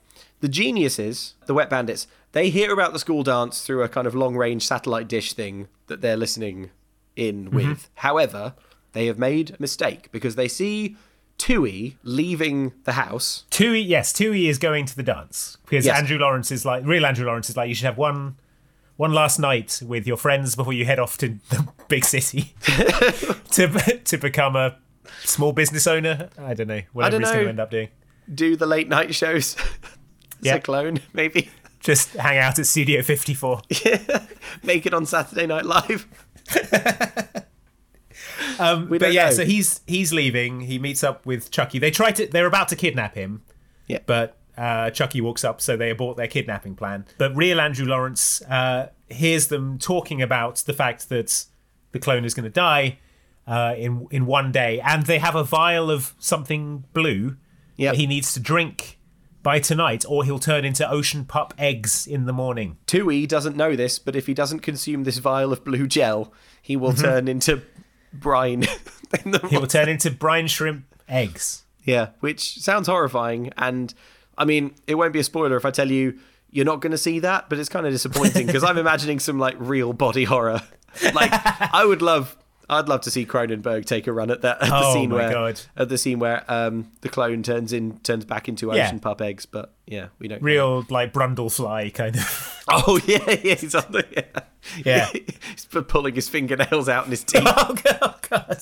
[0.40, 4.14] the geniuses, the wet bandits, they hear about the school dance through a kind of
[4.14, 6.70] long range satellite dish thing that they're listening
[7.16, 7.56] in mm-hmm.
[7.56, 7.90] with.
[7.96, 8.54] However,
[8.92, 10.96] they have made a mistake because they see
[11.38, 13.44] Tui leaving the house.
[13.50, 15.98] Tui, yes, Tui is going to the dance because Yes.
[15.98, 18.36] Andrew Lawrence is like, real Andrew Lawrence is like, you should have one,
[18.96, 22.54] one last night with your friends before you head off to the big city
[23.52, 24.76] to to become a
[25.24, 26.28] small business owner.
[26.38, 27.88] I don't know, whatever don't he's going to end up doing.
[28.32, 29.56] Do the late night shows.
[30.40, 30.56] Yeah.
[30.56, 31.50] a clone, maybe.
[31.80, 33.62] Just hang out at Studio 54.
[33.84, 34.26] yeah,
[34.62, 36.06] Make it on Saturday Night Live.
[38.58, 39.32] Um, but yeah, know.
[39.32, 40.60] so he's he's leaving.
[40.62, 41.78] He meets up with Chucky.
[41.78, 42.26] They try to.
[42.26, 43.42] They're about to kidnap him.
[43.86, 43.98] Yeah.
[44.06, 47.06] But uh, Chucky walks up, so they abort their kidnapping plan.
[47.18, 51.44] But real Andrew Lawrence uh, hears them talking about the fact that
[51.92, 52.98] the clone is going to die
[53.46, 57.36] uh, in in one day, and they have a vial of something blue
[57.76, 57.92] Yep.
[57.92, 58.97] that he needs to drink
[59.42, 62.76] by tonight, or he'll turn into ocean pup eggs in the morning.
[62.86, 66.76] Tui doesn't know this, but if he doesn't consume this vial of blue gel, he
[66.76, 67.62] will turn into
[68.12, 68.62] brine.
[69.24, 69.48] in the Mm-hmm.
[69.48, 71.64] He will turn into brine shrimp eggs.
[71.84, 73.52] Yeah, which sounds horrifying.
[73.56, 73.94] And
[74.36, 76.18] I mean, it won't be a spoiler if I tell you
[76.50, 79.38] you're not going to see that, but it's kind of disappointing because I'm imagining some
[79.38, 80.62] like real body horror.
[81.14, 82.36] Like, I would love.
[82.70, 85.16] I'd love to see Cronenberg take a run at that at the Oh scene my
[85.16, 85.60] where God.
[85.76, 88.86] at the scene where um, the clone turns in turns back into Yeah.
[88.86, 90.42] ocean pup eggs, but yeah, we don't.
[90.42, 92.54] Real like Brundlefly kind of.
[92.70, 94.42] Oh yeah, yeah, he's on the yeah.
[94.84, 95.08] Yeah.
[95.54, 97.44] he's pulling his fingernails out in his teeth.
[97.46, 98.58] oh god, oh god.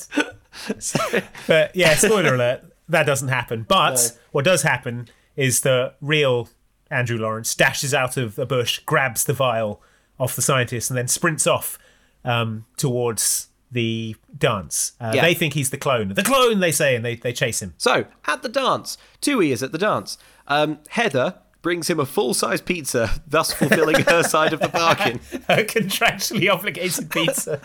[1.47, 3.65] But yeah, spoiler alert, that doesn't happen.
[3.69, 4.21] But No.
[4.31, 6.49] what does happen is the real
[6.91, 9.83] Andrew Lawrence dashes out of a bush, grabs the vial
[10.21, 11.77] off the scientist, and then sprints off
[12.25, 14.93] um, towards the dance.
[15.01, 15.23] Uh, Yeah.
[15.23, 16.09] They think he's the clone.
[16.09, 17.75] The clone, they say, and they, they chase him.
[17.79, 20.19] So, at the dance, Tui is at the dance.
[20.47, 25.21] Um, Heather brings him a full size pizza, thus fulfilling her side of the bargain.
[25.49, 27.61] A contractually obligated pizza.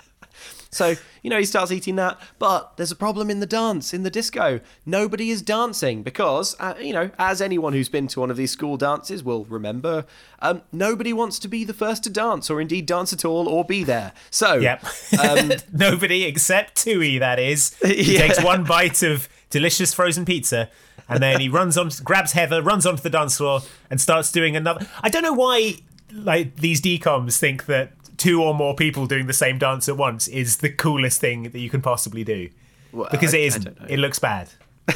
[0.73, 4.03] So, you know, he starts eating that, but there's a problem in the dance, in
[4.03, 4.61] the disco.
[4.85, 8.51] Nobody is dancing because, uh, you know, as anyone who's been to one of these
[8.51, 10.05] school dances will remember,
[10.41, 13.65] um, nobody wants to be the first to dance or indeed dance at all or
[13.65, 14.13] be there.
[14.29, 14.83] So, Yep.
[15.19, 17.75] um, Nobody except Tui, that is.
[17.85, 18.27] He Yeah.
[18.27, 20.69] takes one bite of delicious frozen pizza
[21.09, 24.55] and then he runs on, grabs Heather, runs onto the dance floor and starts doing
[24.55, 24.87] another.
[25.03, 25.75] I don't know why
[26.13, 27.91] like these DCOMs think that
[28.21, 31.59] two or more people doing the same dance at once is the coolest thing that
[31.59, 32.49] you can possibly do.
[32.91, 33.77] Well, because I- it I isn't.
[33.89, 34.49] It looks bad.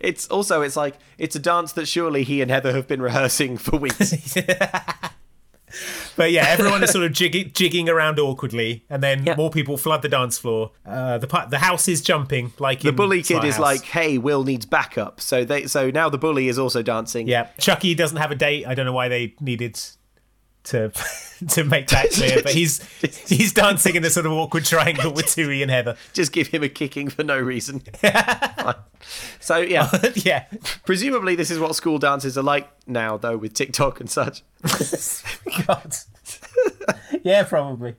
[0.00, 3.56] it's also, it's like, it's a dance that surely he and Heather have been rehearsing
[3.58, 4.36] for weeks.
[6.16, 10.00] But yeah, everyone is sort of jigging, jigging around awkwardly, and then more people flood
[10.00, 10.70] the dance floor.
[10.86, 13.60] Uh, the the house is jumping like the in bully kid is House.
[13.60, 17.28] like, "Hey, Will needs backup." So they, so now the bully is also dancing.
[17.28, 18.66] Yeah, Chucky doesn't have a date.
[18.66, 19.78] I don't know why they needed
[20.66, 20.90] to
[21.48, 22.82] to make that clear, but he's
[23.28, 25.96] he's dancing in a sort of awkward triangle with Tui and Heather.
[26.12, 27.82] Just give him a kicking for no reason.
[29.38, 30.46] So yeah, oh, yeah.
[30.84, 34.42] Presumably, this is what school dances are like now, though, with TikTok and such.
[35.64, 35.94] God.
[37.22, 37.94] yeah, probably.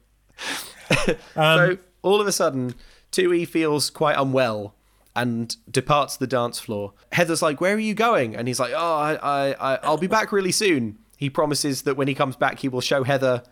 [1.06, 2.76] so um, all of a sudden,
[3.12, 4.76] Tui feels quite unwell
[5.16, 6.92] and departs the dance floor.
[7.14, 10.08] Heather's like, "Where are you going?" And he's like, "Oh, I, I, I I'll be
[10.08, 13.44] back really soon." He promises that when he comes back, he will show Heather,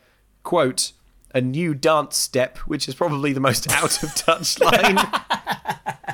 [0.43, 0.93] quote,
[1.33, 4.97] a new dance step, which is probably the most out of touch line.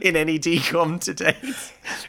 [0.00, 1.36] in any DCOM to date.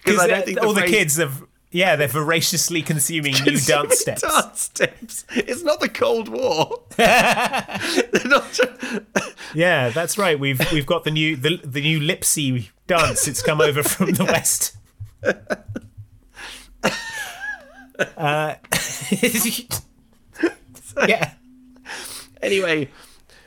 [0.04, 1.44] Because I uh, don't think all the phrase- kids have.
[1.70, 4.22] Yeah, they're voraciously consuming new dance steps.
[4.22, 5.26] Dance steps.
[5.32, 6.84] It's not the Cold War.
[9.54, 10.40] Yeah, that's right.
[10.40, 13.28] We've we've got the new the, the new Lipsi dance.
[13.28, 14.78] It's come over from the west.
[18.18, 18.56] Uh,
[21.08, 21.34] yeah.
[22.42, 22.90] Anyway,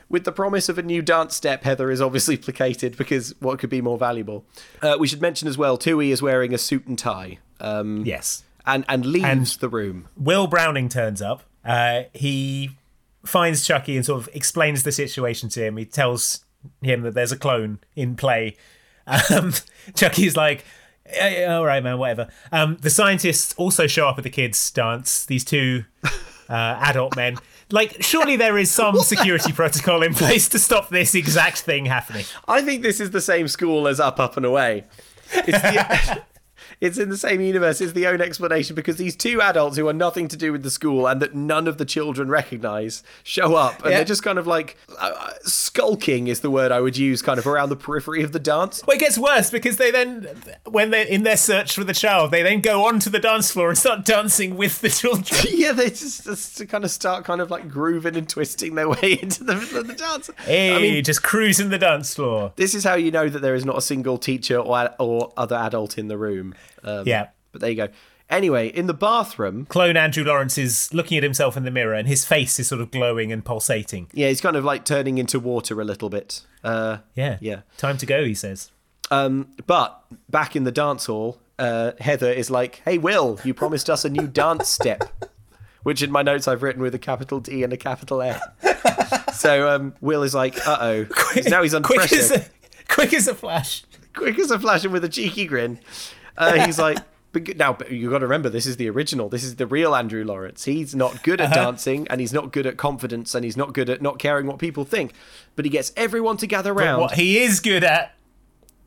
[0.09, 3.69] with the promise of a new dance step, Heather is obviously placated because what could
[3.69, 4.45] be more valuable?
[4.81, 7.39] Uh, we should mention as well, Tui is wearing a suit and tie.
[7.59, 8.43] Um, yes.
[8.65, 10.07] And, and leaves And- the room.
[10.17, 11.43] Will Browning turns up.
[11.63, 12.71] Uh, he
[13.25, 15.77] finds Chucky and sort of explains the situation to him.
[15.77, 16.43] He tells
[16.81, 18.55] him that there's a clone in play.
[19.07, 19.53] Um,
[19.95, 20.65] Chucky's like,
[21.13, 22.27] "Yeah, yeah, all right, man, whatever.
[22.51, 25.25] Um, the scientists also show up at the kids' dance.
[25.25, 25.85] These two
[26.49, 27.37] uh, adult men.
[27.71, 32.25] Like, surely there is some security protocol in place to stop this exact thing happening.
[32.47, 34.83] I think this is the same school as Up, Up and Away.
[35.33, 36.23] It's, the,
[36.79, 37.81] it's in the same universe.
[37.81, 40.71] It's the own explanation because these two adults who are nothing to do with the
[40.71, 43.97] school and that none of the children recognize show up and Yeah.
[43.97, 47.37] they're just kind of like uh, uh, skulking is the word I would use, kind
[47.39, 48.81] of around the periphery of the dance.
[48.85, 50.27] Well, it gets worse because they then,
[50.65, 53.69] when they're in their search for the child, they then go onto the dance floor
[53.69, 55.41] and start dancing with the children.
[55.51, 59.19] yeah, they just, just kind of start kind of like grooving and twisting their way
[59.21, 60.29] into the middle of the dance.
[60.45, 62.53] Hey, I mean, just cruising the dance floor.
[62.55, 65.55] this is how you know that there is not a single teacher or or other
[65.55, 66.53] adult in the room.
[66.83, 67.27] Um, Yeah.
[67.51, 67.87] but there you go.
[68.29, 72.07] Anyway, in the bathroom, Clone Andrew Lawrence is looking at himself in the mirror and
[72.07, 74.07] his face is sort of glowing and pulsating.
[74.13, 76.41] yeah, he's kind of like turning into water a little bit.
[76.63, 77.37] Uh, Yeah.
[77.41, 77.61] Yeah.
[77.77, 78.71] Time to go, he says.
[79.11, 83.89] Um, but back in the dance hall, uh, Heather is like, "Hey, Will, you promised
[83.89, 85.03] us a new dance step,"
[85.83, 88.41] which in my notes I've written with a capital D and a capital F.
[89.33, 91.05] so um, Will is like, "Uh oh,"
[91.49, 92.15] now he's under quick pressure.
[92.15, 92.45] as a,
[92.87, 93.83] quick as a flash.
[94.15, 95.79] quick as a flash and with a cheeky grin.
[96.37, 96.97] Uh, he's like,
[97.33, 99.29] but now but you got to remember, this is the original.
[99.29, 100.65] This is the real Andrew Lawrence.
[100.65, 101.65] He's not good at Uh-huh.
[101.71, 104.57] dancing, and he's not good at confidence, and he's not good at not caring what
[104.59, 105.13] people think.
[105.55, 107.01] But he gets everyone to gather But round.
[107.01, 108.15] what he is good at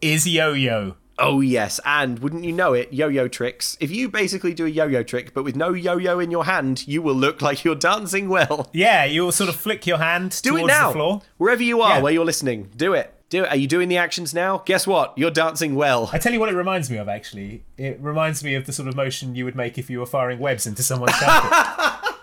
[0.00, 0.96] is yo-yo.
[1.16, 3.76] Oh yes, and wouldn't you know it, yo-yo tricks.
[3.80, 7.02] If you basically do a yo-yo trick, but with no yo-yo in your hand, you
[7.02, 8.68] will look like you're dancing well.
[8.72, 11.22] Yeah, you'll sort of flick your hand Do it towards now, the floor.
[11.38, 12.02] wherever you are, Yeah.
[12.02, 12.68] where you're listening.
[12.76, 13.14] Do it.
[13.34, 13.50] Do it.
[13.50, 14.58] Are you doing the actions now?
[14.58, 15.12] Guess what?
[15.18, 16.08] You're dancing well.
[16.12, 17.64] I tell you what it reminds me of, actually.
[17.76, 20.38] It reminds me of the sort of motion you would make if you were firing
[20.38, 22.14] webs into someone's carpet.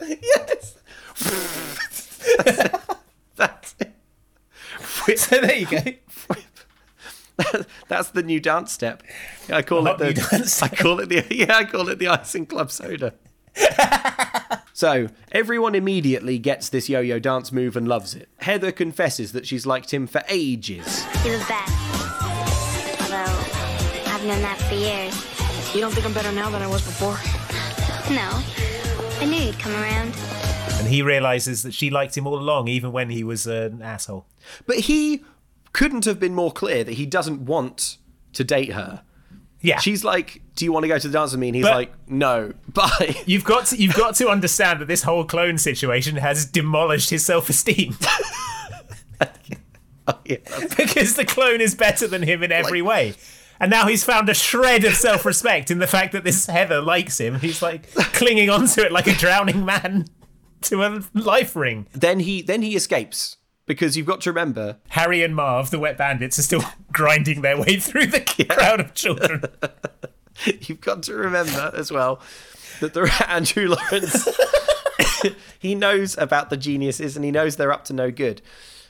[0.20, 0.74] yes.
[3.36, 5.18] That's it.
[5.20, 5.82] so there you go.
[7.86, 9.04] That's the new dance step.
[9.48, 10.14] I call The it the.
[10.32, 11.24] dance I call it the.
[11.30, 13.14] Yeah, I call it the icing club soda.
[14.78, 18.28] So everyone immediately gets this yo-yo dance move and loves it.
[18.36, 21.02] Heather confesses that she's liked him for ages.
[21.24, 21.68] He was bad.
[23.00, 23.34] Although,
[24.08, 25.74] I've known that for years.
[25.74, 27.18] You don't think I'm better now than I was before?
[28.14, 28.30] No.
[29.20, 30.14] I knew you'd come around.
[30.78, 34.26] and he realizes that she liked him all along, even when he was an asshole.
[34.64, 35.24] But he
[35.72, 37.98] couldn't have been more clear that he doesn't want
[38.34, 39.02] to date her.
[39.60, 39.78] Yeah.
[39.80, 41.74] She's like, "Do you want to go to the dance with me?" And he's But-
[41.74, 43.16] like, "No." Bye.
[43.26, 47.24] You've got to, you've got to understand that this whole clone situation has demolished his
[47.26, 47.96] self-esteem
[50.06, 50.36] oh, Yeah,
[50.76, 53.14] because the clone is better than him in every way.
[53.60, 57.18] And now he's found a shred of self-respect in the fact that this Heather likes
[57.18, 57.40] him.
[57.40, 60.06] He's like clinging onto it like a drowning man
[60.62, 61.88] to a life ring.
[61.92, 63.37] Then he then he escapes
[63.68, 67.56] because you've got to remember Harry and Marv, the wet bandits, are still grinding their
[67.56, 69.44] way through the crowd of children.
[70.44, 72.20] You've got to remember as well
[72.80, 74.28] that the Andrew Lawrence
[75.58, 78.40] he knows about the geniuses and he knows they're up to no good.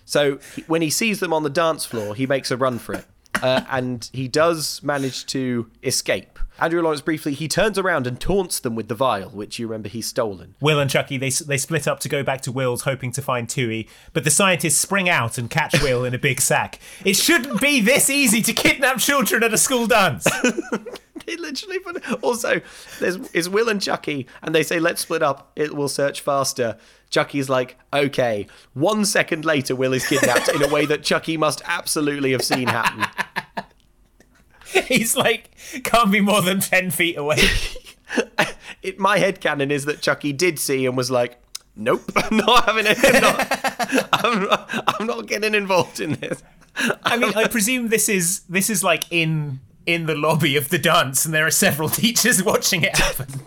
[0.05, 3.07] So when he sees them on the dance floor, he makes a run for it.
[3.43, 6.39] Uh, and he does manage to escape.
[6.61, 9.89] Andrew Lawrence briefly he turns around and taunts them with the vial, which you remember
[9.89, 10.57] he's stolen.
[10.61, 13.49] Will and Chucky they they split up to go back to Will's, hoping to find
[13.49, 13.89] Tui.
[14.13, 16.81] But the scientists spring out and catch Will in a big sack.
[17.05, 20.27] It shouldn't be this easy to kidnap children at a school dance.
[21.27, 22.61] They literally put Also,
[23.01, 25.53] there's is Will and Chucky, and they say let's split up.
[25.57, 26.79] It will search faster.
[27.11, 28.47] Chucky's like, okay.
[28.75, 32.69] One second later, Will is kidnapped in a way that Chucky must absolutely have seen
[32.69, 33.07] happen.
[34.87, 35.51] He's like
[35.85, 37.39] can't be more than ten feet away.
[38.81, 41.41] It, my headcanon is that Chucky did see and was like,
[41.75, 42.97] nope, I'm not having it.
[43.03, 46.43] I'm not, I'm not, I'm not getting involved in this.
[47.03, 50.79] I mean, I presume this is this is like in in the lobby of the
[50.79, 53.27] dance, and there are several teachers watching it happen.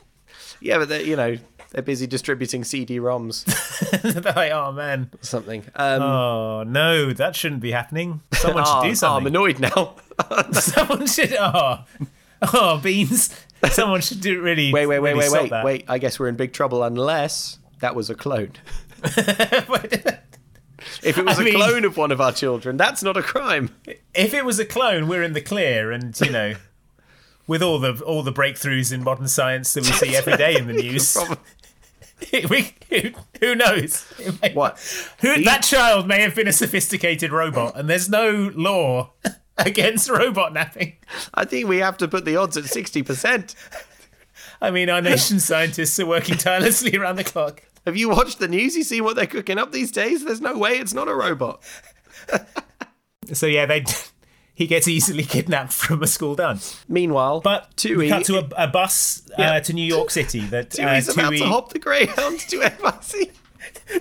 [0.64, 1.38] Yeah, but they- you know,
[1.72, 3.46] They're busy distributing CD-ROMs.
[4.04, 5.64] They're like, oh man, something.
[5.74, 8.22] Um, oh no, that shouldn't be happening.
[8.34, 9.26] Someone oh, should do oh, something.
[9.26, 9.96] I'm annoyed now.
[10.52, 11.34] Someone should.
[11.34, 11.86] Oh,
[12.54, 13.36] oh, beans.
[13.72, 14.72] Someone should do it really.
[14.72, 15.66] Wait, wait, wait, really wait, wait, that.
[15.66, 15.86] wait.
[15.88, 18.52] I guess we're in big trouble unless that was a clone.
[21.03, 23.22] If it was I a mean- clone of one of our children, that's not a
[23.23, 23.69] crime.
[24.14, 26.53] If it was a clone, we're in the clear, and you know,
[27.48, 30.68] with all the all the breakthroughs in modern science that we see every day in
[30.68, 31.18] the news.
[32.49, 33.10] we, who,
[33.40, 34.06] who knows?
[34.41, 34.80] May- What?
[35.22, 39.14] Who, that child may have been a sophisticated robot, and there's no law
[39.57, 40.98] against robot napping.
[41.34, 43.56] I think we have to put the odds at 60%.
[44.61, 47.64] I mean, our nation's scientists are working tirelessly around the clock.
[47.86, 48.76] Have you watched the news?
[48.76, 50.24] You see what they're cooking up these days?
[50.24, 51.62] There's no way it's not a robot.
[53.34, 53.86] So yeah, they
[54.53, 56.84] he gets easily kidnapped from a school dance.
[56.90, 59.53] Meanwhile, but Tui- cut to a, a bus Yeah.
[59.53, 63.32] uh, to New York City that uh, Tui's about to hop the Greyhound to NYC.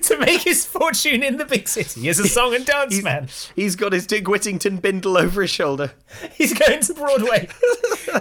[0.03, 3.29] to make his fortune in the big city as a song and dance man.
[3.55, 5.93] He's got his Dick Whittington bindle over his shoulder.
[6.33, 7.49] He's going to Broadway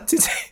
[0.06, 0.44] to ta-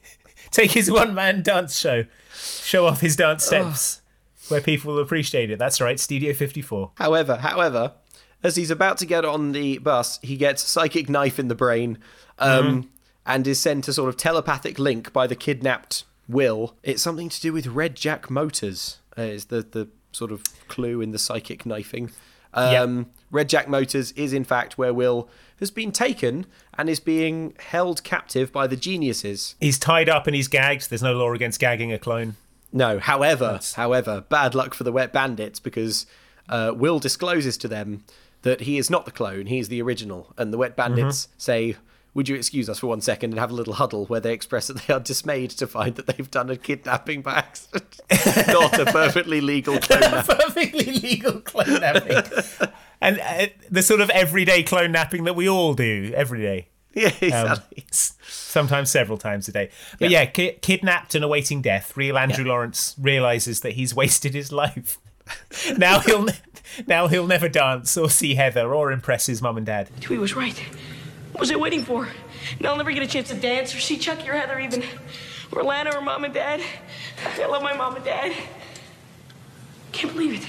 [0.50, 4.02] take his one man dance show, show off his dance steps,
[4.50, 5.60] where people will appreciate it.
[5.60, 6.92] That's right, Studio 54.
[6.96, 7.94] However, however,
[8.44, 11.56] as he's about to get on the bus, he gets a psychic knife in the
[11.56, 11.98] brain
[12.40, 12.88] um, Mhm.
[13.26, 16.76] and is sent a sort of telepathic link by the kidnapped Will.
[16.84, 21.02] It's something to do with Red Jack Motors, uh, is the, the sort of clue
[21.02, 22.12] in the psychic knifing.
[22.54, 25.30] Um, Red Jack Motors is, in fact, where Will
[25.60, 26.46] has been taken
[26.78, 29.56] and is being held captive by the geniuses.
[29.60, 30.90] He's tied up and he's gagged.
[30.90, 32.36] There's no law against gagging a clone.
[32.72, 36.06] No, however, however, bad luck for the Wet Bandits because
[36.50, 38.04] uh, Will discloses to them
[38.42, 40.34] that he is not the clone, he is the original.
[40.38, 41.76] And the Wet Bandits say,
[42.14, 44.68] Would you excuse us for one second and have a little huddle where they express
[44.68, 48.00] that they are dismayed to find that they've done a kidnapping by accident?
[48.48, 50.24] not a perfectly legal clone.
[50.24, 52.24] Perfectly legal clone napping.
[53.02, 56.68] and uh, the sort of everyday clone napping that we all do every day.
[57.22, 57.86] Yeah, Um, exactly.
[57.92, 59.70] s- sometimes several times a day.
[60.00, 64.52] But yeah, ki- kidnapped and awaiting death, real Andrew Lawrence realizes that he's wasted his
[64.52, 64.98] life.
[65.78, 66.34] now he'll ne-
[66.88, 69.90] now he'll never dance or see Heather or impress his mum and dad.
[70.02, 70.58] Tui was right.
[71.34, 72.08] What was I waiting for?
[72.60, 74.84] Now I'll never get a chance to dance or see Chucky or Heather even.
[75.52, 76.62] Or Lana or mom and dad.
[77.40, 78.34] I love my mom and dad.
[79.92, 80.48] Can't believe it.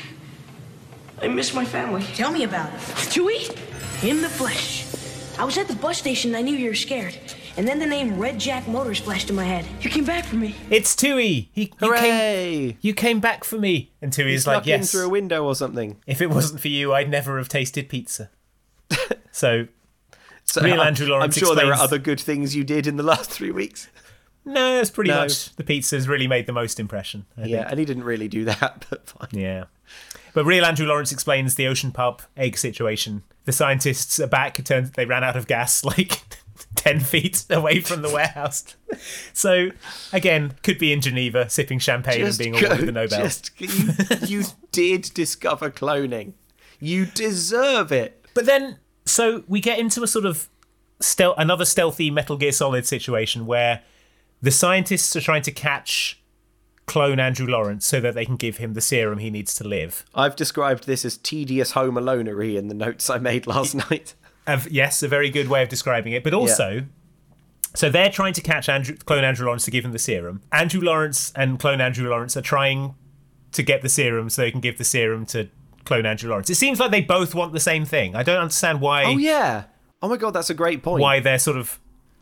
[1.23, 2.03] I miss my family.
[2.15, 2.81] Tell me about it.
[3.11, 3.39] Tui,
[4.03, 4.85] in the flesh.
[5.39, 7.17] I was at the bus station and I knew you were scared.
[7.57, 9.67] And then the name Red Jack Motors flashed in my head.
[9.81, 10.55] You came back for me.
[10.69, 11.49] It's Tui.
[11.53, 13.93] He, you came, you came back for me.
[14.03, 14.91] And Tui's He's like, snuck in yes.
[14.93, 15.97] through a window or something.
[16.07, 18.31] If it wasn't for you, I'd never have tasted pizza.
[19.33, 19.69] so,
[20.45, 22.97] So real I'm- Andrew Lawrence I'm sure there are other good things you did in
[22.97, 23.89] the last three weeks.
[24.45, 25.21] No, it's pretty No.
[25.21, 27.27] much the pizza's really made the most impression.
[27.37, 27.71] I yeah, think.
[27.71, 29.29] and he didn't really do that, but fine.
[29.33, 29.65] Yeah.
[30.39, 33.25] But real Andrew Lawrence explains the ocean pup egg situation.
[33.45, 34.57] The scientists are back.
[34.61, 36.23] It turns they ran out of gas like
[36.77, 38.77] 10 feet away from the warehouse.
[39.33, 39.71] So,
[40.13, 43.19] again, could be in Geneva sipping champagne and being awarded the Nobel.
[43.21, 43.93] Just, you,
[44.27, 46.35] you did discover cloning.
[46.79, 48.25] You deserve it.
[48.33, 50.49] But then, so we get into a sort of
[51.01, 53.83] stealth, another stealthy Metal Gear Solid situation where
[54.41, 56.18] the scientists are trying to catch
[56.89, 60.05] clone Andrew Lawrence so that they can give him the serum he needs to live.
[60.15, 64.15] I've described this as tedious home alonery in the notes I made last night.
[64.47, 66.25] Of, yes, a very good way of describing it.
[66.25, 66.87] But also,
[67.75, 70.41] so they're trying to catch Andrew, clone Andrew Lawrence to give him the serum.
[70.51, 72.95] Andrew Lawrence and clone Andrew Lawrence are trying
[73.53, 75.49] to get the serum so they can give the serum to
[75.85, 76.49] clone Andrew Lawrence.
[76.49, 78.17] It seems like they both want the same thing.
[78.17, 79.05] I don't understand why.
[79.05, 79.65] Oh yeah.
[80.01, 81.03] Oh my god, that's a great point.
[81.03, 81.79] Why they're sort of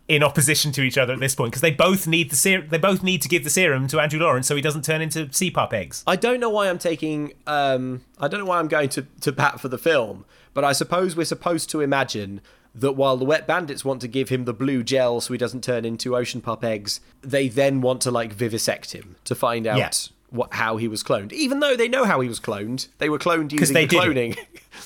[0.08, 2.68] in opposition to each other at this point because they both need the serum.
[2.70, 5.26] They both need to give the serum to Andrew Lawrence so he doesn't turn into
[5.26, 6.04] CPAP eggs.
[6.06, 7.32] I don't know why I'm taking.
[7.46, 10.24] Um, I don't know why I'm going to to bat for the film,
[10.54, 12.40] but I suppose we're supposed to imagine
[12.74, 15.64] that while the Wet Bandits want to give him the blue gel so he doesn't
[15.64, 19.78] turn into ocean pup eggs, they then want to like vivisect him to find out
[19.78, 19.90] Yeah.
[20.30, 21.32] what how he was cloned.
[21.32, 24.38] Even though they know how he was cloned, they were cloned using the cloning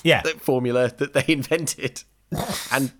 [0.03, 0.21] Yeah.
[0.39, 2.03] formula that they invented.
[2.71, 2.91] and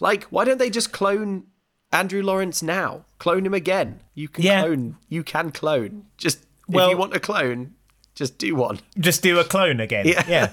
[0.00, 1.44] like, why don't they just clone
[1.92, 3.04] Andrew Lawrence now?
[3.18, 4.00] Clone him again.
[4.14, 4.62] You can Yeah.
[4.62, 4.96] clone.
[5.08, 6.04] You can clone.
[6.16, 6.38] Just
[6.68, 7.74] Well- if you want a clone,
[8.14, 8.80] just do one.
[8.98, 10.06] Just do a clone again.
[10.06, 10.24] Yeah.
[10.28, 10.50] Yeah.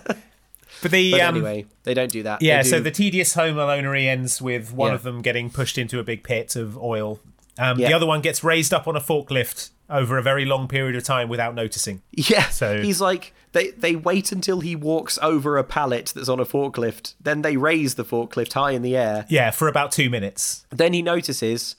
[0.81, 2.41] But the But um, anyway, they don't do that.
[2.41, 4.95] Yeah, They so the tedious home alonery ends with one Yeah.
[4.95, 7.19] of them getting pushed into a big pit of oil.
[7.60, 7.88] Um, Yeah.
[7.90, 11.04] The other one gets raised up on a forklift over a very long period of
[11.04, 12.02] time without noticing.
[12.12, 12.50] yeah.
[12.50, 16.46] So he's like they they wait until he walks over a pallet that's on a
[16.46, 17.14] forklift.
[17.22, 19.26] Then they raise the forklift high in the air.
[19.30, 20.66] yeah, for about two minutes.
[20.70, 21.76] Then he notices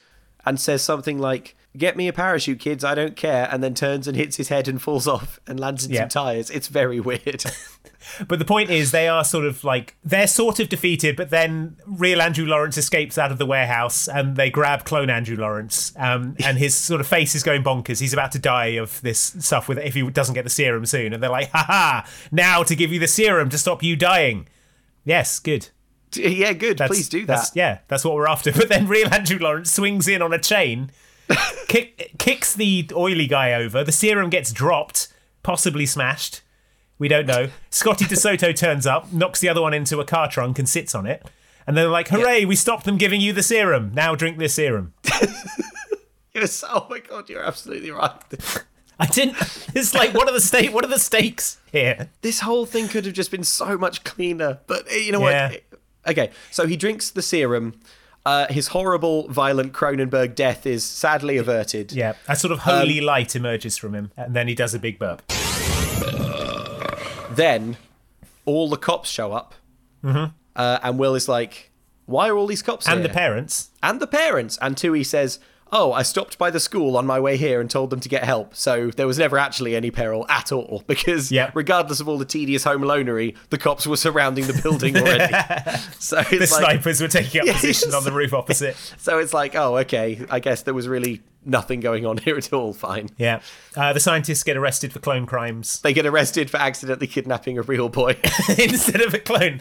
[0.47, 2.83] and says something like, "Get me a parachute, kids.
[2.83, 5.85] I don't care," and then turns and hits his head and falls off and lands
[5.85, 6.01] in Yeah.
[6.03, 6.49] some tires.
[6.51, 7.45] It's very weird.
[8.26, 11.76] But the point is, they are sort of like they're sort of defeated, but then
[11.86, 16.36] real Andrew Lawrence escapes out of the warehouse, and they grab clone Andrew Lawrence, um,
[16.44, 18.01] and his sort of face is going bonkers.
[18.01, 21.12] He's about to die of this stuff with if he doesn't get the serum soon,
[21.12, 22.06] and they're like, "Ha ha!
[22.32, 24.47] Now to give you the serum to stop you dying."
[25.05, 25.68] Yes, good.
[26.14, 26.78] yeah, good.
[26.78, 27.56] That's- Please do that's- that.
[27.56, 28.52] yeah, that's what we're after.
[28.59, 30.90] But then real Andrew Lawrence swings in on a chain,
[31.68, 33.85] kick, kicks the oily guy over.
[33.85, 35.09] The serum gets dropped,
[35.43, 36.43] possibly smashed.
[36.99, 37.49] We don't know.
[37.70, 41.07] Scotty DeSoto turns up, knocks the other one into a car trunk, and sits on
[41.07, 41.25] it.
[41.66, 42.45] And they're like, "Hooray!
[42.45, 43.93] We stopped them giving you the serum.
[43.95, 44.95] Now drink this serum."
[46.35, 46.62] Yes.
[46.69, 48.12] Oh my god, you're absolutely right.
[49.01, 49.37] I didn't.
[49.75, 50.73] It's like, what are the stake?
[50.73, 52.11] What are the stakes here?
[52.23, 54.61] This whole thing could have just been so much cleaner.
[54.69, 55.49] But uh, you know Yeah.
[55.51, 55.62] what?
[56.07, 57.81] Okay, so he drinks the serum.
[58.25, 61.93] Uh, his horrible, violent Cronenberg death is sadly averted.
[61.93, 64.79] Yeah, a sort of Um, holy light emerges from him, and then he does a
[64.79, 65.23] big burp.
[67.39, 67.77] Then
[68.44, 69.55] all the cops show up,
[70.05, 70.32] Mhm.
[70.56, 71.70] uh, and Will is like,
[72.06, 72.94] "Why are all these cops here?
[72.94, 73.70] And here?" the parents.
[73.82, 74.59] and the parents.
[74.60, 75.39] And Tui says,
[75.70, 78.24] "Oh, I stopped by the school on my way here and told them to get
[78.24, 78.56] help.
[78.56, 82.65] So there was never actually any peril at all because, regardless of all the tedious
[82.65, 85.32] home alonery, the cops were surrounding the building already.
[85.98, 87.60] so The like, snipers were taking up Yes.
[87.60, 88.77] position on the roof opposite.
[88.97, 90.24] So it's like, oh, okay.
[90.31, 92.73] I guess there was really nothing going on here at all.
[92.73, 93.11] Fine.
[93.16, 93.41] Yeah.
[93.77, 95.81] Uh, the scientists get arrested for clone crimes.
[95.81, 98.16] They get arrested for accidentally kidnapping a real boy.
[98.59, 99.61] Instead of a clone.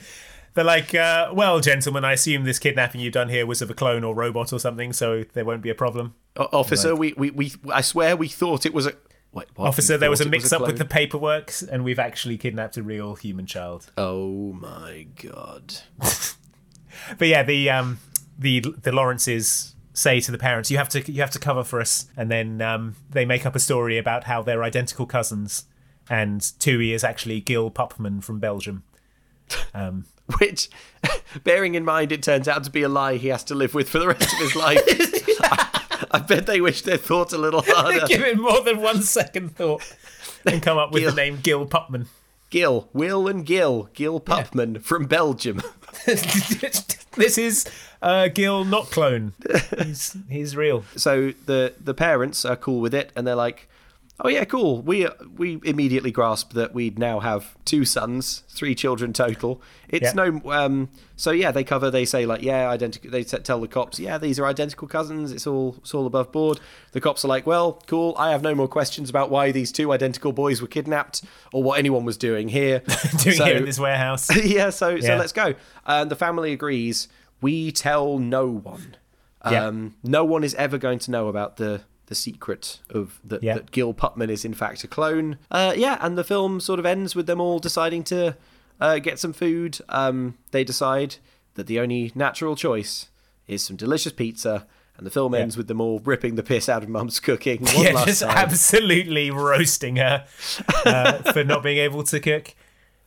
[0.53, 3.75] They're like, uh, well, gentlemen, I assume this kidnapping you've done here was of a
[3.75, 6.15] clone or robot or something, so there won't be a problem.
[6.35, 8.93] O- Officer, we, we, we, I swear we thought it was a.
[9.33, 9.67] Wait, what?
[9.67, 10.89] Officer, there was a thought it mix up with the clone?
[10.89, 13.91] paperwork, and we've actually kidnapped a real human child.
[13.97, 15.75] Oh my god.
[17.17, 17.99] But yeah, the um,
[18.37, 21.81] the the Lawrences say to the parents, "You have to you have to cover for
[21.81, 25.65] us," and then um, they make up a story about how they're identical cousins,
[26.09, 28.83] and Tui is actually Gil Pupman from Belgium.
[29.73, 30.05] Um,
[30.39, 30.69] Which,
[31.43, 33.89] bearing in mind it turns out to be a lie he has to live with
[33.89, 34.81] for the rest of his life.
[35.41, 38.05] I, I bet they wish they'd thought a little harder.
[38.05, 39.95] Give it more than one second thought
[40.45, 42.07] and come up with the name Gil Pupman.
[42.49, 45.61] Gil, Will and Gil, Gil Pupman from Belgium.
[46.05, 47.65] this is
[48.01, 49.33] uh, Gil, not clone.
[49.83, 50.83] He's he's real.
[50.95, 53.67] So the the parents are cool with it, and they're like,
[54.19, 59.13] "Oh yeah, cool." We we immediately grasp that we'd now have two sons, three children
[59.13, 59.61] total.
[59.89, 60.29] It's Yeah.
[60.29, 60.89] no um.
[61.15, 61.89] So yeah, they cover.
[61.89, 63.09] They say like, yeah, identical.
[63.09, 65.31] They t- tell the cops, yeah, these are identical cousins.
[65.31, 66.59] It's all it's all above board.
[66.91, 68.13] The cops are like, well, cool.
[68.19, 71.79] I have no more questions about why these two identical boys were kidnapped or what
[71.79, 72.79] anyone was doing here.
[73.23, 74.29] Doing So- here in this warehouse.
[74.45, 75.17] yeah, so so Yeah.
[75.17, 75.55] let's go.
[75.87, 77.07] And the family agrees.
[77.41, 78.95] We tell no one.
[79.49, 79.65] Yeah.
[79.67, 83.55] Um, no one is ever going to know about the the secret of that, Yeah.
[83.55, 85.37] that Gil Pupman is in fact a clone.
[85.51, 88.37] Uh, yeah, and the film sort of ends with them all deciding to
[88.79, 89.79] uh, get some food.
[89.89, 91.17] Um, they decide
[91.55, 93.09] that the only natural choice
[93.47, 94.65] is some delicious pizza.
[94.97, 95.41] And the film Yeah.
[95.41, 97.61] ends with them all ripping the piss out of Mum's cooking.
[97.75, 98.31] One yeah, just time.
[98.35, 100.25] absolutely roasting her
[100.85, 102.55] uh, for not being able to cook.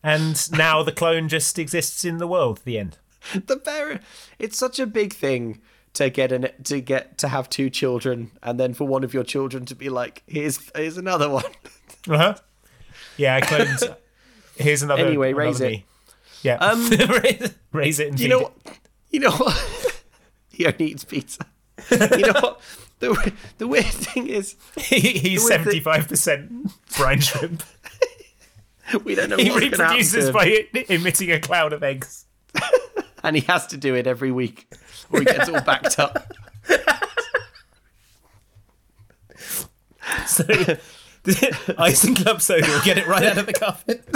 [0.03, 2.61] And now the clone just exists in the world.
[2.65, 2.99] The end.
[3.47, 4.03] the parent
[4.39, 5.61] it's such a big thing
[5.93, 9.25] to get an to get to have two children and then for one of your
[9.25, 11.45] children to be like here's here's another one
[12.09, 12.35] Uh huh.
[13.19, 13.95] Yeah, I cloned.
[14.57, 15.05] Here's another.
[15.05, 15.71] Anyway, another raise it.
[15.71, 15.85] me.
[16.43, 16.55] Yeah.
[16.57, 16.89] Um,
[17.73, 18.43] raise, it and you know it.
[18.45, 18.79] what
[19.11, 20.03] you know what
[20.51, 21.45] he only eats pizza
[21.91, 22.61] you know what
[23.01, 27.63] the, the weird thing is he's the weird seventy thing- five percent brine shrimp.
[29.05, 32.25] we don't know he what's gonna happen reproduces by emitting a cloud of eggs.
[33.23, 34.73] And he has to do it every week
[35.11, 36.33] or he gets all backed up
[40.27, 40.45] So,
[41.79, 44.07] ice and club soda will get it right out of the carpet.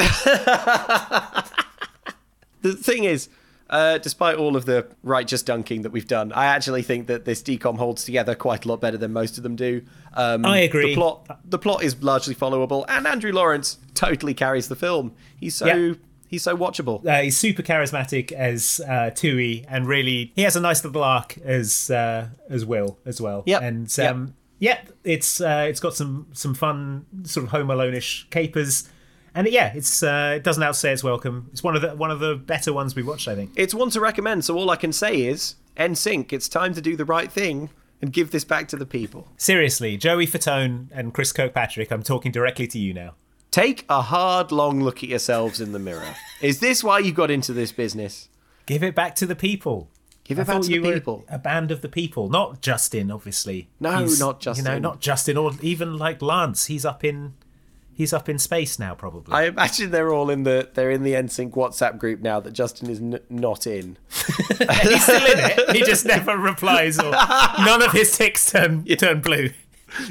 [2.62, 3.28] the thing is,
[3.70, 7.42] uh, despite all of the righteous dunking that we've done, I actually think that this
[7.42, 9.82] DCOM holds together quite a lot better than most of them do.
[10.14, 10.90] Um, I agree.
[10.90, 15.14] The plot, the plot is largely followable, and Andrew Lawrence totally carries the film.
[15.36, 15.94] He's so Yeah.
[16.34, 17.04] He's so watchable.
[17.06, 21.38] Uh, he's super charismatic as uh, Tui, and really he has a nice little arc
[21.38, 23.42] as uh, as Will as well.
[23.46, 23.62] Yep.
[23.62, 24.10] and Yep.
[24.12, 28.88] um, yeah, it's uh, it's got some some fun sort of Home Alone-ish capers,
[29.34, 31.48] and yeah, it's uh, it doesn't outstay its welcome.
[31.52, 33.50] It's one of the one of the better ones we watched, I think.
[33.56, 34.44] It's one to recommend.
[34.44, 36.32] So all I can say is, NSYNC.
[36.32, 37.70] It's time to do the right thing
[38.00, 39.28] and give this back to the people.
[39.36, 43.14] Seriously, Joey Fatone and Chris Kirkpatrick, I'm talking directly to you now.
[43.54, 46.16] Take a hard, long look at yourselves in the mirror.
[46.42, 48.28] Is this why you got into this business?
[48.66, 49.88] Give it back to the people.
[50.24, 51.24] Give I it back to the people.
[51.28, 53.68] a band of the people, not Justin, obviously.
[53.78, 54.64] No, He's- not Justin.
[54.64, 56.64] You know, not Justin, or even like Lance.
[56.66, 57.34] He's up in,
[57.92, 59.32] he's up in space now, probably.
[59.32, 62.90] I imagine they're all in the they're in the NSYNC WhatsApp group now that Justin
[62.90, 63.98] is n- not in.
[64.10, 65.76] He's still in it.
[65.76, 67.12] He just never replies, or
[67.60, 69.50] none of his ticks turn turn blue.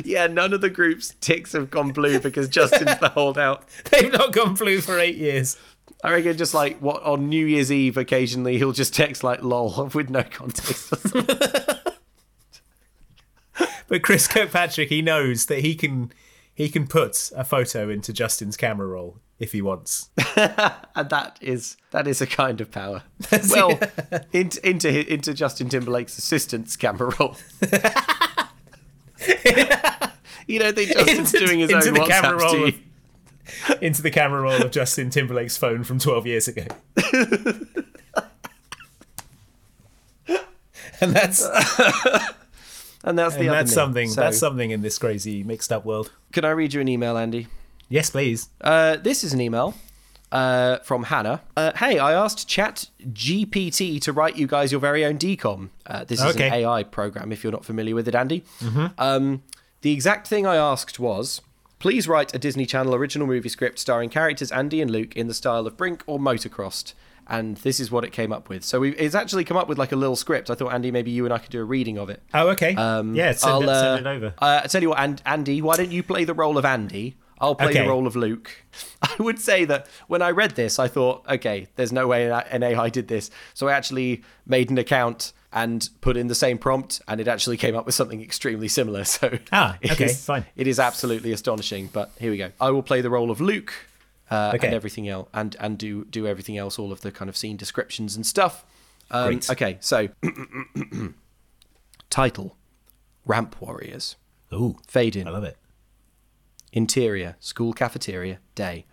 [0.04, 3.68] Yeah, none of the group's ticks have gone blue because Justin's the holdout.
[3.92, 5.58] They've not gone blue for eight years.
[6.04, 9.90] I reckon just like what on New Year's Eve occasionally he'll just text like lol
[9.94, 10.94] with no context.
[11.16, 11.26] or.
[13.88, 16.12] But Chris Kirkpatrick, he knows that he can
[16.56, 20.10] he can put a photo into Justin's camera roll if he wants.
[20.36, 23.04] and that is that is a kind of power.
[23.52, 23.80] well,
[24.32, 27.36] into into into Justin Timberlake's assistant's camera roll.
[30.48, 32.74] you don't think Justin's doing his into own the WhatsApps, camera do roll you?
[33.70, 36.66] of, into the camera roll of Justin Timberlake's phone from 12 years ago.
[41.02, 41.44] and that's
[43.06, 46.12] And that's the and that's something So- that's something in this crazy mixed up world.
[46.32, 47.48] Can I read you an email, Andy?
[47.90, 48.48] Yes, please.
[48.62, 49.76] Uh, this is an email
[50.34, 51.42] uh, from Hannah.
[51.56, 55.70] Uh, hey, I asked Chat GPT to write you guys your very own DCOM.
[55.86, 56.48] Uh, this is Okay.
[56.48, 57.32] an AI program.
[57.32, 58.44] If you're not familiar with it, Andy.
[58.60, 58.94] Mhm.
[58.98, 59.44] Um,
[59.82, 61.40] the exact thing I asked was.
[61.80, 65.34] Please write a Disney Channel original movie script starring characters Andy and Luke in the
[65.34, 66.94] style of Brink or Motocrossed.
[67.28, 68.64] And this is what it came up with.
[68.64, 70.50] So we, it's actually come up with like a little script.
[70.50, 72.22] I thought, Andy, maybe you and I could do a reading of it.
[72.34, 72.74] Oh, okay.
[72.76, 74.34] Um, yeah, send, it, I'll, send uh, it over.
[74.40, 77.18] Uh, I tell you what, and Andy, why don't you play the role of Andy?
[77.44, 77.84] I'll play Okay.
[77.84, 78.50] the role of Luke.
[79.04, 82.64] I would say that when I read this, I thought, okay, there's no way an
[82.64, 83.30] AI did this.
[83.54, 87.58] So I actually made an account and put in the same prompt, and it actually
[87.58, 89.04] came up with something extremely similar.
[89.16, 90.46] So Ah, okay, is- fine.
[90.56, 91.90] It is absolutely astonishing.
[91.94, 92.52] But here we go.
[92.60, 93.74] I will play the role of Luke.
[94.32, 94.68] Uh, Okay.
[94.68, 97.58] and everything else, and and do do everything else, all of the kind of scene
[97.58, 98.66] descriptions and stuff.
[99.12, 99.50] Um, Great.
[99.52, 100.08] okay, so
[102.10, 102.56] title:
[103.26, 104.16] Ramp Warriors.
[104.54, 105.28] Ooh, Fade in.
[105.28, 105.58] I love it.
[106.74, 108.86] Interior, school cafeteria, day.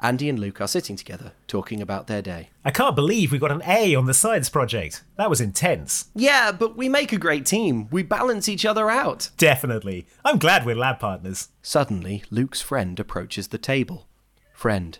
[0.00, 2.50] Andy and Luke are sitting together, talking about their day.
[2.64, 5.02] I can't believe we got an A on the science project.
[5.16, 6.08] That was intense.
[6.14, 7.88] Yeah, but we make a great team.
[7.90, 9.30] We balance each other out.
[9.36, 10.06] Definitely.
[10.24, 11.48] I'm glad we're lab partners.
[11.62, 14.08] Suddenly, Luke's friend approaches the table.
[14.52, 14.98] Friend.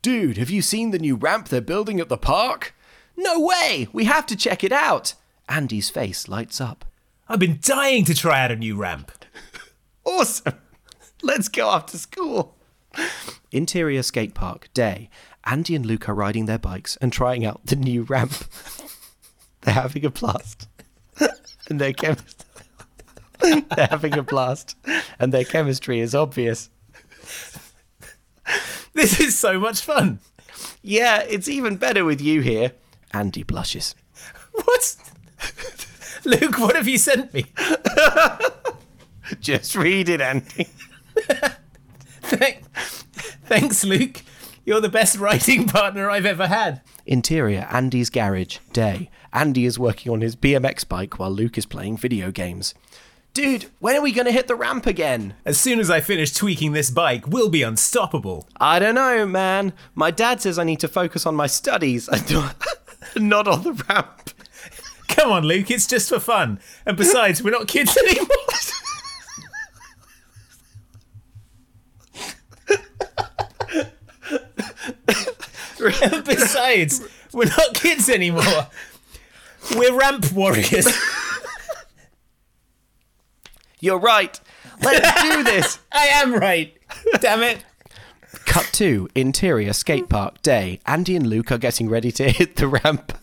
[0.00, 2.74] Dude, have you seen the new ramp they're building at the park?
[3.16, 3.88] No way!
[3.92, 5.14] We have to check it out!
[5.48, 6.86] Andy's face lights up.
[7.28, 9.12] I've been dying to try out a new ramp.
[10.06, 10.54] Awesome!
[11.22, 12.56] Let's go after school.
[13.50, 15.10] Interior skate park, day.
[15.44, 18.32] Andy and Luke are riding their bikes and trying out the new ramp.
[19.62, 20.68] They're having a blast.
[21.68, 22.46] and their chemistry.
[23.40, 24.76] They're having a blast.
[25.18, 26.70] And their chemistry is obvious.
[28.94, 30.20] This is so much fun.
[30.82, 32.72] Yeah, it's even better with you here.
[33.12, 33.94] Andy blushes.
[34.52, 34.96] What?
[36.24, 37.46] Luke, what have you sent me?
[39.40, 40.68] Just read it, Andy.
[42.22, 42.62] Thank-
[43.46, 44.22] Thanks, Luke.
[44.64, 46.82] You're the best writing partner I've ever had.
[47.06, 49.08] Interior, Andy's garage, day.
[49.32, 52.74] Andy is working on his BMX bike while Luke is playing video games.
[53.32, 55.34] Dude, when are we going to hit the ramp again?
[55.44, 58.48] As soon as I finish tweaking this bike, we'll be unstoppable.
[58.60, 59.72] I don't know, man.
[59.94, 62.62] My dad says I need to focus on my studies and not-
[63.16, 64.30] not on the ramp.
[65.08, 66.60] Come on, Luke, it's just for fun.
[66.84, 68.26] And besides, we're not kids anymore.
[76.24, 78.68] besides, we're not kids anymore.
[79.74, 80.86] We're ramp warriors.
[83.80, 84.38] You're right.
[84.82, 85.78] Let's do this.
[85.92, 86.76] I am right.
[87.20, 87.64] Damn it.
[88.44, 90.80] Cut to interior skate park day.
[90.86, 93.16] Andy and Luke are getting ready to hit the ramp.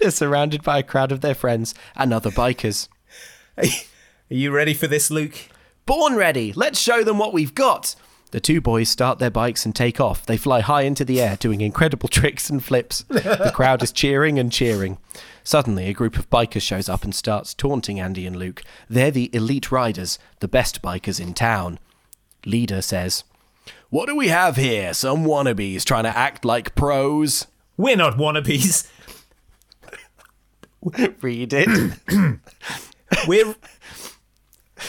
[0.00, 2.88] They're surrounded by a crowd of their friends and other bikers.
[3.56, 3.64] Are
[4.28, 5.36] you ready for this, Luke?
[5.86, 6.52] Born ready.
[6.52, 7.94] Let's show them what we've got.
[8.30, 10.26] The two boys start their bikes and take off.
[10.26, 13.04] They fly high into the air, doing incredible tricks and flips.
[13.08, 14.98] The crowd is cheering and cheering.
[15.42, 18.62] Suddenly, a group of bikers shows up and starts taunting Andy and Luke.
[18.88, 21.78] They're the elite riders, the best bikers in town.
[22.44, 23.24] Leader says,
[23.88, 24.92] What do we have here?
[24.92, 27.46] Some wannabes trying to act like pros?
[27.78, 28.90] We're not wannabes.
[31.22, 32.38] Read it.
[33.26, 33.54] We're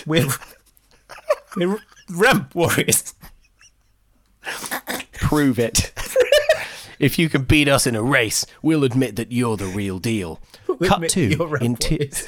[0.06, 0.28] we're
[1.56, 1.80] we're
[2.10, 3.14] ramp warriors.
[5.14, 5.92] Prove it.
[7.00, 10.40] if you can beat us in a race, we'll admit that you're the real deal.
[10.68, 12.26] We'll Cut to you're ramp inti- warriors.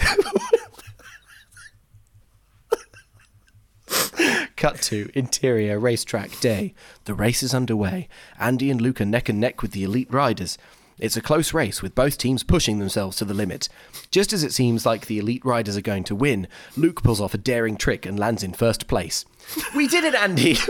[4.56, 6.74] Cut to interior racetrack day.
[7.06, 8.08] The race is underway.
[8.40, 10.58] Andy and Luke are neck and neck with the elite riders.
[11.00, 13.70] It's a close race with both teams pushing themselves to the limit.
[14.12, 17.34] Just as it seems like the elite riders are going to win, Luke pulls off
[17.34, 19.26] a daring trick and lands in first place.
[19.76, 20.58] We did it, Andy!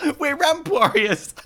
[0.18, 1.34] We're ramp warriors!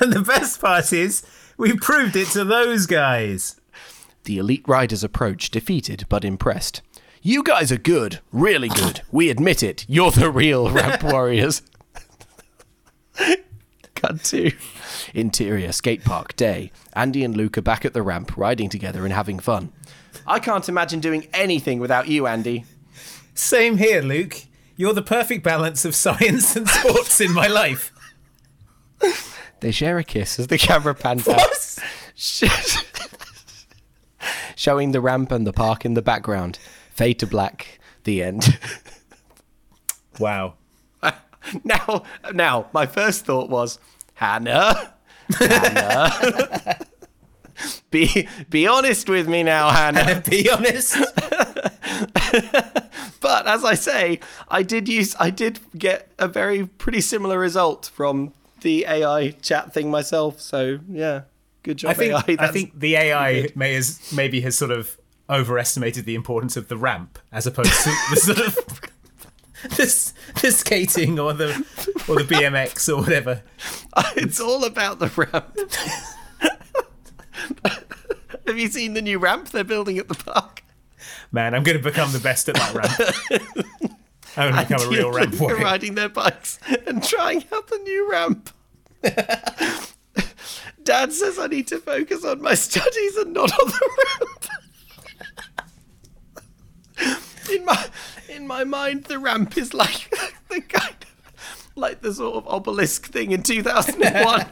[0.00, 1.22] And the best part is,
[1.56, 3.60] we proved it to those guys.
[4.24, 6.82] The elite riders approach, defeated but impressed.
[7.20, 9.02] You guys are good, really good.
[9.12, 9.84] We admit it.
[9.88, 11.62] You're the real ramp warriors.
[13.94, 14.52] Cut to
[15.14, 16.70] interior skate park day.
[16.94, 19.72] Andy and Luke are back at the ramp, riding together and having fun.
[20.26, 22.64] I can't imagine doing anything without you, Andy.
[23.34, 24.36] Same here, Luke.
[24.76, 27.92] You're the perfect balance of science and sports in my life.
[29.60, 31.40] They share a kiss as the camera pans out,
[34.54, 36.58] showing the ramp and the park in the background.
[36.90, 37.78] Fade to black.
[38.04, 38.58] The end.
[40.18, 40.54] Wow.
[41.62, 43.78] now, now, my first thought was,
[44.14, 44.94] Hannah,
[45.38, 46.78] Hannah,
[47.90, 50.22] be be honest with me now, Hannah.
[50.26, 50.96] Be honest.
[53.20, 57.90] but as I say, I did use, I did get a very pretty similar result
[57.94, 60.40] from the AI chat thing myself.
[60.40, 61.22] So yeah,
[61.62, 62.36] good job, I think AI.
[62.44, 66.76] I think the AI may has maybe has sort of overestimated the importance of the
[66.76, 68.80] ramp as opposed to the sort of
[69.76, 71.48] this the skating or the
[72.08, 73.42] or the BMX or whatever.
[74.16, 75.56] it's all about the ramp.
[78.46, 80.62] Have you seen the new ramp they're building at the park?
[81.32, 83.92] Man, I'm going to become the best at that ramp.
[84.36, 85.62] I'm going to become a real ramp warrior.
[85.62, 88.50] riding their bikes and trying out the new ramp.
[90.82, 93.90] Dad says I need to focus on my studies and not on the
[94.20, 94.46] ramp.
[97.52, 97.86] in my
[98.28, 100.14] in my mind, the ramp is like
[100.48, 104.46] the kind of like the sort of obelisk thing in 2001.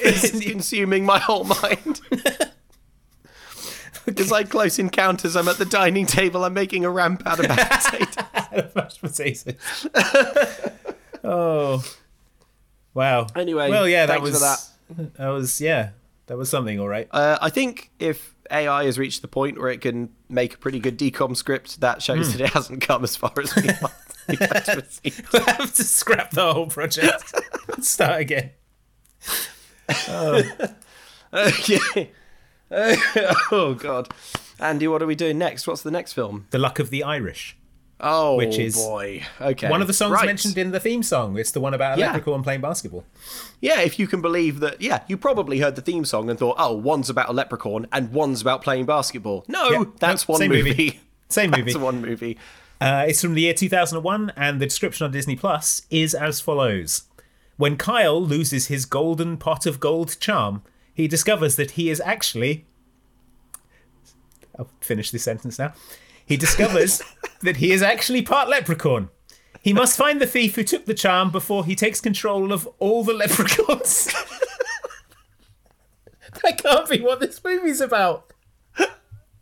[0.00, 2.00] it's consuming my whole mind.
[4.08, 5.36] It's like close encounters.
[5.36, 6.44] I'm at the dining table.
[6.44, 9.54] I'm making a ramp out of mashed potatoes.
[11.24, 11.84] Oh,
[12.94, 13.26] wow.
[13.36, 15.12] Anyway, well, yeah, that was for that.
[15.18, 15.90] That was yeah,
[16.26, 16.78] that was something.
[16.80, 17.08] All right.
[17.10, 20.78] Uh, I think if AI has reached the point where it can make a pretty
[20.80, 22.38] good DCOM script, that shows Hmm.
[22.38, 23.92] that it hasn't come as far as we want.
[24.28, 25.12] we'd like to see.
[25.32, 27.34] we'll have to scrap the whole project.
[27.74, 28.50] and Start again.
[30.08, 30.42] Oh.
[31.32, 32.10] Okay.
[33.52, 34.08] oh God,
[34.60, 35.66] Andy, what are we doing next?
[35.66, 36.46] What's the next film?
[36.50, 37.56] The Luck of the Irish.
[38.00, 39.24] Oh which is boy.
[39.40, 39.68] Okay.
[39.68, 40.26] one of the songs Right.
[40.26, 41.36] mentioned in the theme song.
[41.36, 42.12] It's the one about a Yeah.
[42.12, 43.04] leprechaun playing basketball.
[43.60, 44.80] Yeah, if you can believe that.
[44.80, 48.12] Yeah, you probably heard the theme song and thought, oh, one's about a leprechaun and
[48.12, 49.44] one's about playing basketball.
[49.48, 50.70] No, Yeah, that's one same movie.
[50.70, 51.00] movie.
[51.30, 51.64] Same movie.
[51.72, 52.38] That's one movie.
[52.80, 57.02] Uh, it's from the year 2001, and the description on Disney Plus is as follows
[57.58, 60.62] When Kyle loses his golden pot of gold charm,
[60.98, 62.66] he discovers that he is actually.
[64.58, 65.72] I'll finish this sentence now.
[66.26, 67.00] He discovers
[67.42, 69.08] that he is actually part leprechaun.
[69.62, 73.04] He must find the thief who took the charm before he takes control of all
[73.04, 74.06] the leprechauns.
[76.42, 78.32] that can't be what this movie's about.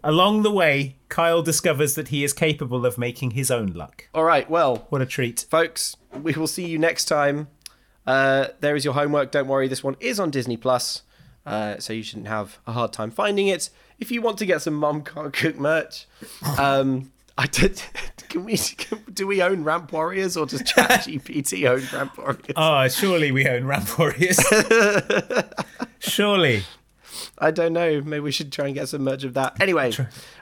[0.04, 4.08] Along the way, Kyle discovers that he is capable of making his own luck.
[4.14, 5.46] All right, well, What a treat.
[5.50, 7.48] folks, we will see you next time.
[8.06, 9.32] Uh, there is your homework.
[9.32, 11.02] Don't worry, this one is on Disney Plus,
[11.46, 13.70] uh, so you shouldn't have a hard time finding it.
[13.98, 16.06] If you want to get some Mum Can't Cook merch,
[16.58, 17.82] um, I did.
[18.28, 18.56] Can we?
[18.56, 22.52] Can, do we own Ramp Warriors or does ChatGPT own Ramp Warriors?
[22.56, 24.38] Oh, surely we own Ramp Warriors.
[25.98, 26.64] surely.
[27.38, 28.02] I don't know.
[28.02, 29.60] Maybe we should try and get some merch of that.
[29.60, 29.92] Anyway,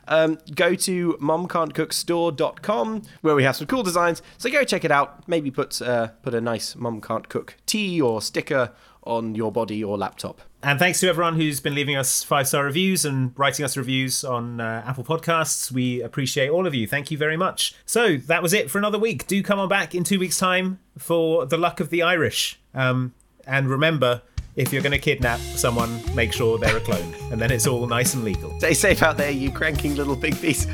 [0.09, 4.23] um, go to momcan'tcookstore.com where we have some cool designs.
[4.39, 5.29] So go check it out.
[5.29, 8.73] Maybe put uh, put a nice Mom Can't Cook tee or sticker
[9.05, 10.41] on your body or laptop.
[10.65, 14.25] And thanks to everyone who's been leaving us five star reviews and writing us reviews
[14.25, 15.71] on uh, Apple Podcasts.
[15.71, 16.87] We appreciate all of you.
[16.87, 17.75] Thank you very much.
[17.85, 19.27] So that was it for another week.
[19.27, 22.59] Do come on back in two weeks' time for the luck of the Irish.
[22.73, 23.13] Um,
[23.47, 24.23] and remember,
[24.57, 27.87] if you're going to kidnap someone, make sure they're a clone, and then it's all
[27.87, 28.59] nice and legal.
[28.59, 30.71] Stay safe out there, you cranking little big beast.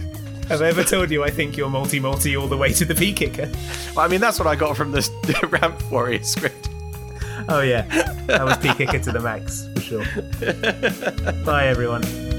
[0.46, 2.94] Have I ever told you I think you're multi multi all the way to the
[2.94, 3.50] P kicker?
[3.96, 6.68] Well, I mean, that's what I got from the, the Ramp Warrior script.
[7.48, 7.82] Oh yeah,
[8.26, 10.04] that was P kicker to the max sure.
[11.44, 12.29] Bye everyone.